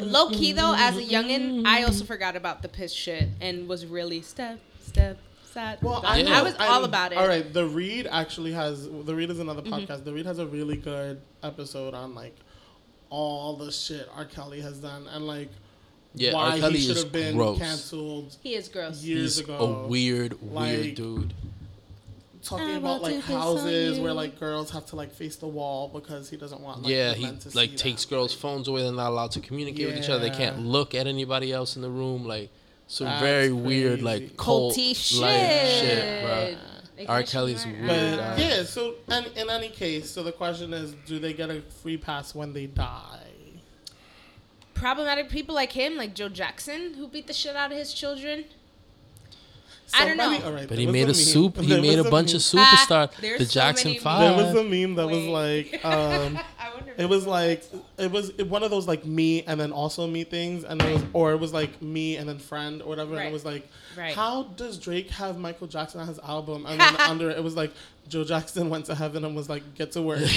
[0.00, 3.84] Low key though, as a youngin, I also forgot about the piss shit and was
[3.84, 5.78] really step, step, sad.
[5.82, 6.38] Well, I, I, Yeah.
[6.40, 7.16] I was all I'm- about it.
[7.16, 7.22] Mm-hmm.
[7.22, 10.04] All right, the Read actually has the Read is another podcast.
[10.04, 12.34] The Read has a really good episode on like
[13.10, 14.24] all the shit R.
[14.24, 15.50] Kelly has done, and like
[16.14, 16.58] Yeah, why R.
[16.58, 17.58] Kelly he should is have been gross.
[17.58, 19.02] canceled He is gross.
[19.02, 19.56] years He's ago.
[19.84, 20.52] a weird, weird
[20.86, 21.34] Like- dude.
[22.48, 26.30] Talking I about like houses where like girls have to like face the wall because
[26.30, 28.14] he doesn't want like, yeah, he men to like see takes that.
[28.14, 28.82] girls' phones away.
[28.82, 30.20] They're not allowed to communicate with each other.
[30.28, 32.24] They can't look at anybody else in the room.
[32.26, 32.50] Like
[32.86, 35.20] some That's very weird, like cult Culty shit.
[35.20, 36.54] like shit, bro.
[36.98, 37.22] Like, R.
[37.22, 38.36] Kelly's weird, But guy.
[38.38, 41.96] yeah, so and in any case, so the question is, do they get a free
[41.96, 43.20] pass when they die?
[44.74, 48.44] Problematic people like him, like Joe Jackson, who beat the shit out of his children.
[49.94, 50.40] I don't know.
[50.46, 51.56] all right, But he made a meme- soup.
[51.58, 53.16] He there made was a bunch of meme- superstars.
[53.20, 54.36] there's the Jackson many Five.
[54.36, 57.62] There was a meme that was like, um, I it was like
[57.96, 61.04] it was one of those like me and then also me things, and it was
[61.12, 63.16] or it was like me and then friend or whatever.
[63.16, 64.14] And it was like, Right.
[64.14, 66.66] how does Drake have Michael Jackson on his album?
[66.66, 67.72] And then under it, it was like
[68.08, 70.20] Joe Jackson went to heaven and was like, get to work.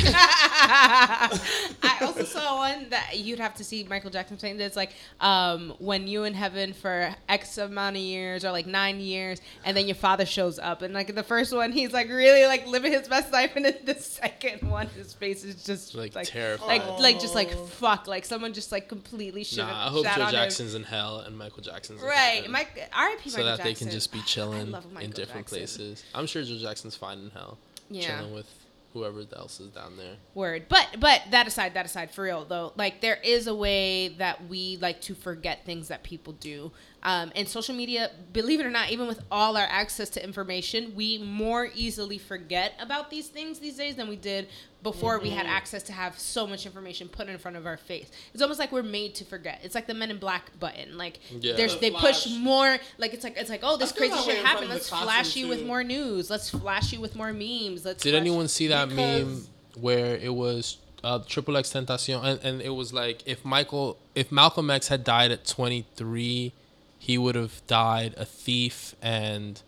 [0.64, 5.74] I also saw one that you'd have to see Michael Jackson saying that's like um,
[5.80, 9.88] when you in heaven for X amount of years or like nine years, and then
[9.88, 12.92] your father shows up, and like in the first one he's like really like living
[12.92, 16.68] his best life, and then the second one his face is just Like, like terrified.
[16.68, 19.60] like like just like fuck, like someone just like completely shit.
[19.60, 20.32] Nah, I hope Joe on him.
[20.32, 22.52] Jackson's in hell and Michael Jackson's in Right, heaven.
[22.52, 23.30] Mike, R.I.P.
[23.30, 25.58] so Michael that they can just be chilling in different Jackson.
[25.58, 26.04] places.
[26.14, 27.58] I'm sure Joe Jackson's fine in hell,
[27.94, 28.20] Yeah.
[28.20, 28.48] chilling with
[28.94, 30.16] whoever else is down there.
[30.34, 30.66] Word.
[30.70, 34.48] But but that aside, that aside, for real though, like there is a way that
[34.48, 36.72] we like to forget things that people do.
[37.04, 40.94] Um, and social media, believe it or not, even with all our access to information,
[40.96, 44.48] we more easily forget about these things these days than we did
[44.84, 48.10] before we had access to have so much information put in front of our face.
[48.34, 49.62] It's almost like we're made to forget.
[49.64, 50.98] It's like the Men in Black button.
[50.98, 51.56] Like Yeah.
[51.56, 52.78] there's The they push more.
[52.98, 54.70] Like it's like it's like oh this crazy shit happened.
[54.70, 56.30] Let's flash you with more news.
[56.30, 57.84] Let's flash you with more memes.
[57.86, 58.04] Let's.
[58.04, 59.46] Did anyone see that meme
[59.76, 64.32] where it was uh, Triple X Tentacion, and, and it was like if Michael, if
[64.32, 66.54] Malcolm X had died at 23,
[67.02, 69.60] he would have died a thief and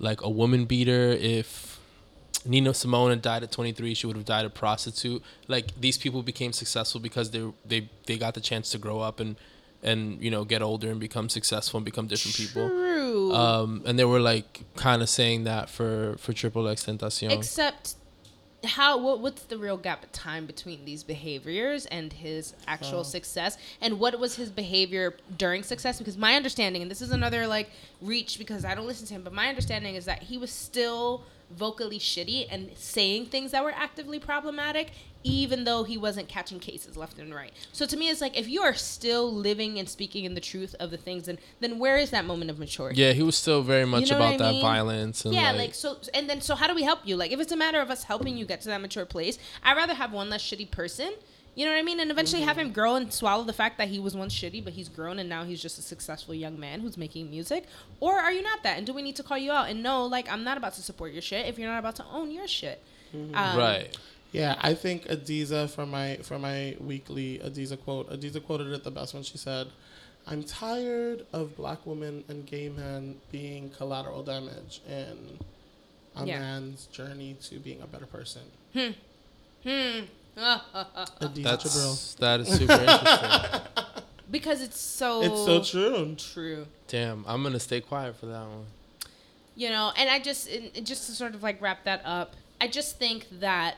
[0.00, 1.12] like a woman beater.
[1.12, 1.78] If
[2.44, 5.22] Nina Simone had died at 23, she would have died a prostitute.
[5.46, 9.20] Like these people became successful because they they they got the chance to grow up
[9.20, 9.36] and
[9.84, 12.68] and you know get older and become successful and become different people.
[12.68, 13.32] True.
[13.32, 17.30] Um, and they were like kind of saying that for for Triple X Tentacion.
[17.30, 17.94] Except,
[18.64, 23.56] how what, what's the real gap of time between these behaviors and his actual success,
[23.80, 25.98] and what was his behavior during success?
[25.98, 27.70] Because my understanding, and this is another like
[28.00, 31.24] reach because I don't listen to him, but my understanding is that he was still
[31.50, 34.92] vocally shitty and saying things that were actively problematic
[35.22, 38.48] even though he wasn't catching cases left and right so to me it's like if
[38.48, 41.98] you are still living and speaking in the truth of the things then then where
[41.98, 44.62] is that moment of maturity Yeah, he was still very much know about that mean?
[44.62, 47.16] violence and yeah, like, like, so, and then so how do we help you?
[47.16, 49.76] Like, if it's a matter of us helping you get to that mature place, I'd
[49.76, 51.12] rather have one less shitty person.
[51.54, 52.00] You know what I mean?
[52.00, 52.66] And eventually have Mm-hmm.
[52.68, 55.28] him grow and swallow the fact that he was once shitty, but he's grown and
[55.28, 57.66] now he's just a successful young man who's making music.
[58.00, 58.78] Or are you not that?
[58.78, 60.82] And do we need to call you out and know, like, I'm not about to
[60.82, 62.82] support your shit if you're not about to own your shit.
[63.34, 63.96] Um, right.
[64.32, 68.08] Yeah, I think Adiza for my for my weekly Adiza quote.
[68.10, 69.68] Adiza quoted it the best when she said,
[70.26, 75.38] "I'm tired of black women and gay men being collateral damage in
[76.16, 76.38] a Yeah.
[76.38, 78.42] man's journey to being a better person."
[78.72, 78.90] Hmm.
[80.36, 81.90] Adiza Jabril.
[81.90, 83.60] That's that is super interesting.
[84.30, 86.14] because it's so It's so true.
[86.16, 86.66] true.
[86.86, 88.66] Damn, I'm gonna stay quiet for that one.
[89.56, 92.36] you know and i just and and just to sort of like wrap that up
[92.60, 93.74] i just think that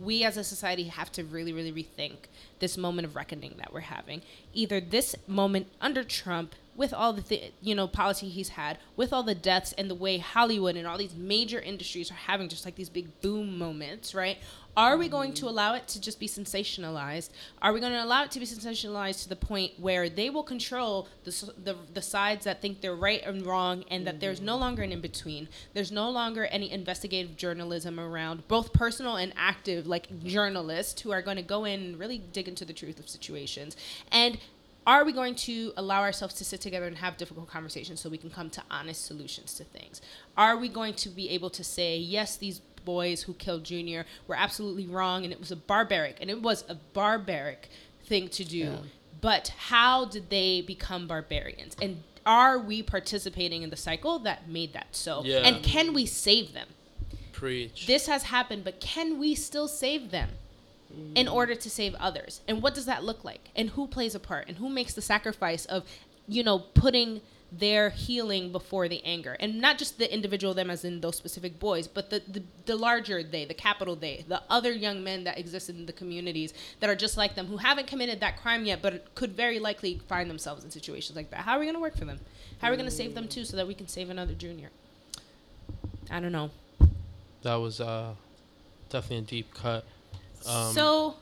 [0.00, 2.26] we as a society have to really really rethink
[2.58, 4.22] this moment of reckoning that we're having.
[4.52, 9.12] Either this moment under trump with all the th- you know policy he's had with
[9.12, 12.64] all the deaths and the way hollywood and all these major industries are having just
[12.64, 14.38] like these big boom moments right?
[14.76, 17.30] Are we going to allow it to just be sensationalized?
[17.62, 20.42] Are we going to allow it to be sensationalized to the point where they will
[20.42, 24.56] control the, the, the sides that think they're right and wrong and that there's no
[24.56, 25.48] longer an in-between?
[25.74, 31.22] There's no longer any investigative journalism around both personal and active like journalists who are
[31.22, 33.76] going to go in and really dig into the truth of situations.
[34.10, 34.38] And
[34.86, 38.18] are we going to allow ourselves to sit together and have difficult conversations so we
[38.18, 40.00] can come to honest solutions to things?
[40.36, 44.36] Are we going to be able to say, yes, these boys who killed Junior were
[44.36, 47.68] absolutely wrong and it was a barbaric, and it was a barbaric
[48.04, 48.76] thing to do, Yeah.
[49.20, 51.76] but how did they become barbarians?
[51.80, 55.22] And are we participating in the cycle that made that so?
[55.24, 55.38] Yeah.
[55.38, 56.68] And can we save them?
[57.32, 57.86] Preach.
[57.86, 60.30] this has happened, but can we still save them
[61.14, 62.40] in order to save others?
[62.48, 63.50] And what does that look like?
[63.54, 64.48] And who plays a part?
[64.48, 65.84] And who makes the sacrifice of,
[66.26, 67.20] you know, putting
[67.58, 71.58] their healing before the anger and not just the individual them as in those specific
[71.58, 75.38] boys but the, the, the larger they the capital they the other young men that
[75.38, 78.80] exist in the communities that are just like them who haven't committed that crime yet
[78.82, 81.80] but could very likely find themselves in situations like that how are we going to
[81.80, 82.18] work for them
[82.60, 84.70] how are we going to save them too so that we can save another junior
[86.10, 86.50] i don't know
[87.42, 88.14] that was uh
[88.88, 89.84] definitely a deep cut
[90.46, 91.14] um, so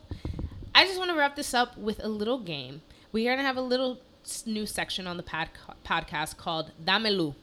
[0.74, 2.80] i just want to wrap this up with a little game
[3.12, 3.98] we're going to have a little
[4.46, 5.50] new section on the pod-
[5.84, 7.34] podcast called Damelu.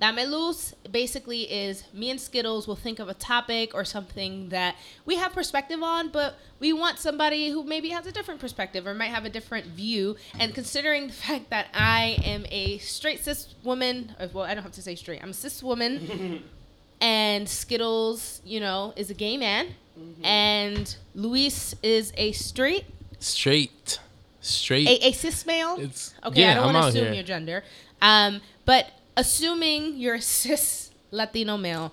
[0.00, 4.74] Damelus basically is me and Skittles will think of a topic or something that
[5.06, 8.94] we have perspective on, but we want somebody who maybe has a different perspective or
[8.94, 10.16] might have a different view.
[10.38, 14.72] And considering the fact that I am a straight cis woman, well, I don't have
[14.72, 16.42] to say straight, I'm a cis woman,
[17.00, 20.24] and Skittles, you know, is a gay man, mm-hmm.
[20.24, 22.84] and Luis is a straight.
[23.18, 24.00] Straight
[24.42, 25.76] straight a, a cis male.
[25.78, 27.14] It's, okay, yeah, I don't want to assume here.
[27.14, 27.64] your gender.
[28.02, 31.92] Um, but assuming you're a cis Latino male,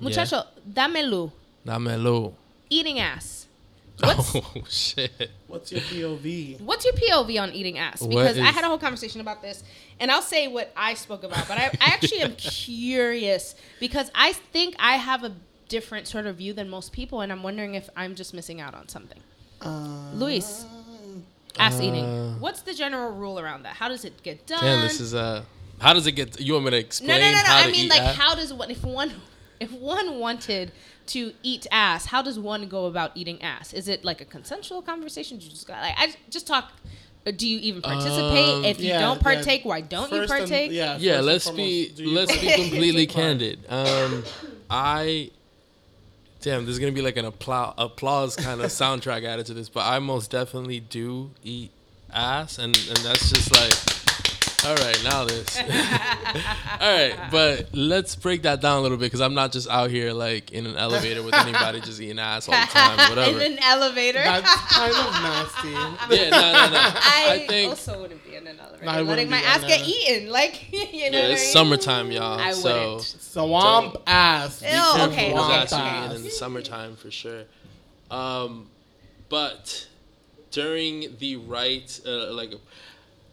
[0.00, 0.86] muchacho, yeah.
[0.86, 1.30] damelu.
[1.66, 2.32] Damelu.
[2.70, 3.46] Eating ass.
[4.00, 5.30] What's, oh shit!
[5.46, 6.60] What's your POV?
[6.62, 8.00] What's your POV on eating ass?
[8.00, 9.62] Because is, I had a whole conversation about this,
[9.98, 11.46] and I'll say what I spoke about.
[11.46, 15.34] But I, I actually am curious because I think I have a
[15.70, 18.74] different sort of view than most people, and I'm wondering if I'm just missing out
[18.74, 19.20] on something.
[19.62, 20.66] Uh, Luis,
[21.58, 22.38] ass uh, eating.
[22.40, 23.76] What's the general rule around that?
[23.76, 24.60] How does it get done?
[24.60, 25.44] Damn, this is uh
[25.78, 27.08] how does it get you want me to explain?
[27.08, 27.44] No, no, no, no.
[27.48, 28.16] I mean like ass?
[28.16, 29.12] how does one if one
[29.60, 30.72] if one wanted
[31.06, 33.72] to eat ass, how does one go about eating ass?
[33.72, 35.38] Is it like a consensual conversation?
[35.38, 36.72] Do you just got like I just talk
[37.26, 38.48] uh, do you even participate?
[38.48, 39.68] Um, if you yeah, don't partake, yeah.
[39.68, 40.68] why don't first you partake?
[40.68, 41.20] And, yeah, yeah.
[41.20, 43.60] Let's be let's be completely candid.
[43.68, 44.24] Um,
[44.70, 45.30] I
[46.42, 49.84] Damn, there's gonna be like an applause, applause kind of soundtrack added to this, but
[49.86, 51.70] I most definitely do eat
[52.12, 53.99] ass, and and that's just like,
[54.66, 55.64] all right, now this, all
[56.80, 60.12] right, but let's break that down a little bit because I'm not just out here
[60.12, 63.40] like in an elevator with anybody just eating ass all the time, whatever.
[63.40, 65.68] In an elevator, that's kind of nasty.
[66.14, 66.78] Yeah, no, no, no.
[66.78, 68.84] I, I think also wouldn't be in an elevator.
[68.84, 71.18] No, letting my ass get eaten, like you know.
[71.18, 71.52] Yeah, it's I mean?
[71.52, 72.38] summertime, y'all.
[72.38, 72.94] I so.
[72.96, 74.60] wouldn't Swamp ass.
[74.60, 74.68] Ew,
[75.04, 76.14] okay, okay, okay.
[76.16, 77.44] in the summertime for sure.
[78.10, 78.66] Um,
[79.28, 79.86] but
[80.50, 82.52] during the right, uh, like,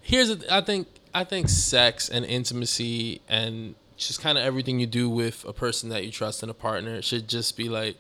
[0.02, 0.88] here's I think
[1.18, 5.90] I think sex and intimacy and just kind of everything you do with a person
[5.90, 7.98] that you trust and a partner should just be like,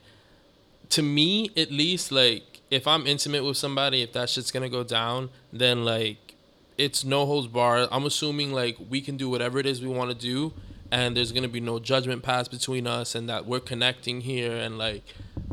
[0.89, 4.83] to me at least, like if I'm intimate with somebody, if that shit's gonna go
[4.83, 6.35] down, then like
[6.77, 7.87] it's no holds bar.
[7.91, 10.53] I'm assuming like we can do whatever it is we want to do
[10.91, 14.77] and there's gonna be no judgment passed between us and that we're connecting here and
[14.77, 15.01] like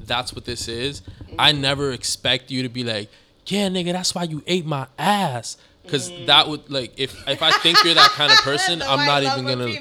[0.04, 1.00] that's what this is.
[1.38, 1.62] I mm-hmm.
[1.62, 3.08] never expect you to be like,
[3.46, 5.56] yeah, nigga, that's why you ate my ass.
[5.89, 6.27] Cause mm.
[6.27, 9.44] that would like if if I think you're that kind of person, I'm not even
[9.44, 9.74] gonna.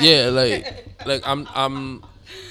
[0.00, 2.04] Yeah, like like I'm I'm.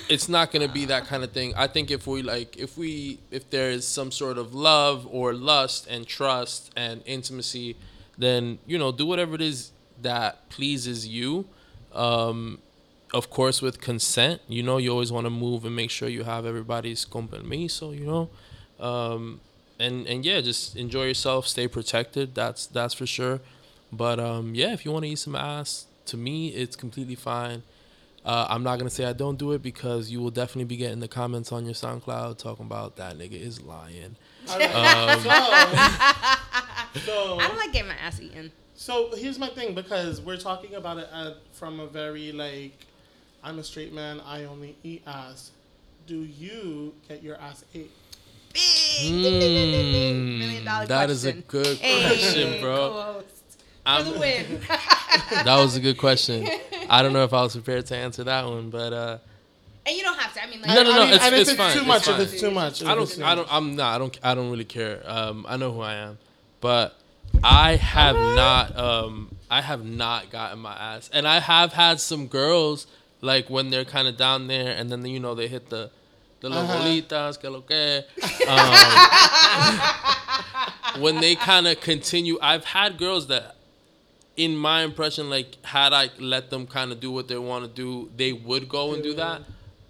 [0.10, 1.54] It's not gonna be that kind of thing.
[1.56, 5.34] I think if we like if we if there is some sort of love or
[5.34, 7.76] lust and trust and intimacy,
[8.18, 9.72] then you know do whatever it is
[10.02, 11.46] that pleases you
[11.94, 12.60] um,
[13.14, 16.24] of course, with consent, you know, you always want to move and make sure you
[16.24, 18.30] have everybody's compromiso, you know.
[18.80, 19.42] Um,
[19.82, 22.36] and and yeah, just enjoy yourself, stay protected.
[22.36, 23.42] That's that's for sure.
[23.92, 27.64] But um, yeah, if you want to eat some ass, to me, it's completely fine.
[28.24, 31.00] Uh, I'm not gonna say I don't do it because you will definitely be getting
[31.00, 34.16] the comments on your SoundCloud talking about that nigga is lying.
[34.44, 35.30] Um, so,
[37.00, 38.52] so, I don't like getting my ass eaten.
[38.76, 42.86] So here's my thing because we're talking about it at, from a very like,
[43.44, 44.20] I'm a straight man.
[44.26, 45.52] I only eat ass.
[46.08, 47.92] Do you get your ass ate?
[48.54, 51.12] Mm, Million dollar that question.
[51.12, 53.24] is a good question, hey, bro.
[53.86, 54.62] For the win.
[54.68, 56.48] that was a good question.
[56.90, 59.18] I don't know if I was prepared to answer that one, but uh,
[59.86, 60.44] and you don't have to.
[60.44, 61.02] I mean, like, no, no, no.
[61.02, 61.78] I mean, it's, it's, it's, fine.
[61.78, 62.08] Too much.
[62.08, 62.84] If it's too much.
[62.84, 63.22] I don't.
[63.22, 63.48] I don't.
[63.52, 63.96] I'm not.
[63.96, 64.20] I don't.
[64.24, 65.02] I don't really care.
[65.06, 66.20] Um, I know who I am,
[66.60, 66.96] but
[67.44, 71.10] I have not um I have not gotten my ass.
[71.14, 72.88] And I have had some girls
[73.22, 75.92] like when they're kind of down there and then you know they hit the
[76.42, 77.34] the uh-huh.
[77.40, 78.04] que lo que.
[78.48, 78.74] Um,
[81.02, 83.56] when they kind of continue, I've had girls that,
[84.36, 87.70] in my impression, like had I let them kind of do what they want to
[87.70, 89.44] do, they would go and do that.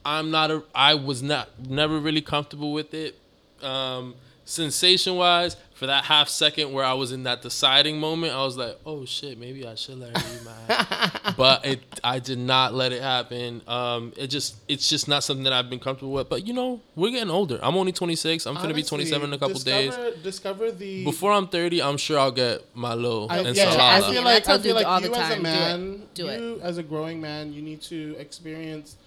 [0.06, 0.64] I'm not a.
[0.76, 3.18] I was not never really comfortable with it.
[3.64, 4.15] Um,
[4.45, 8.56] sensation wise, for that half second where I was in that deciding moment, I was
[8.56, 12.76] like, oh shit, maybe I should let her eat my but it I did not
[12.76, 13.64] let it happen.
[13.68, 16.30] Um, it just it's just not something that I've been comfortable with.
[16.30, 17.60] But you know, we're getting older.
[17.64, 18.45] I'm only 26.
[18.45, 20.24] I'm gonna be 27 in a couple discover, days.
[20.24, 23.56] Discover the Before I'm 30, I'm sure I'll get my low I, enchilada.
[23.56, 25.32] yeah, I feel like I tell I feel dudes all like the you as time,
[25.32, 25.41] a do it.
[25.41, 26.40] man, Do it.
[26.41, 28.98] you as a growing man, you need to experience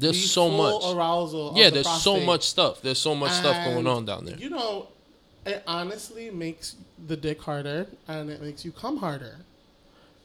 [0.00, 0.96] There's the so full much.
[0.96, 1.50] arousal.
[1.50, 2.82] of Yeah, the there's so much stuff.
[2.82, 4.36] There's so much stuff going on down there.
[4.36, 4.88] You know,
[5.48, 6.76] it honestly makes
[7.06, 9.36] the dick harder and it makes you come harder.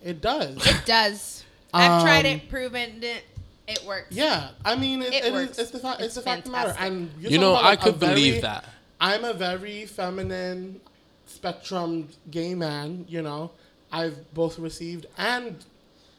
[0.04, 0.58] It does.
[0.68, 1.44] It does.
[1.74, 3.24] I've tried Um, it, proven it.
[3.66, 4.08] It works.
[4.12, 5.52] yeah, I mean, it, It it works.
[5.54, 6.00] is, it's the fact.
[6.02, 6.76] It's, It's the fact of the matter.
[6.78, 8.66] And you're You talking know, I like, a could believe very- that.
[9.00, 10.82] I'm a very feminine
[11.28, 13.52] spectrum gay man, you know.
[13.92, 15.64] I've both received and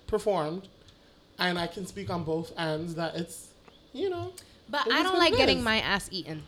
[0.07, 0.69] performed,
[1.39, 3.49] and I can speak on both ends that it's,
[3.93, 4.33] you know.
[4.71, 6.43] But I don't like it getting my ass eaten.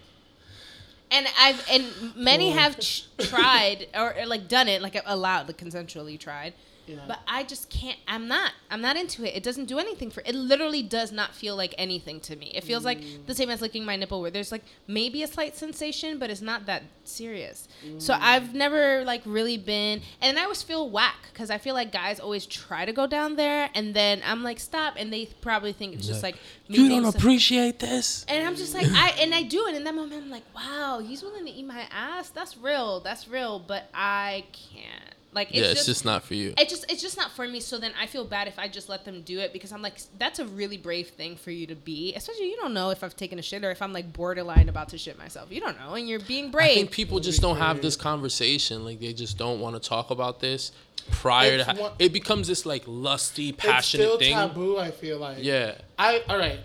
[1.10, 5.52] And I've and many have ch- tried or, or, like done it like allowed like
[5.52, 6.52] consensually tried.
[6.86, 6.96] Yeah.
[7.06, 7.98] But I just can't.
[8.06, 8.52] I'm not.
[8.70, 9.36] I'm not into it.
[9.36, 10.22] It doesn't do anything for.
[10.24, 12.52] It literally does not feel like anything to me.
[12.54, 15.56] It feels like the same as licking my nipple, where there's like maybe a slight
[15.56, 17.68] sensation, but it's not that serious.
[17.98, 18.18] So mm.
[18.20, 22.20] I've never like really been, and I always feel whack because I feel like guys
[22.20, 25.94] always try to go down there, and then I'm like stop, and they probably think
[25.94, 26.36] it's just like
[26.68, 28.24] me You don't appreciate this.
[28.28, 30.44] and I'm just like, I and I do, it, and in that moment, I'm like,
[30.54, 32.30] wow, he's willing to eat my ass.
[32.30, 33.00] That's real.
[33.00, 33.58] That's real.
[33.58, 35.14] But I can't.
[35.32, 36.54] Like, it's yeah, just, it's just not for you.
[36.56, 37.60] it just it's just not for me.
[37.60, 39.98] So then I feel bad if I just let them do it because I'm like,
[40.18, 42.14] that's a really brave thing for you to be.
[42.14, 44.88] Especially you don't know if I've taken a shit or if I'm like borderline about
[44.90, 45.52] to shit myself.
[45.52, 46.74] You don't know, and you're being I brave.
[46.74, 48.84] think people just don't have this conversation.
[48.84, 50.72] Like they just don't want to talk about this
[51.10, 51.72] prior It's to.
[51.74, 54.32] Ha- one- it becomes this like lusty, it's passionate still thing.
[54.34, 55.38] taboo, I feel like.
[55.40, 55.74] Yeah.
[55.98, 56.60] I all right.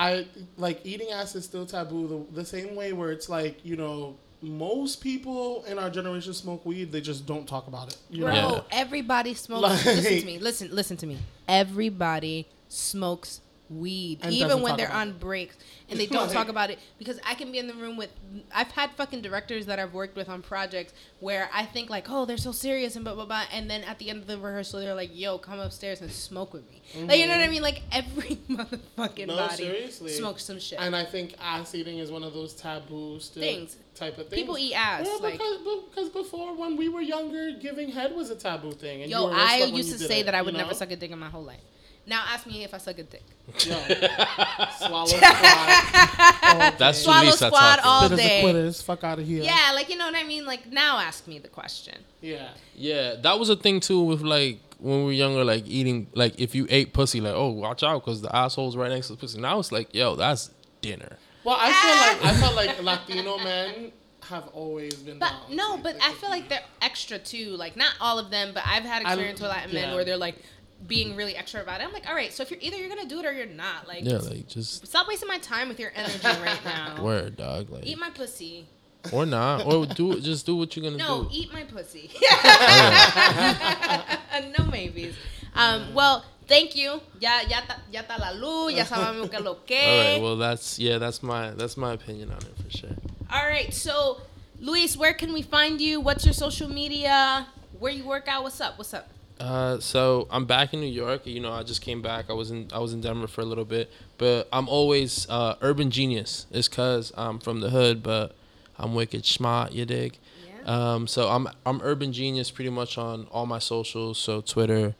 [0.00, 2.26] I like eating ass is still taboo.
[2.32, 6.64] The, the same way where it's like you know most people in our generation smoke
[6.64, 7.98] weed, they just don't talk about it.
[8.08, 8.54] You Bro, know?
[8.70, 8.80] Yeah.
[8.80, 9.62] everybody smokes.
[9.62, 10.38] Like- listen to me.
[10.38, 11.18] Listen, listen to me.
[11.46, 13.40] Everybody smokes
[13.70, 15.56] weed, And even when they're on breaks,
[15.88, 18.10] and they don't talk about it because I can be in the room with.
[18.52, 22.24] I've had fucking directors that I've worked with on projects where I think like, oh,
[22.24, 24.80] they're so serious and blah blah blah, and then at the end of the rehearsal,
[24.80, 26.82] they're like, yo, come upstairs and smoke with me.
[26.94, 27.52] Like you know what I mm-hmm.
[27.52, 27.62] mean?
[27.62, 30.10] Like every motherfucking No, body seriously.
[30.10, 30.80] smokes some shit.
[30.80, 33.76] And I think ass eating is one of those taboo still Things.
[33.94, 34.40] type of things.
[34.40, 35.58] People eat ass, Well, like- because,
[35.90, 39.02] because before when we were younger, giving head was a taboo thing.
[39.02, 41.10] And you Yo, I used to say that I you would never suck a dick
[41.10, 41.60] in my whole life.
[42.06, 43.22] Now ask me if I suck a dick.
[43.66, 43.74] Yo,
[44.78, 45.20] swallow squad.
[46.78, 47.84] That's Swallow Lisa squad talking.
[47.84, 48.40] all Quitters are day.
[48.42, 48.82] quitters.
[48.82, 49.42] Fuck out of here.
[49.42, 50.44] Yeah, like you know what I mean.
[50.44, 51.96] Like now, ask me the question.
[52.20, 52.48] Yeah.
[52.74, 56.38] Yeah, that was a thing too with like when we were younger, like eating, like
[56.40, 59.18] if you ate pussy, like oh watch out because the asshole's right next to the
[59.20, 59.40] pussy.
[59.40, 60.50] Now it's like yo, that's
[60.80, 61.16] dinner.
[61.44, 65.18] Well, I feel like I felt like Latino men have always been.
[65.18, 67.50] But no, but I feel like they're extra too.
[67.56, 70.16] Like not all of them, but I've had I- experience with Latin men where they're
[70.16, 70.36] like
[70.86, 71.84] being really extra about it.
[71.84, 73.86] I'm like, all right, so if you're either you're gonna do it or you're not.
[73.86, 77.02] Like, Yeah, like just stop wasting my time with your energy right now.
[77.02, 78.66] word dog, like Eat my pussy.
[79.12, 81.24] or not, or do just do what you're gonna No, do.
[81.24, 82.10] No, eat my pussy.
[84.58, 85.14] no maybes.
[85.54, 87.00] Um, well, thank you.
[87.18, 88.72] Ya, ya, ta, ya ta la luz.
[88.74, 89.76] Ya sabemos que lo que.
[89.76, 92.90] All right, well that's yeah, that's my that's my opinion on it for sure.
[93.30, 94.20] All right, so
[94.60, 96.00] Luis, where can we find you?
[96.00, 97.46] What's your social media?
[97.78, 98.42] Where you work out?
[98.42, 98.76] What's up?
[98.76, 99.08] What's up?
[99.40, 101.26] Uh, so I'm back in New York.
[101.26, 102.26] You know, I just came back.
[102.28, 105.56] I was in I was in Denver for a little bit, but I'm always uh,
[105.62, 106.46] urban genius.
[106.50, 108.36] It's cause I'm from the hood, but
[108.78, 109.72] I'm wicked smart.
[109.72, 110.18] You dig?
[110.46, 110.94] Yeah.
[110.94, 114.18] Um, so I'm I'm urban genius pretty much on all my socials.
[114.18, 114.94] So Twitter,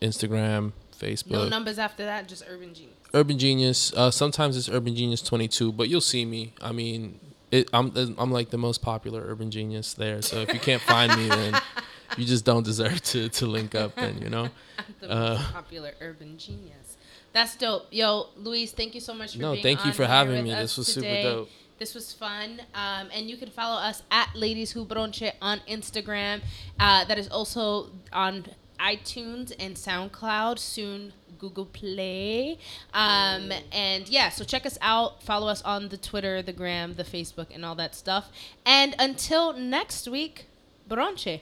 [0.00, 1.32] Instagram, Facebook.
[1.32, 2.94] No numbers after that, just urban genius.
[3.14, 3.92] Urban Genius.
[3.94, 6.52] Uh, sometimes it's Urban Genius 22, but you'll see me.
[6.60, 7.18] I mean,
[7.50, 10.20] it, I'm I'm like the most popular Urban Genius there.
[10.22, 11.54] So if you can't find me, then
[12.16, 13.94] you just don't deserve to to link up.
[13.96, 14.48] Then you know.
[15.00, 16.96] The Uh, most popular urban genius.
[17.32, 17.86] That's dope.
[17.90, 20.52] Yo, Luis, thank you so much for No, thank you for having me.
[20.54, 21.48] This was super dope.
[21.78, 22.60] This was fun.
[22.74, 26.40] Um, and you can follow us at Ladies Who Brunch on Instagram.
[26.78, 28.46] Uh, that is also on
[28.80, 32.58] iTunes and SoundCloud, soon Google Play.
[32.94, 35.22] Um, and yeah, so check us out.
[35.22, 38.30] Follow us on the Twitter, the Gram, the Facebook, and all that stuff.
[38.64, 40.46] And until next week,
[40.88, 41.40] Brunch.